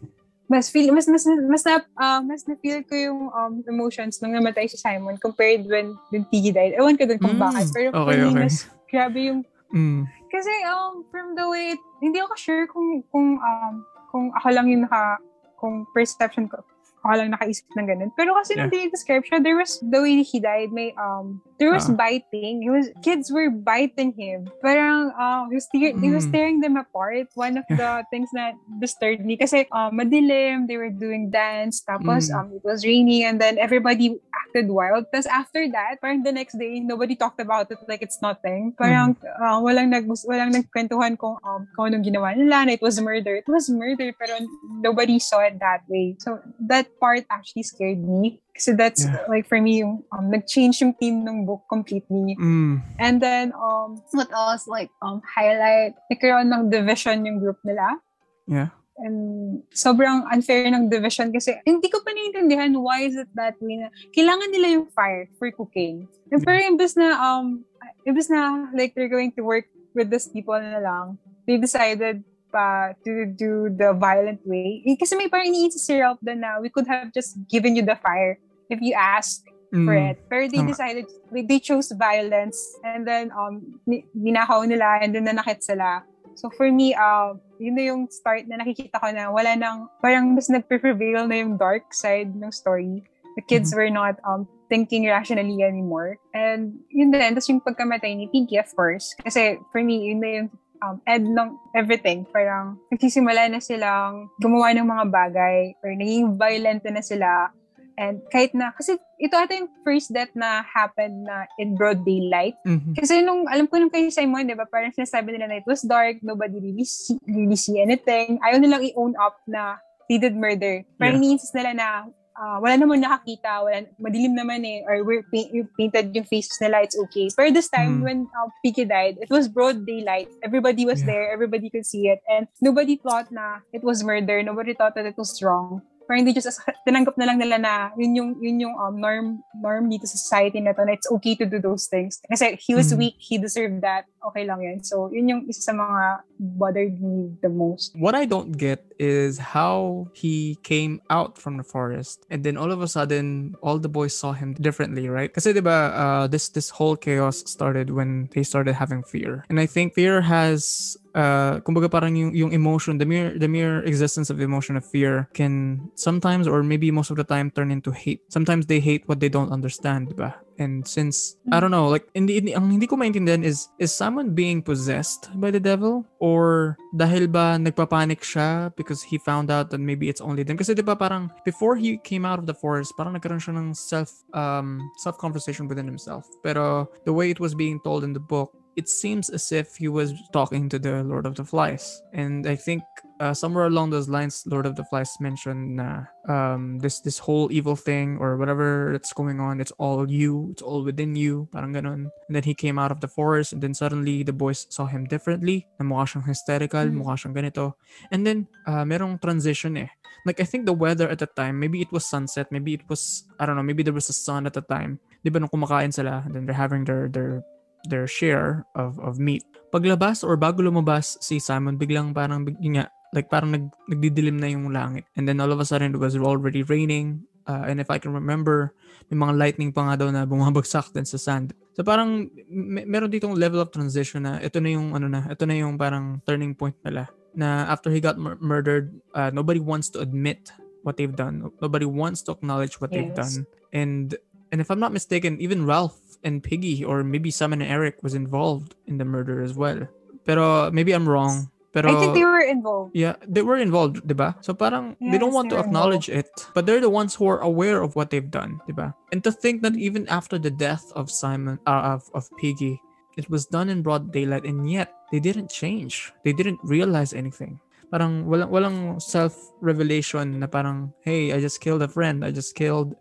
mas 0.46 0.70
feel 0.70 0.94
mas 0.94 1.10
mas 1.10 1.26
mas 1.26 1.62
na 1.66 1.82
ah, 1.98 2.22
mas 2.22 2.46
na 2.46 2.54
feel 2.62 2.78
ko 2.86 2.94
yung 2.94 3.20
um, 3.34 3.54
emotions 3.66 4.22
nung 4.22 4.30
namatay 4.30 4.70
si 4.70 4.78
Simon 4.78 5.18
compared 5.18 5.66
when 5.66 5.98
when 6.14 6.22
Piggy 6.30 6.54
died. 6.54 6.78
Ewan 6.78 6.94
ko 6.94 7.02
dun 7.02 7.18
kung 7.18 7.34
Mm, 7.34 7.42
bakit. 7.42 7.66
Pero 7.74 7.90
for 7.90 8.06
okay, 8.06 8.22
me, 8.22 8.30
okay. 8.30 8.42
mas 8.46 8.56
grabe 8.86 9.18
yung 9.26 9.40
Mm. 9.74 10.06
kasi 10.30 10.52
um 10.70 11.02
from 11.10 11.34
the 11.34 11.42
way 11.42 11.74
hindi 11.98 12.22
ako 12.22 12.38
sure 12.38 12.70
kung 12.70 13.02
kung 13.10 13.34
um 13.34 13.82
kung 14.16 14.33
ako 14.33 14.48
lang 14.48 14.72
yung 14.72 14.88
naka 14.88 15.20
kung 15.61 15.85
perception 15.92 16.48
ko 16.48 16.64
ako 17.07 17.14
lang 17.23 17.31
nakaisip 17.38 17.66
ng 17.79 17.87
ganun. 17.87 18.11
Pero 18.19 18.35
kasi 18.35 18.59
nung 18.59 18.71
describe 18.90 19.23
siya, 19.23 19.38
there 19.38 19.55
was, 19.55 19.79
the 19.81 20.03
way 20.03 20.21
he 20.27 20.42
died, 20.42 20.75
may, 20.75 20.90
um, 20.99 21.38
there 21.57 21.71
was 21.71 21.87
Ah. 21.87 21.95
biting. 21.95 22.66
He 22.66 22.71
was, 22.71 22.90
kids 23.01 23.31
were 23.31 23.49
biting 23.49 24.11
him. 24.12 24.51
Parang, 24.61 25.14
um, 25.14 25.49
he 25.49 25.57
was, 25.57 25.66
tear, 25.71 25.95
he 25.95 26.11
was 26.11 26.27
Mm. 26.27 26.33
tearing 26.35 26.59
them 26.61 26.75
apart. 26.75 27.31
One 27.38 27.62
of 27.62 27.66
the 27.71 28.03
things 28.11 28.29
that 28.35 28.59
disturbed 28.83 29.23
me. 29.23 29.38
Kasi, 29.38 29.71
um, 29.71 29.95
madilim, 29.95 30.66
they 30.66 30.77
were 30.77 30.90
doing 30.90 31.31
dance, 31.31 31.81
tapos, 31.87 32.27
Mm. 32.29 32.35
um, 32.35 32.47
it 32.59 32.64
was 32.66 32.83
raining, 32.83 33.23
and 33.23 33.38
then 33.38 33.57
everybody 33.57 34.19
acted 34.35 34.66
wild. 34.69 35.07
Tapos 35.14 35.31
after 35.31 35.62
that, 35.71 36.03
parang 36.03 36.27
the 36.27 36.35
next 36.35 36.59
day, 36.59 36.83
nobody 36.83 37.14
talked 37.14 37.38
about 37.38 37.71
it 37.71 37.79
like 37.87 38.03
it's 38.03 38.19
nothing. 38.19 38.75
Parang, 38.75 39.14
uh, 39.38 39.62
walang 39.62 39.92
nag, 39.92 40.09
walang 40.27 40.53
nagkwentuhan 40.53 41.14
kung, 41.14 41.38
um, 41.45 41.69
kung 41.77 41.92
anong 41.92 42.05
ginawa 42.05 42.33
nila, 42.35 42.66
na 42.66 42.73
it 42.75 42.83
was 42.83 42.99
murder. 42.99 43.37
It 43.37 43.49
was 43.49 43.69
murder, 43.69 44.11
pero 44.16 44.40
nobody 44.81 45.21
saw 45.21 45.45
it 45.45 45.61
that 45.61 45.85
way. 45.87 46.16
So, 46.19 46.40
that 46.66 46.88
part 46.98 47.24
actually 47.30 47.62
scared 47.62 48.00
me. 48.00 48.40
Kasi 48.56 48.72
that's, 48.72 49.04
Yeah. 49.04 49.24
like, 49.28 49.44
for 49.44 49.61
me, 49.61 49.85
yung, 49.85 50.04
um, 50.12 50.32
nag-change 50.32 50.80
yung 50.80 50.96
theme 50.96 51.24
ng 51.24 51.44
book 51.44 51.68
completely. 51.68 52.37
Mm. 52.40 52.80
And 52.98 53.20
then, 53.20 53.52
um, 53.52 54.00
what 54.16 54.32
else? 54.32 54.64
Like, 54.64 54.88
um, 55.04 55.20
highlight, 55.24 55.94
nagkaroon 56.09 56.48
ng 56.48 56.72
division 56.72 57.24
yung 57.28 57.38
group 57.38 57.61
nila. 57.64 58.00
Yeah. 58.48 58.72
And 58.96 59.61
sobrang 59.76 60.24
unfair 60.32 60.64
ng 60.72 60.88
division 60.88 61.28
kasi 61.28 61.61
hindi 61.68 61.92
ko 61.92 62.00
pa 62.00 62.16
naiintindihan 62.16 62.72
why 62.80 63.04
is 63.04 63.12
it 63.12 63.28
that 63.37 63.52
way 63.61 63.76
na 63.76 63.92
kailangan 64.16 64.48
nila 64.48 64.80
yung 64.80 64.88
fire 64.88 65.28
for 65.37 65.52
cooking. 65.52 66.09
And 66.32 66.40
pero 66.40 66.64
imbes 66.64 66.96
na, 66.96 67.12
um, 67.12 67.61
imbes 68.09 68.32
na 68.32 68.72
like 68.72 68.96
they're 68.96 69.12
going 69.12 69.37
to 69.37 69.44
work 69.44 69.68
with 69.92 70.09
these 70.09 70.32
people 70.32 70.56
na 70.56 70.80
lang, 70.80 71.20
they 71.44 71.61
decided 71.61 72.24
pa 72.57 72.97
to 73.05 73.29
do 73.29 73.69
the 73.69 73.92
violent 73.92 74.40
way. 74.49 74.81
Eh, 74.88 74.97
kasi 74.97 75.12
may 75.12 75.29
parang 75.29 75.53
iniisip 75.53 75.77
si 75.77 75.92
Ralph 76.01 76.25
doon 76.25 76.40
na 76.40 76.57
we 76.57 76.73
could 76.73 76.88
have 76.88 77.12
just 77.12 77.37
given 77.53 77.77
you 77.77 77.85
the 77.85 78.01
fire 78.01 78.40
if 78.73 78.81
you 78.81 78.97
ask 78.97 79.45
for 79.85 79.92
Mm. 79.92 80.09
it. 80.09 80.16
Pero 80.33 80.49
they 80.49 80.62
Tama. 80.64 80.73
decided, 80.73 81.05
they 81.29 81.61
chose 81.61 81.92
violence 81.92 82.57
and 82.81 83.05
then 83.05 83.29
um 83.37 83.61
ni- 83.85 84.09
ninakaw 84.16 84.64
nila 84.64 85.05
and 85.05 85.12
then 85.12 85.29
nanakit 85.29 85.61
sila. 85.61 86.01
So 86.38 86.49
for 86.49 86.69
me, 86.69 86.92
um, 86.92 87.40
yun 87.57 87.77
na 87.77 87.85
yung 87.92 88.09
start 88.09 88.45
na 88.49 88.61
nakikita 88.61 89.01
ko 89.01 89.09
na 89.09 89.29
wala 89.29 89.57
nang, 89.57 89.88
parang 90.01 90.37
mas 90.37 90.49
nag-prevail 90.49 91.29
na 91.29 91.37
yung 91.40 91.57
dark 91.57 91.92
side 91.92 92.33
ng 92.33 92.53
story. 92.53 93.05
The 93.37 93.45
kids 93.45 93.73
Mhm. 93.73 93.77
were 93.77 93.92
not 93.92 94.16
um 94.25 94.49
thinking 94.69 95.07
rationally 95.07 95.62
anymore. 95.62 96.19
And 96.35 96.83
yun 96.90 97.14
din, 97.14 97.33
tapos 97.33 97.49
yung 97.49 97.62
pagkamatay 97.62 98.19
ni 98.19 98.27
Pinky, 98.29 98.59
of 98.59 98.69
course. 98.75 99.14
Kasi 99.19 99.62
for 99.71 99.81
me, 99.81 100.11
yun 100.11 100.21
na 100.21 100.29
yung 100.42 100.49
um, 100.87 101.03
end 101.07 101.27
ng 101.27 101.49
everything. 101.75 102.22
Parang 102.31 102.79
nagsisimula 102.88 103.51
na 103.51 103.59
silang 103.59 104.31
gumawa 104.38 104.70
ng 104.70 104.87
mga 104.87 105.05
bagay 105.11 105.75
or 105.83 105.90
naging 105.92 106.38
violent 106.38 106.87
na 106.87 107.03
sila. 107.03 107.51
And 107.96 108.20
kahit 108.29 108.53
na, 108.53 108.77
kasi 108.77 109.01
ito 109.16 109.33
ata 109.33 109.57
yung 109.57 109.72
first 109.81 110.12
death 110.12 110.29
na 110.37 110.61
happened 110.61 111.25
na 111.25 111.49
in 111.57 111.72
broad 111.81 112.05
daylight. 112.05 112.53
Mhm. 112.68 112.92
Kasi 112.92 113.25
nung, 113.25 113.49
alam 113.49 113.64
ko 113.64 113.81
nung 113.81 113.88
kay 113.88 114.12
Simon, 114.12 114.44
di 114.44 114.53
ba, 114.53 114.68
parang 114.68 114.92
sinasabi 114.92 115.33
nila 115.33 115.49
na 115.49 115.59
it 115.59 115.66
was 115.66 115.81
dark, 115.81 116.20
nobody 116.20 116.61
really 116.61 116.85
see, 116.85 117.16
really 117.25 117.57
see 117.57 117.81
anything. 117.81 118.37
Ayaw 118.44 118.61
nilang 118.61 118.85
i-own 118.85 119.16
up 119.16 119.40
na 119.49 119.81
they 120.12 120.20
did 120.20 120.37
murder. 120.37 120.85
Parang 121.01 121.18
Yeah. 121.18 121.25
iniinsist 121.25 121.57
nila 121.57 121.72
na 121.72 121.88
ah, 122.37 122.61
wala 122.61 122.77
naman 122.77 123.01
nakakita, 123.03 123.64
wala, 123.64 123.83
madilim 123.99 124.37
naman 124.37 124.61
eh, 124.62 124.85
or 124.85 125.03
we're 125.05 125.25
paint, 125.33 125.51
painted 125.77 126.12
yung 126.14 126.29
faces 126.29 126.61
nila, 126.61 126.85
it's 126.85 126.96
okay. 127.09 127.29
Pero 127.33 127.49
this 127.51 127.68
time, 127.72 128.01
Mm. 128.01 128.03
when 128.05 128.18
uh, 128.37 128.49
Piki 128.61 128.85
died, 128.87 129.16
it 129.20 129.31
was 129.33 129.49
broad 129.49 129.85
daylight. 129.88 130.29
Everybody 130.44 130.85
was 130.85 131.01
Yeah. 131.01 131.07
there, 131.11 131.25
everybody 131.33 131.72
could 131.72 131.87
see 131.88 132.09
it, 132.12 132.20
and 132.29 132.46
nobody 132.61 132.96
thought 133.01 133.33
na 133.33 133.64
it 133.72 133.81
was 133.83 134.05
murder, 134.05 134.42
nobody 134.44 134.77
thought 134.77 134.94
that 134.94 135.09
it 135.09 135.16
was 135.16 135.33
wrong. 135.40 135.81
Parang 136.07 136.23
hindi 136.25 136.33
just, 136.33 136.62
tinanggap 136.87 137.19
na 137.19 137.27
lang 137.27 137.38
nila 137.38 137.59
na 137.59 137.73
yun 137.99 138.14
yung, 138.14 138.31
yun 138.40 138.57
yung 138.71 138.75
um, 138.79 138.95
norm, 138.99 139.42
norm 139.59 139.90
dito 139.90 140.07
sa 140.07 140.16
society 140.16 140.62
na 140.62 140.73
to, 140.73 140.87
na 140.87 140.95
it's 140.95 141.11
okay 141.11 141.35
to 141.35 141.45
do 141.47 141.59
those 141.59 141.87
things. 141.87 142.23
Kasi 142.31 142.57
he 142.62 142.75
was 142.75 142.88
Mm. 142.95 142.99
weak, 142.99 143.16
he 143.19 143.37
deserved 143.37 143.83
that, 143.83 144.07
okay 144.23 144.47
lang 144.47 144.62
yun. 144.62 144.79
So, 144.87 145.11
yun 145.11 145.27
yung 145.29 145.42
isa 145.51 145.61
sa 145.61 145.75
mga 145.75 146.23
bothered 146.38 147.03
me 147.03 147.35
the 147.42 147.51
most. 147.51 147.90
What 147.99 148.14
I 148.14 148.25
don't 148.25 148.55
get 148.55 148.87
is 148.97 149.38
how 149.53 150.09
he 150.14 150.57
came 150.62 151.03
out 151.11 151.37
from 151.37 151.59
the 151.59 151.66
forest 151.66 152.25
and 152.31 152.45
then 152.45 152.57
all 152.57 152.73
of 152.73 152.81
a 152.81 152.88
sudden 152.88 153.55
all 153.61 153.77
the 153.79 153.88
boys 153.92 154.16
saw 154.16 154.33
him 154.33 154.55
differently, 154.57 155.09
right? 155.09 155.29
Kasi 155.33 155.53
'di 155.53 155.61
ba 155.61 155.92
uh, 155.92 156.25
this 156.29 156.49
this 156.49 156.73
whole 156.73 156.97
chaos 156.97 157.45
started 157.45 157.92
when 157.92 158.29
they 158.33 158.40
started 158.40 158.73
having 158.77 159.05
fear. 159.05 159.45
And 159.53 159.61
I 159.61 159.66
think 159.69 159.92
fear 159.92 160.25
has 160.25 160.97
uh 161.16 161.59
kumbaga 161.64 161.88
parang 161.88 162.12
yung, 162.14 162.37
yung 162.37 162.52
emotion, 162.52 163.00
the 163.00 163.09
mere 163.09 163.33
the 163.40 163.48
mere 163.48 163.81
existence 163.88 164.29
of 164.29 164.38
emotion 164.38 164.76
of 164.76 164.85
fear 164.85 165.26
can 165.33 165.81
sometimes 165.96 166.44
or 166.44 166.62
maybe 166.62 166.92
most 166.92 167.09
of 167.09 167.16
the 167.16 167.24
time 167.24 167.48
turn 167.50 167.72
into 167.72 167.90
hate. 167.90 168.20
Sometimes 168.29 168.68
they 168.68 168.79
hate 168.79 169.09
what 169.09 169.18
they 169.18 169.33
don't 169.33 169.50
understand, 169.50 170.12
ba? 170.14 170.37
And 170.59 170.88
since 170.88 171.37
I 171.52 171.61
don't 171.61 171.70
know, 171.70 171.88
like 171.88 172.09
hindi, 172.16 172.40
hindi 172.40 172.52
ang 172.57 172.72
hindi 172.72 172.87
ko 172.88 172.96
maintindihan 172.96 173.44
is 173.44 173.68
is 173.76 173.92
someone 173.92 174.33
being 174.33 174.64
possessed 174.64 175.29
by 175.37 175.52
the 175.52 175.61
devil 175.61 176.05
or 176.20 176.76
dahil 176.96 177.29
ba 177.29 177.61
nagpapanik 177.61 178.24
siya 178.24 178.72
because 178.76 179.05
he 179.05 179.20
found 179.20 179.52
out 179.52 179.68
that 179.68 179.81
maybe 179.81 180.09
it's 180.09 180.24
only 180.24 180.44
them 180.44 180.57
kasi 180.57 180.72
'di 180.72 180.85
ba 180.85 180.96
parang 180.96 181.29
before 181.44 181.76
he 181.76 182.00
came 182.00 182.24
out 182.24 182.40
of 182.40 182.48
the 182.48 182.57
forest 182.57 182.96
parang 182.96 183.12
nagkaroon 183.12 183.40
siya 183.40 183.52
ng 183.57 183.76
self 183.76 184.24
um 184.33 184.81
self 184.96 185.20
conversation 185.20 185.68
within 185.68 185.85
himself. 185.85 186.24
Pero 186.40 186.88
the 187.05 187.12
way 187.12 187.29
it 187.29 187.40
was 187.40 187.52
being 187.52 187.76
told 187.85 188.00
in 188.00 188.16
the 188.16 188.22
book 188.22 188.57
it 188.76 188.88
seems 188.88 189.30
as 189.30 189.52
if 189.52 189.76
he 189.76 189.88
was 189.88 190.12
talking 190.32 190.68
to 190.68 190.78
the 190.78 191.02
Lord 191.02 191.24
of 191.24 191.34
the 191.34 191.44
Flies. 191.44 192.02
And 192.12 192.46
I 192.46 192.56
think 192.56 192.84
uh, 193.20 193.32
somewhere 193.32 193.64
along 193.64 193.90
those 193.90 194.08
lines, 194.08 194.44
Lord 194.44 194.66
of 194.66 194.76
the 194.76 194.84
Flies 194.84 195.08
mentioned 195.18 195.76
na 195.80 196.04
um, 196.28 196.78
this 196.78 197.00
this 197.00 197.16
whole 197.16 197.48
evil 197.50 197.74
thing 197.74 198.20
or 198.20 198.36
whatever 198.36 198.92
that's 198.92 199.16
going 199.16 199.40
on, 199.40 199.60
it's 199.64 199.72
all 199.80 200.04
you, 200.04 200.52
it's 200.52 200.60
all 200.60 200.84
within 200.84 201.16
you, 201.16 201.48
parang 201.56 201.72
ganun. 201.72 202.12
And 202.28 202.32
then 202.36 202.44
he 202.44 202.52
came 202.52 202.78
out 202.78 202.92
of 202.92 203.00
the 203.00 203.08
forest 203.08 203.56
and 203.56 203.64
then 203.64 203.72
suddenly 203.72 204.22
the 204.22 204.36
boys 204.36 204.68
saw 204.68 204.84
him 204.84 205.08
differently, 205.08 205.66
na 205.80 205.88
mukha 205.88 206.12
siyang 206.12 206.28
hysterical, 206.28 206.84
Mm. 206.84 207.00
mukha 207.00 207.16
siyang 207.16 207.32
ganito. 207.32 207.80
And 208.12 208.28
then 208.28 208.46
uh, 208.68 208.84
merong 208.84 209.24
transition 209.24 209.80
eh. 209.80 209.88
Like 210.28 210.40
I 210.40 210.44
think 210.44 210.66
the 210.66 210.76
weather 210.76 211.08
at 211.08 211.18
the 211.18 211.30
time, 211.32 211.56
maybe 211.56 211.80
it 211.80 211.88
was 211.88 212.04
sunset, 212.04 212.52
maybe 212.52 212.74
it 212.74 212.84
was, 212.92 213.24
I 213.40 213.46
don't 213.46 213.56
know, 213.56 213.64
maybe 213.64 213.82
there 213.82 213.96
was 213.96 214.10
a 214.10 214.16
sun 214.16 214.44
at 214.44 214.52
the 214.52 214.60
time. 214.60 215.00
Di 215.24 215.30
ba 215.30 215.40
nung 215.40 215.48
kumakain 215.48 215.94
sila, 215.94 216.22
and 216.26 216.34
then 216.34 216.44
they're 216.44 216.54
having 216.58 216.84
their 216.84 217.08
their 217.08 217.42
their 217.88 218.07
share 218.07 218.66
of 218.75 218.99
of 218.99 219.18
meat. 219.18 219.42
Paglabas 219.72 220.22
or 220.22 220.38
bago 220.38 220.62
lumabas 220.62 221.18
si 221.20 221.38
Simon, 221.38 221.77
biglang 221.77 222.14
parang 222.14 222.46
big, 222.46 222.57
nga, 222.75 222.88
like 223.12 223.29
parang 223.29 223.51
nag, 223.53 223.66
nagdidilim 223.90 224.38
na 224.40 224.49
yung 224.49 224.70
langit. 224.70 225.05
And 225.18 225.27
then 225.29 225.42
all 225.42 225.51
of 225.53 225.61
a 225.61 225.66
sudden 225.66 225.94
it 225.94 226.01
was 226.01 226.16
already 226.16 226.62
raining. 226.62 227.27
Uh, 227.46 227.62
and 227.66 227.79
if 227.79 227.90
I 227.90 227.99
can 228.03 228.11
remember, 228.11 228.75
may 229.11 229.14
mga 229.18 229.38
lightning 229.38 229.70
pa 229.70 229.87
nga 229.87 230.03
daw 230.03 230.11
na 230.11 230.27
bumabagsak 230.27 230.90
din 230.90 231.07
sa 231.07 231.18
sand. 231.18 231.55
So 231.79 231.87
parang 231.87 232.31
may, 232.51 232.83
meron 232.87 233.11
ditong 233.11 233.38
level 233.38 233.62
of 233.62 233.70
transition 233.70 234.27
na 234.27 234.42
ito 234.42 234.59
na 234.59 234.75
yung 234.75 234.94
ano 234.99 235.07
na, 235.07 235.31
ito 235.31 235.46
na 235.46 235.55
yung 235.55 235.79
parang 235.79 236.18
turning 236.27 236.55
point 236.59 236.75
nila. 236.83 237.07
Na 237.37 237.70
after 237.70 237.92
he 237.92 238.01
got 238.03 238.18
mur- 238.18 238.38
murdered, 238.40 238.96
uh, 239.14 239.31
nobody 239.31 239.61
wants 239.61 239.90
to 239.94 240.03
admit 240.03 240.51
what 240.83 240.96
they've 240.96 241.14
done. 241.14 241.51
Nobody 241.62 241.85
wants 241.87 242.22
to 242.27 242.33
acknowledge 242.33 242.79
what 242.81 242.90
they've 242.94 243.11
Yes. 243.11 243.18
done. 243.18 243.37
And 243.75 244.14
and 244.55 244.62
if 244.62 244.70
I'm 244.70 244.79
not 244.79 244.94
mistaken, 244.94 245.42
even 245.42 245.66
Ralph 245.66 245.99
and 246.26 246.42
Piggy 246.42 246.82
or 246.82 247.06
maybe 247.06 247.30
Simon 247.30 247.62
and 247.62 247.70
Eric 247.70 248.02
was 248.02 248.18
involved 248.18 248.74
in 248.90 248.98
the 248.98 249.06
murder 249.06 249.40
as 249.46 249.54
well. 249.54 249.86
Pero 250.26 250.74
maybe 250.74 250.90
I'm 250.90 251.06
wrong. 251.06 251.46
Pero 251.70 251.92
I 251.92 252.00
think 252.00 252.16
they 252.16 252.24
were 252.24 252.40
involved. 252.40 252.96
yeah, 252.96 253.20
they 253.28 253.44
were 253.44 253.60
involved, 253.60 254.00
'di 254.02 254.16
ba? 254.16 254.32
So 254.40 254.56
parang 254.56 254.96
they 254.96 255.20
don't 255.20 255.36
want 255.36 255.52
to 255.52 255.60
acknowledge 255.60 256.08
it, 256.08 256.26
but 256.56 256.64
they're 256.64 256.80
the 256.80 256.88
ones 256.88 257.12
who 257.12 257.28
are 257.28 257.44
aware 257.44 257.84
of 257.84 257.92
what 257.94 258.08
they've 258.08 258.32
done, 258.32 258.58
'di 258.64 258.72
ba? 258.72 258.96
And 259.12 259.20
to 259.22 259.30
think 259.30 259.60
that 259.60 259.76
even 259.76 260.08
after 260.08 260.40
the 260.40 260.48
death 260.48 260.88
of 260.96 261.12
Simon 261.12 261.60
uh, 261.68 262.00
of 262.00 262.08
of 262.16 262.32
Piggy, 262.40 262.80
it 263.20 263.28
was 263.28 263.44
done 263.44 263.68
in 263.68 263.84
broad 263.84 264.08
daylight 264.08 264.48
and 264.48 264.64
yet 264.64 264.88
they 265.12 265.20
didn't 265.20 265.52
change. 265.52 266.16
They 266.24 266.32
didn't 266.32 266.64
realize 266.64 267.12
anything. 267.12 267.60
Parang 267.92 268.24
walang 268.24 268.48
walang 268.48 268.78
self-revelation 268.98 270.40
na 270.40 270.48
parang 270.48 270.96
hey, 271.04 271.36
I 271.36 271.44
just 271.44 271.60
killed 271.60 271.84
a 271.84 271.92
friend, 271.92 272.24
I 272.24 272.32
just 272.32 272.56
killed 272.56 272.96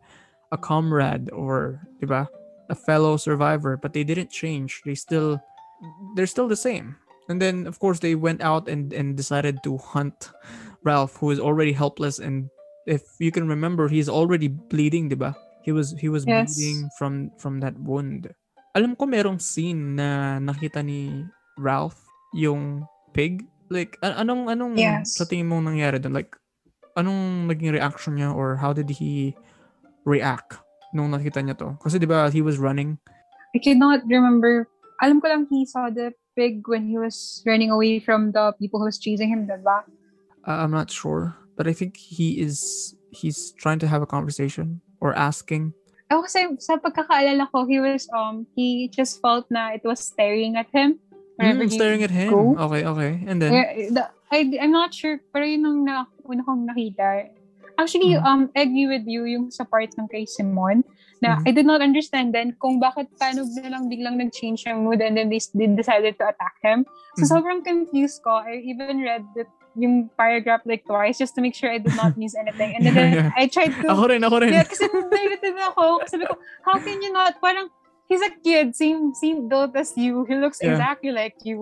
a 0.51 0.59
comrade 0.59 1.31
or 1.31 1.79
'di 2.03 2.11
ba? 2.11 2.27
A 2.69 2.75
fellow 2.75 3.17
survivor, 3.17 3.77
but 3.77 3.93
they 3.93 4.03
didn't 4.03 4.31
change. 4.33 4.81
They 4.85 4.95
still 4.95 5.37
they're 6.17 6.29
still 6.29 6.47
the 6.49 6.57
same. 6.57 6.95
And 7.29 7.41
then 7.41 7.65
of 7.69 7.77
course 7.77 7.99
they 8.01 8.15
went 8.17 8.41
out 8.41 8.65
and 8.69 8.93
and 8.93 9.13
decided 9.17 9.61
to 9.65 9.77
hunt 9.77 10.33
Ralph 10.85 11.17
who 11.17 11.29
is 11.29 11.37
already 11.41 11.73
helpless 11.73 12.17
and 12.21 12.49
if 12.85 13.01
you 13.17 13.33
can 13.33 13.49
remember 13.49 13.89
he's 13.89 14.09
already 14.09 14.47
bleeding, 14.49 15.09
'di 15.09 15.17
ba? 15.17 15.33
He 15.65 15.73
was 15.73 15.93
he 15.97 16.09
was 16.09 16.25
Yes. 16.25 16.53
bleeding 16.53 16.89
from 16.97 17.33
from 17.41 17.61
that 17.65 17.73
wound. 17.81 18.29
Alam 18.77 18.93
ko 18.97 19.05
merong 19.09 19.41
scene 19.41 19.97
na 19.97 20.37
nakita 20.37 20.81
ni 20.85 21.25
Ralph 21.57 21.97
yung 22.37 22.85
pig. 23.13 23.41
Like 23.73 23.97
a- 24.05 24.21
anong 24.21 24.49
anong 24.53 24.77
Yes. 24.77 25.17
sa 25.17 25.25
tingin 25.25 25.49
mong 25.49 25.65
nangyari 25.65 25.97
doon? 25.97 26.13
Like 26.13 26.37
anong 26.93 27.49
naging 27.49 27.73
reaction 27.73 28.17
niya 28.21 28.29
or 28.33 28.57
how 28.61 28.73
did 28.73 28.89
he 28.93 29.33
react 30.05 30.61
nung 30.95 31.11
nakita 31.11 31.43
niya 31.43 31.59
to? 31.59 31.75
Kasi 31.83 31.99
'di 31.99 32.07
ba 32.07 32.31
he 32.31 32.39
was 32.39 32.55
running 32.55 32.95
I 33.55 33.59
cannot 33.59 34.03
remember. 34.03 34.67
Alam 34.99 35.23
ko 35.23 35.31
lang 35.31 35.47
he 35.47 35.63
saw 35.63 35.87
the 35.87 36.11
pig 36.35 36.67
when 36.67 36.91
he 36.91 36.99
was 36.99 37.39
running 37.47 37.71
away 37.71 38.03
from 38.03 38.35
the 38.35 38.51
people 38.59 38.83
who 38.83 38.87
was 38.91 38.99
chasing 38.99 39.31
him, 39.31 39.47
diba? 39.47 39.87
Uh, 40.43 40.59
I'm 40.59 40.75
not 40.75 40.91
sure, 40.91 41.39
but 41.55 41.63
I 41.63 41.71
think 41.71 41.95
he 41.95 42.43
is 42.43 42.91
he's 43.15 43.55
trying 43.55 43.79
to 43.79 43.87
have 43.87 44.03
a 44.03 44.09
conversation 44.09 44.83
or 44.99 45.15
asking. 45.15 45.71
Ako 46.11 46.27
kasi 46.27 46.51
sa 46.59 46.75
pagkakaalala 46.77 47.47
ko, 47.49 47.65
he 47.65 47.79
was, 47.79 48.05
um, 48.13 48.45
he 48.53 48.91
just 48.91 49.23
felt 49.23 49.47
na 49.49 49.73
it 49.73 49.81
was 49.87 50.03
staring 50.03 50.59
at 50.59 50.67
him. 50.69 50.99
Mm, 51.39 51.71
staring 51.71 52.03
at 52.03 52.11
him. 52.11 52.29
go. 52.29 52.55
Okay, 52.69 52.83
okay. 52.85 53.11
And 53.25 53.41
then 53.41 53.51
Yeah, 53.55 53.71
the, 53.89 54.03
I, 54.29 54.45
I'm 54.61 54.71
not 54.71 54.93
sure, 54.93 55.17
pero 55.33 55.47
yun 55.47 55.65
yung 55.65 55.81
na, 55.87 56.05
una 56.27 56.43
kong 56.43 56.69
nakita. 56.69 57.31
Actually, 57.75 58.15
Mhm. 58.15 58.23
um, 58.23 58.41
agree 58.55 58.87
with 58.87 59.03
you 59.03 59.27
yung 59.27 59.51
sa 59.51 59.67
part 59.67 59.91
ng 59.99 60.07
kay 60.07 60.23
Simon 60.23 60.83
na 61.19 61.39
Mhm. 61.39 61.47
I 61.47 61.51
did 61.51 61.67
not 61.67 61.83
understand 61.83 62.31
then 62.31 62.55
kung 62.59 62.79
bakit 62.79 63.11
paano 63.19 63.43
na 63.43 63.67
lang 63.71 63.91
biglang 63.91 64.15
nag-change 64.15 64.63
yung 64.67 64.83
mood 64.87 65.03
and 65.03 65.15
then 65.19 65.27
they, 65.27 65.39
they 65.51 65.67
decided 65.67 66.15
to 66.15 66.25
attack 66.27 66.55
him. 66.63 66.87
So 67.19 67.27
Mhm. 67.27 67.31
sobrang 67.35 67.59
confused 67.63 68.23
ko. 68.23 68.39
I 68.39 68.63
even 68.63 69.03
read 69.03 69.23
that 69.35 69.47
yung 69.75 70.07
paragraph 70.15 70.63
like 70.63 70.87
twice 70.87 71.19
just 71.19 71.35
to 71.35 71.43
make 71.43 71.51
sure 71.51 71.67
I 71.67 71.83
did 71.83 71.91
not 71.99 72.15
miss 72.15 72.31
anything. 72.31 72.79
And 72.79 72.87
then, 72.87 72.95
Yeah, 72.95 73.11
yeah. 73.27 73.35
I 73.35 73.51
tried 73.51 73.75
to 73.75 73.91
ako 73.91 74.03
rin, 74.07 74.23
ako 74.23 74.35
rin. 74.39 74.51
yeah, 74.55 74.63
kasi 74.63 74.87
nalilito 74.87 75.51
na 75.51 75.75
ako. 75.75 76.07
Sabi 76.07 76.23
ko, 76.31 76.39
how 76.63 76.79
can 76.79 77.03
you 77.03 77.11
not, 77.11 77.35
parang, 77.43 77.67
he's 78.07 78.23
a 78.23 78.31
kid, 78.39 78.71
same, 78.71 79.11
same 79.11 79.51
build 79.51 79.75
as 79.75 79.91
you. 79.99 80.23
He 80.31 80.35
looks 80.39 80.63
Yeah. 80.63 80.79
exactly 80.79 81.11
like 81.11 81.35
you. 81.43 81.59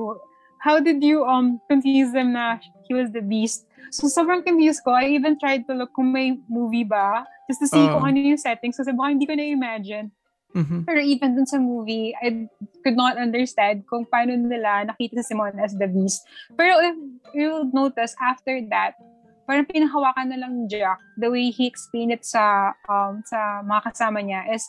How 0.64 0.80
did 0.80 1.04
you 1.04 1.28
um 1.28 1.60
confuse 1.68 2.16
him 2.16 2.40
na 2.40 2.56
he 2.88 2.96
was 2.96 3.12
the 3.12 3.20
beast? 3.20 3.68
So, 3.92 4.08
sobrang 4.08 4.48
confused 4.48 4.82
ko. 4.82 4.96
I 4.96 5.12
even 5.12 5.36
tried 5.36 5.68
to 5.68 5.76
look 5.76 5.92
kung 5.92 6.16
may 6.16 6.40
movie 6.48 6.88
ba, 6.88 7.28
just 7.52 7.62
to 7.62 7.68
see 7.68 7.84
Oo. 7.84 8.00
kung 8.00 8.10
ano 8.10 8.18
yung 8.18 8.40
settings. 8.40 8.80
Kasi 8.80 8.96
baka 8.96 9.12
hindi 9.12 9.28
ko 9.28 9.36
na-imagine. 9.36 10.10
Mhm. 10.56 10.88
Pero 10.88 11.00
even 11.04 11.36
dun 11.36 11.50
sa 11.50 11.60
movie, 11.60 12.16
I 12.18 12.48
could 12.82 12.96
not 12.96 13.20
understand 13.20 13.84
kung 13.86 14.08
paano 14.08 14.34
nila 14.40 14.88
nakita 14.88 15.20
si 15.20 15.36
Simon 15.36 15.60
as 15.60 15.76
the 15.76 15.90
beast. 15.90 16.24
Pero 16.56 16.80
if 16.80 16.96
you'll 17.36 17.70
notice, 17.74 18.16
after 18.22 18.62
that, 18.72 18.96
parang 19.44 19.68
pinahawakan 19.68 20.32
na 20.32 20.38
lang 20.40 20.66
Jack, 20.72 20.98
the 21.20 21.28
way 21.28 21.52
he 21.52 21.68
explained 21.68 22.16
it 22.16 22.24
sa 22.24 22.72
um, 22.88 23.20
sa 23.28 23.66
mga 23.66 23.82
kasama 23.92 24.24
niya 24.24 24.48
is, 24.54 24.64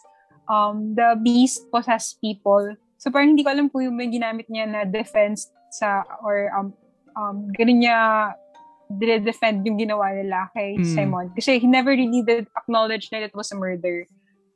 um, 0.49 0.93
the 0.97 1.17
beast 1.21 1.65
possess 1.71 2.17
people. 2.19 2.75
So 2.99 3.13
parang 3.13 3.37
hindi 3.37 3.45
ko 3.45 3.53
alam 3.53 3.69
po 3.69 3.81
yung 3.85 3.97
may 3.97 4.09
ginamit 4.09 4.49
niya 4.49 4.65
na 4.65 4.89
defense 4.89 5.53
sa, 5.75 6.07
or 6.23 6.51
um, 6.55 6.71
um, 7.19 7.51
ganun 7.51 7.83
niya 7.83 7.99
defend 9.01 9.67
yung 9.67 9.81
ginawa 9.81 10.15
nila 10.15 10.47
kay 10.55 10.79
Mm. 10.79 10.87
Simon. 10.87 11.27
Kasi 11.35 11.59
he 11.59 11.67
never 11.67 11.91
really 11.91 12.23
did 12.23 12.47
acknowledge 12.55 13.11
that 13.11 13.27
it 13.27 13.35
was 13.35 13.51
a 13.51 13.59
murder. 13.59 14.07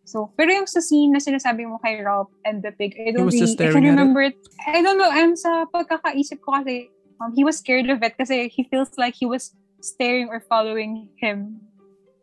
So, 0.09 0.33
pero 0.41 0.53
yung 0.53 0.71
sa 0.71 0.81
scene 0.81 1.12
na 1.12 1.21
sinasabi 1.21 1.69
mo 1.69 1.77
kay 1.85 2.01
Ralph 2.01 2.33
and 2.45 2.64
the 2.64 2.73
pig, 2.73 2.97
I 2.97 3.12
don't 3.12 3.29
really, 3.29 3.57
I 3.61 3.69
can 3.69 3.85
remember 3.85 4.25
it. 4.25 4.37
I 4.64 4.81
don't 4.81 4.97
know, 4.97 5.11
I'm 5.11 5.37
sa 5.37 5.69
pagkakaisip 5.69 6.41
ko 6.41 6.57
kasi, 6.57 6.89
um, 7.21 7.37
he 7.37 7.45
was 7.45 7.61
scared 7.61 7.91
of 7.93 8.01
it 8.01 8.16
kasi 8.16 8.49
he 8.49 8.64
feels 8.73 8.89
like 8.97 9.12
he 9.19 9.29
was 9.29 9.53
staring 9.85 10.33
or 10.33 10.41
following 10.49 11.12
him. 11.21 11.61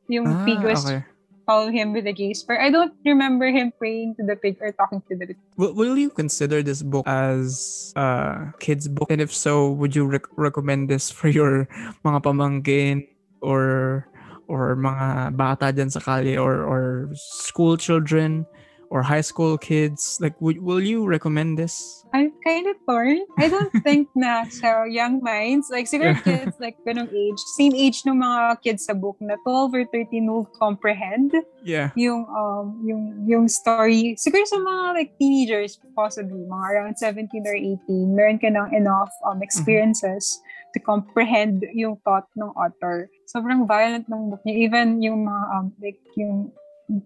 Yung 0.09 0.25
Ah, 0.25 0.45
pig 0.45 0.65
was 0.65 0.81
okay. 0.81 1.05
Following 1.45 1.77
him 1.77 1.93
with 1.93 2.05
a. 2.05 2.13
But 2.47 2.59
I 2.59 2.69
don't 2.69 2.93
remember 3.05 3.47
him 3.47 3.71
praying 3.77 4.15
to 4.19 4.23
the 4.25 4.35
pig 4.35 4.57
or 4.61 4.71
talking 4.73 5.01
to 5.09 5.15
the 5.15 5.27
pig. 5.27 5.37
Will, 5.57 5.73
will 5.73 5.97
you 5.97 6.09
consider 6.09 6.61
this 6.61 6.81
book 6.81 7.07
as 7.07 7.93
a 7.95 8.53
kid's 8.59 8.87
book? 8.87 9.09
And 9.09 9.21
if 9.21 9.33
so, 9.33 9.71
would 9.71 9.95
you 9.95 10.05
rec- 10.05 10.33
recommend 10.35 10.89
this 10.89 11.09
for 11.11 11.29
your 11.29 11.67
mga 12.03 12.23
pamangkin 12.23 13.07
or 13.41 14.07
or 14.47 14.75
mga 14.75 15.37
bata 15.37 15.73
dyan 15.73 15.89
sa 15.89 15.99
kalye 15.99 16.37
or 16.37 16.61
or 16.65 17.09
school 17.13 17.77
children 17.77 18.45
or 18.89 19.01
high 19.01 19.21
school 19.21 19.57
kids? 19.57 20.17
Like, 20.21 20.39
would, 20.41 20.61
will 20.61 20.81
you 20.81 21.05
recommend 21.05 21.57
this? 21.57 22.03
I'm 22.13 22.31
kind 22.45 22.67
of 22.67 22.75
torn. 22.87 23.19
I 23.37 23.49
don't 23.49 23.71
think 23.83 24.07
na 24.15 24.45
sa 24.47 24.85
young 24.85 25.19
minds, 25.21 25.67
like 25.69 25.85
siguro 25.85 26.15
kids 26.23 26.55
like 26.59 26.77
ganong 26.87 27.11
age, 27.11 27.39
same 27.59 27.75
age 27.75 28.03
ng 28.07 28.15
mga 28.15 28.61
kids 28.63 28.85
sa 28.87 28.93
book 28.93 29.17
na 29.19 29.35
12 29.43 29.73
or 29.75 29.83
13 29.91 30.23
will 30.27 30.47
comprehend 30.55 31.35
Yeah. 31.65 31.89
yung 31.97 32.29
um 32.29 32.77
yung 32.85 33.03
yung 33.25 33.45
story. 33.49 34.13
Siguro 34.21 34.45
sa 34.45 34.61
mga 34.61 34.83
like 34.93 35.11
teenagers 35.17 35.81
possibly 35.97 36.45
mga 36.45 36.65
around 36.71 36.95
17 36.95 37.27
or 37.41 37.57
18, 37.57 38.15
meron 38.15 38.37
ka 38.37 38.47
ng 38.53 38.69
enough 38.71 39.09
um 39.25 39.41
experiences 39.41 40.39
to 40.71 40.79
comprehend 40.79 41.65
yung 41.73 41.97
thought 42.05 42.29
ng 42.37 42.53
author. 42.53 43.09
Sobrang 43.25 43.65
violent 43.65 44.05
ng 44.07 44.29
book 44.29 44.45
niya. 44.45 44.69
Even 44.69 45.01
yung 45.01 45.25
mga 45.25 45.43
um 45.51 45.73
like 45.81 45.99
yung 46.15 46.53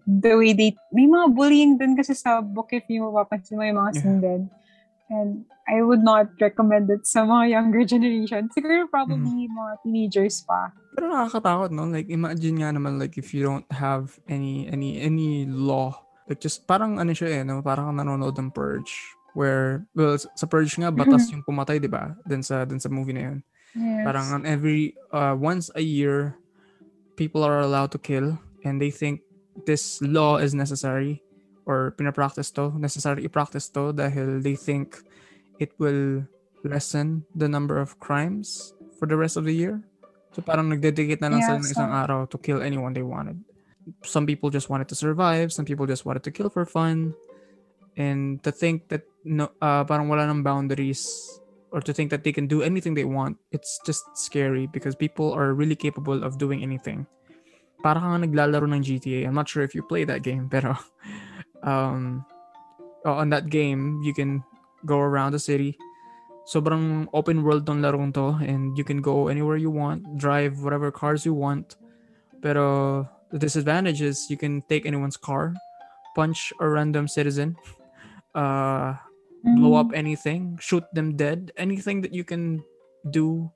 the 0.04 0.34
way 0.36 0.52
they 0.52 0.76
may 0.92 1.08
mga 1.08 1.32
bullying 1.32 1.74
din 1.80 1.96
kasi 1.96 2.12
sa 2.12 2.44
book 2.44 2.68
if 2.70 2.84
yung 2.88 3.08
mapapansin 3.08 3.56
mo 3.56 3.64
yung 3.64 3.80
mga 3.80 3.92
Yeah. 3.96 4.00
scene 4.02 4.20
din. 4.20 4.42
And 5.10 5.30
I 5.66 5.82
would 5.82 6.06
not 6.06 6.30
recommend 6.38 6.86
it 6.86 7.02
sa 7.02 7.26
mga 7.26 7.50
younger 7.50 7.82
generation. 7.98 8.46
Siguro 8.54 8.86
probably 8.86 9.50
mga 9.50 9.82
teenagers 9.82 10.46
pa. 10.46 10.70
Pero 10.94 11.10
nakakatakot, 11.10 11.74
no? 11.74 11.90
Like, 11.90 12.06
imagine 12.06 12.62
nga 12.62 12.70
naman, 12.70 13.02
like, 13.02 13.18
if 13.18 13.34
you 13.34 13.42
don't 13.42 13.66
have 13.74 14.14
any, 14.30 14.70
any, 14.70 15.02
any 15.02 15.50
law. 15.50 15.98
Like, 16.30 16.38
just, 16.38 16.62
parang 16.62 17.02
ano 17.02 17.10
siya 17.10 17.40
eh, 17.40 17.42
no? 17.42 17.58
Parang 17.58 17.90
nanonood 17.90 18.38
ng 18.38 18.54
Purge. 18.54 18.94
Where, 19.34 19.82
well, 19.98 20.14
sa 20.14 20.46
Purge 20.46 20.78
nga, 20.78 20.94
batas 20.94 21.26
yung 21.34 21.42
pumatay, 21.42 21.82
di 21.82 21.90
ba? 21.90 22.14
Dun 22.22 22.42
sa, 22.46 22.62
dun 22.62 22.78
sa 22.78 22.86
movie 22.86 23.14
na 23.14 23.34
yun. 23.34 23.38
Yes. 23.74 24.02
Parang 24.06 24.26
on 24.30 24.42
every, 24.46 24.94
uh, 25.10 25.34
once 25.34 25.74
a 25.74 25.82
year, 25.82 26.38
people 27.18 27.42
are 27.42 27.58
allowed 27.62 27.90
to 27.94 27.98
kill 27.98 28.38
and 28.62 28.78
they 28.78 28.90
think 28.94 29.22
this 29.66 30.00
law 30.02 30.38
is 30.38 30.54
necessary 30.54 31.22
or 31.66 31.94
pinapractice 31.98 32.52
to, 32.54 32.72
necessary 32.78 33.24
i-practice 33.24 33.68
to 33.68 33.92
dahil 33.92 34.42
they 34.42 34.56
think 34.56 34.98
it 35.58 35.72
will 35.78 36.24
lessen 36.64 37.24
the 37.34 37.48
number 37.48 37.78
of 37.78 37.98
crimes 38.00 38.74
for 38.98 39.06
the 39.06 39.16
rest 39.16 39.36
of 39.36 39.44
the 39.44 39.54
year. 39.54 39.80
So 40.32 40.42
parang 40.42 40.70
nagdedicate 40.70 41.20
na 41.20 41.28
lang 41.28 41.42
Yeah, 41.42 41.48
sila 41.48 41.58
ng 41.58 41.70
isang 41.70 41.90
araw 41.90 42.20
to 42.30 42.38
kill 42.38 42.62
anyone 42.62 42.94
they 42.94 43.04
wanted. 43.04 43.40
Some 44.04 44.26
people 44.26 44.50
just 44.50 44.70
wanted 44.70 44.86
to 44.92 44.96
survive, 44.96 45.52
some 45.52 45.64
people 45.64 45.86
just 45.86 46.06
wanted 46.06 46.22
to 46.24 46.30
kill 46.30 46.50
for 46.50 46.64
fun. 46.64 47.14
And 47.98 48.38
to 48.46 48.54
think 48.54 48.88
that 48.88 49.02
no 49.26 49.50
uh, 49.58 49.82
parang 49.84 50.06
wala 50.06 50.30
ng 50.30 50.46
boundaries 50.46 51.10
or 51.74 51.82
to 51.82 51.92
think 51.92 52.10
that 52.14 52.22
they 52.22 52.32
can 52.32 52.46
do 52.46 52.62
anything 52.62 52.94
they 52.94 53.04
want, 53.04 53.36
it's 53.50 53.80
just 53.82 54.06
scary 54.14 54.70
because 54.70 54.94
people 54.94 55.34
are 55.34 55.54
really 55.54 55.76
capable 55.76 56.22
of 56.22 56.38
doing 56.38 56.62
anything. 56.62 57.06
Para 57.80 58.00
ka 58.00 58.16
naglalaro 58.20 58.68
ng 58.68 58.84
GTA. 58.84 59.26
I'm 59.26 59.34
not 59.34 59.48
sure 59.48 59.62
if 59.62 59.74
you 59.74 59.82
play 59.82 60.04
that 60.04 60.22
game, 60.22 60.48
pero 60.52 60.76
um, 61.62 62.24
oh, 63.04 63.16
on 63.16 63.30
that 63.30 63.48
game, 63.48 64.00
you 64.02 64.12
can 64.12 64.44
go 64.86 64.98
around 64.98 65.32
the 65.32 65.38
city. 65.38 65.76
Sobrang 66.48 67.06
open 67.12 67.44
world 67.44 67.66
tong 67.66 67.80
larong 67.80 68.12
to 68.16 68.34
and 68.42 68.76
you 68.76 68.82
can 68.82 69.00
go 69.00 69.28
anywhere 69.28 69.56
you 69.56 69.70
want, 69.70 70.02
drive 70.18 70.60
whatever 70.60 70.90
cars 70.90 71.24
you 71.24 71.34
want. 71.34 71.76
Pero 72.42 73.06
the 73.30 73.38
disadvantage 73.38 74.02
is 74.02 74.26
you 74.28 74.36
can 74.36 74.62
take 74.66 74.86
anyone's 74.86 75.16
car, 75.16 75.54
punch 76.16 76.52
a 76.58 76.66
random 76.66 77.06
citizen, 77.06 77.56
uh, 78.34 78.96
blow 79.44 79.74
up 79.74 79.92
anything, 79.94 80.58
shoot 80.60 80.82
them 80.92 81.14
dead. 81.14 81.52
Anything 81.56 82.00
that 82.02 82.12
you 82.12 82.24
can 82.24 82.64
do 83.10 83.52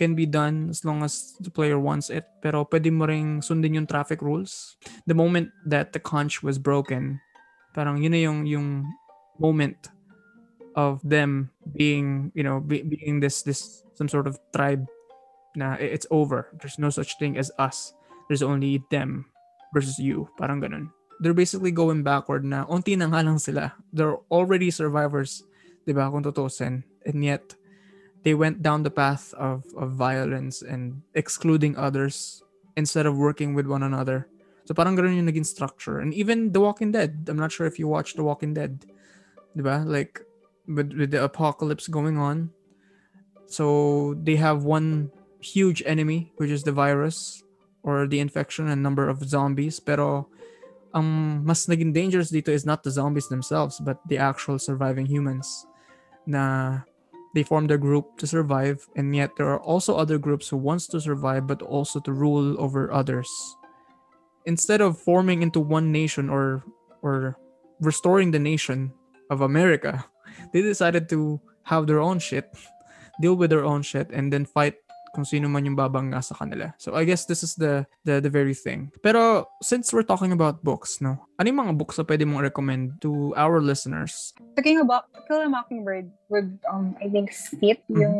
can 0.00 0.16
be 0.16 0.24
done 0.24 0.72
as 0.72 0.80
long 0.80 1.04
as 1.04 1.36
the 1.44 1.52
player 1.52 1.76
wants 1.76 2.08
it. 2.08 2.24
Pero 2.40 2.64
pwede 2.64 2.88
mo 2.88 3.04
ring 3.04 3.44
sundin 3.44 3.76
yung 3.76 3.84
traffic 3.84 4.24
rules. 4.24 4.80
The 5.04 5.12
moment 5.12 5.52
that 5.68 5.92
the 5.92 6.00
conch 6.00 6.40
was 6.40 6.56
broken, 6.56 7.20
parang 7.76 8.00
yun 8.00 8.16
na 8.16 8.24
yung, 8.24 8.48
yung 8.48 8.88
moment 9.36 9.92
of 10.72 11.04
them 11.04 11.52
being, 11.76 12.32
you 12.32 12.40
know, 12.40 12.64
be, 12.64 12.80
being 12.80 13.20
this, 13.20 13.44
this, 13.44 13.84
some 13.92 14.08
sort 14.08 14.24
of 14.24 14.40
tribe 14.56 14.88
na 15.52 15.76
it's 15.76 16.08
over. 16.08 16.48
There's 16.56 16.80
no 16.80 16.88
such 16.88 17.20
thing 17.20 17.36
as 17.36 17.52
us. 17.60 17.92
There's 18.32 18.40
only 18.42 18.80
them 18.88 19.28
versus 19.76 20.00
you. 20.00 20.32
Parang 20.40 20.64
ganun. 20.64 20.88
They're 21.20 21.36
basically 21.36 21.76
going 21.76 22.00
backward 22.00 22.48
na 22.48 22.64
unti 22.64 22.96
na 22.96 23.12
nga 23.12 23.20
lang 23.20 23.36
sila. 23.36 23.76
They're 23.92 24.16
already 24.32 24.72
survivors, 24.72 25.44
di 25.84 25.92
ba, 25.92 26.08
kung 26.08 26.24
tutusin. 26.24 26.88
And 27.04 27.20
yet, 27.20 27.59
they 28.22 28.34
went 28.34 28.62
down 28.62 28.82
the 28.82 28.90
path 28.90 29.32
of, 29.34 29.64
of 29.76 29.92
violence 29.92 30.62
and 30.62 31.02
excluding 31.14 31.76
others 31.76 32.42
instead 32.76 33.06
of 33.06 33.16
working 33.16 33.54
with 33.54 33.66
one 33.66 33.82
another. 33.82 34.28
So 34.64 34.74
parang 34.74 34.96
ganun 34.96 35.16
yung 35.16 35.26
naging 35.26 35.46
structure. 35.46 35.98
And 35.98 36.14
even 36.14 36.52
The 36.52 36.60
Walking 36.60 36.92
Dead, 36.92 37.26
I'm 37.28 37.36
not 37.36 37.52
sure 37.52 37.66
if 37.66 37.78
you 37.78 37.88
watched 37.88 38.16
The 38.16 38.22
Walking 38.22 38.54
Dead. 38.54 38.86
Di 39.56 39.62
ba? 39.62 39.82
Like, 39.86 40.20
with, 40.68 40.92
with 40.92 41.10
the 41.10 41.24
apocalypse 41.24 41.88
going 41.88 42.18
on. 42.18 42.50
So 43.46 44.14
they 44.22 44.36
have 44.36 44.62
one 44.62 45.10
huge 45.40 45.82
enemy, 45.86 46.32
which 46.36 46.50
is 46.50 46.62
the 46.62 46.72
virus 46.72 47.42
or 47.82 48.06
the 48.06 48.20
infection 48.20 48.68
and 48.68 48.82
number 48.82 49.08
of 49.08 49.26
zombies. 49.26 49.80
Pero 49.80 50.28
ang 50.94 51.42
mas 51.44 51.66
naging 51.66 51.92
dangerous 51.92 52.30
dito 52.30 52.48
is 52.48 52.66
not 52.66 52.82
the 52.82 52.90
zombies 52.90 53.28
themselves, 53.28 53.80
but 53.80 53.98
the 54.06 54.18
actual 54.18 54.58
surviving 54.58 55.06
humans. 55.06 55.66
Na 56.26 56.82
they 57.34 57.42
formed 57.42 57.70
a 57.70 57.78
group 57.78 58.18
to 58.18 58.26
survive, 58.26 58.88
and 58.96 59.14
yet 59.14 59.36
there 59.36 59.48
are 59.48 59.60
also 59.60 59.96
other 59.96 60.18
groups 60.18 60.48
who 60.48 60.56
wants 60.56 60.86
to 60.88 61.00
survive 61.00 61.46
but 61.46 61.62
also 61.62 62.00
to 62.00 62.12
rule 62.12 62.60
over 62.60 62.92
others. 62.92 63.30
Instead 64.46 64.80
of 64.80 64.98
forming 64.98 65.42
into 65.42 65.60
one 65.60 65.92
nation 65.92 66.28
or 66.28 66.64
or 67.02 67.36
restoring 67.80 68.30
the 68.30 68.38
nation 68.38 68.92
of 69.30 69.40
America, 69.40 70.04
they 70.52 70.62
decided 70.62 71.08
to 71.08 71.40
have 71.64 71.86
their 71.86 72.00
own 72.00 72.18
shit, 72.18 72.50
deal 73.20 73.36
with 73.36 73.50
their 73.50 73.64
own 73.64 73.82
shit, 73.82 74.10
and 74.10 74.32
then 74.32 74.44
fight 74.44 74.74
kung 75.12 75.24
sino 75.24 75.50
man 75.50 75.66
yung 75.66 75.76
babangga 75.76 76.22
sa 76.22 76.34
kanila. 76.34 76.72
So 76.78 76.94
I 76.94 77.04
guess 77.04 77.26
this 77.26 77.42
is 77.42 77.54
the 77.54 77.86
the 78.04 78.18
the 78.18 78.30
very 78.30 78.54
thing. 78.54 78.90
Pero 79.02 79.46
since 79.60 79.90
we're 79.90 80.06
talking 80.06 80.30
about 80.32 80.62
books, 80.62 80.98
no? 81.00 81.18
Ano 81.36 81.46
yung 81.48 81.60
mga 81.66 81.74
books 81.76 81.96
na 81.96 82.04
pwede 82.04 82.24
mong 82.24 82.44
recommend 82.44 83.00
to 83.00 83.32
our 83.34 83.58
listeners? 83.60 84.32
Talking 84.54 84.80
about 84.80 85.08
Kill 85.26 85.40
a 85.40 85.48
Mockingbird 85.48 86.10
with, 86.28 86.50
um, 86.66 86.94
I 86.98 87.06
think, 87.08 87.30
fit 87.32 87.80
Mhm. 87.88 88.00
yung, 88.02 88.18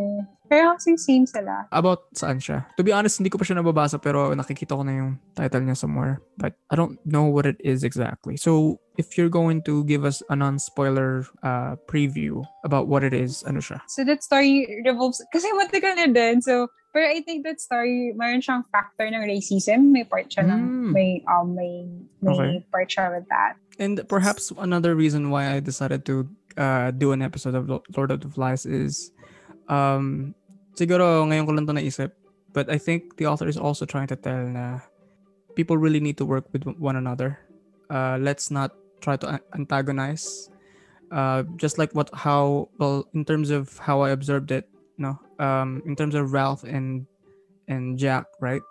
same 0.51 1.27
sila. 1.27 1.67
About 1.71 2.11
saan 2.15 2.43
siya? 2.43 2.67
To 2.77 2.83
be 2.83 2.91
honest, 2.91 3.19
hindi 3.23 3.31
ko 3.31 3.39
pa 3.39 3.45
siya 3.47 3.63
nababasa 3.63 4.03
pero 4.03 4.35
nakikita 4.35 4.75
ko 4.75 4.83
na 4.83 4.93
yung 4.93 5.13
title 5.35 5.63
niya 5.63 5.77
somewhere. 5.77 6.19
But 6.37 6.59
I 6.71 6.77
don't 6.77 6.99
know 7.07 7.25
what 7.31 7.47
it 7.47 7.57
is 7.63 7.85
exactly. 7.85 8.37
So 8.37 8.81
if 8.99 9.17
you're 9.17 9.31
going 9.33 9.63
to 9.71 9.85
give 9.85 10.05
us 10.05 10.23
a 10.29 10.37
non-spoiler 10.37 11.27
uh, 11.43 11.77
preview 11.87 12.43
about 12.65 12.89
what 12.89 13.05
it 13.05 13.15
is, 13.15 13.45
ano 13.47 13.61
siya? 13.61 13.81
So 13.87 14.05
that 14.05 14.23
story 14.23 14.83
revolves, 14.85 15.23
kasi 15.33 15.47
matagal 15.55 15.97
na 15.97 16.07
din. 16.11 16.43
So, 16.43 16.69
pero 16.93 17.07
I 17.07 17.23
think 17.23 17.47
that 17.47 17.61
story, 17.63 18.13
mayroon 18.19 18.43
siyang 18.43 18.67
factor 18.75 19.07
ng 19.07 19.23
racism. 19.23 19.95
May 19.95 20.03
part 20.05 20.27
siya 20.29 20.43
ng, 20.51 20.61
Mm. 20.61 20.93
may, 20.93 21.23
um, 21.31 21.55
may, 21.55 21.87
may 22.21 22.35
Okay. 22.35 22.67
part 22.75 22.89
siya 22.91 23.15
with 23.15 23.31
that. 23.31 23.55
And 23.79 24.03
perhaps 24.11 24.53
another 24.59 24.93
reason 24.99 25.31
why 25.31 25.55
I 25.55 25.61
decided 25.63 26.05
to 26.11 26.27
uh, 26.59 26.91
do 26.91 27.13
an 27.15 27.23
episode 27.23 27.55
of 27.55 27.71
Lord 27.71 28.11
of 28.11 28.21
the 28.21 28.29
Flies 28.29 28.67
is 28.67 29.15
um, 29.71 30.35
siguro 30.75 31.27
ngayon 31.27 31.47
ko 31.47 31.53
lang 31.53 31.67
to 31.67 31.75
naisip 31.75 32.13
but 32.53 32.71
I 32.71 32.79
think 32.79 33.17
the 33.17 33.27
author 33.27 33.47
is 33.47 33.57
also 33.57 33.87
trying 33.87 34.09
to 34.11 34.19
tell 34.19 34.43
na 34.47 34.81
people 35.55 35.79
really 35.79 36.01
need 36.01 36.19
to 36.19 36.27
work 36.27 36.51
with 36.53 36.67
one 36.67 36.97
another. 36.97 37.39
Uh, 37.91 38.19
let's 38.19 38.51
not 38.51 38.75
try 38.99 39.15
to 39.19 39.39
antagonize. 39.55 40.51
Uh, 41.11 41.43
just 41.59 41.79
like 41.79 41.91
what 41.95 42.11
how 42.15 42.71
well 42.79 43.07
in 43.15 43.25
terms 43.25 43.51
of 43.51 43.79
how 43.79 44.03
I 44.03 44.11
observed 44.11 44.51
it, 44.51 44.71
no, 44.99 45.19
um, 45.39 45.83
in 45.87 45.95
terms 45.95 46.15
of 46.15 46.35
Ralph 46.35 46.63
and 46.63 47.07
and 47.67 47.99
Jack, 47.99 48.27
right? 48.39 48.63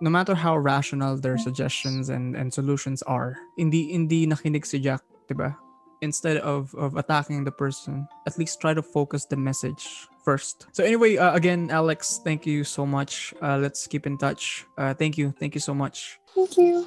no 0.00 0.10
matter 0.10 0.34
how 0.34 0.56
rational 0.56 1.16
their 1.16 1.38
suggestions 1.38 2.08
and 2.08 2.36
and 2.36 2.54
solutions 2.54 3.02
are, 3.02 3.36
hindi 3.58 3.92
hindi 3.92 4.26
nakinig 4.26 4.66
si 4.66 4.78
Jack, 4.78 5.02
'di 5.26 5.34
ba? 5.34 5.58
Instead 6.00 6.36
of 6.38 6.74
of 6.74 6.96
attacking 6.96 7.44
the 7.44 7.50
person, 7.50 8.06
at 8.26 8.38
least 8.38 8.60
try 8.60 8.72
to 8.72 8.82
focus 8.82 9.24
the 9.24 9.36
message 9.36 10.06
first. 10.24 10.66
So 10.72 10.84
anyway, 10.84 11.16
uh, 11.16 11.34
again, 11.34 11.70
Alex, 11.70 12.20
thank 12.22 12.46
you 12.46 12.62
so 12.62 12.86
much. 12.86 13.34
Uh, 13.42 13.58
let's 13.58 13.86
keep 13.86 14.06
in 14.06 14.18
touch. 14.18 14.64
Uh, 14.76 14.94
thank 14.94 15.18
you, 15.18 15.34
thank 15.40 15.54
you 15.54 15.60
so 15.60 15.74
much. 15.74 16.20
Thank 16.34 16.56
you. 16.56 16.86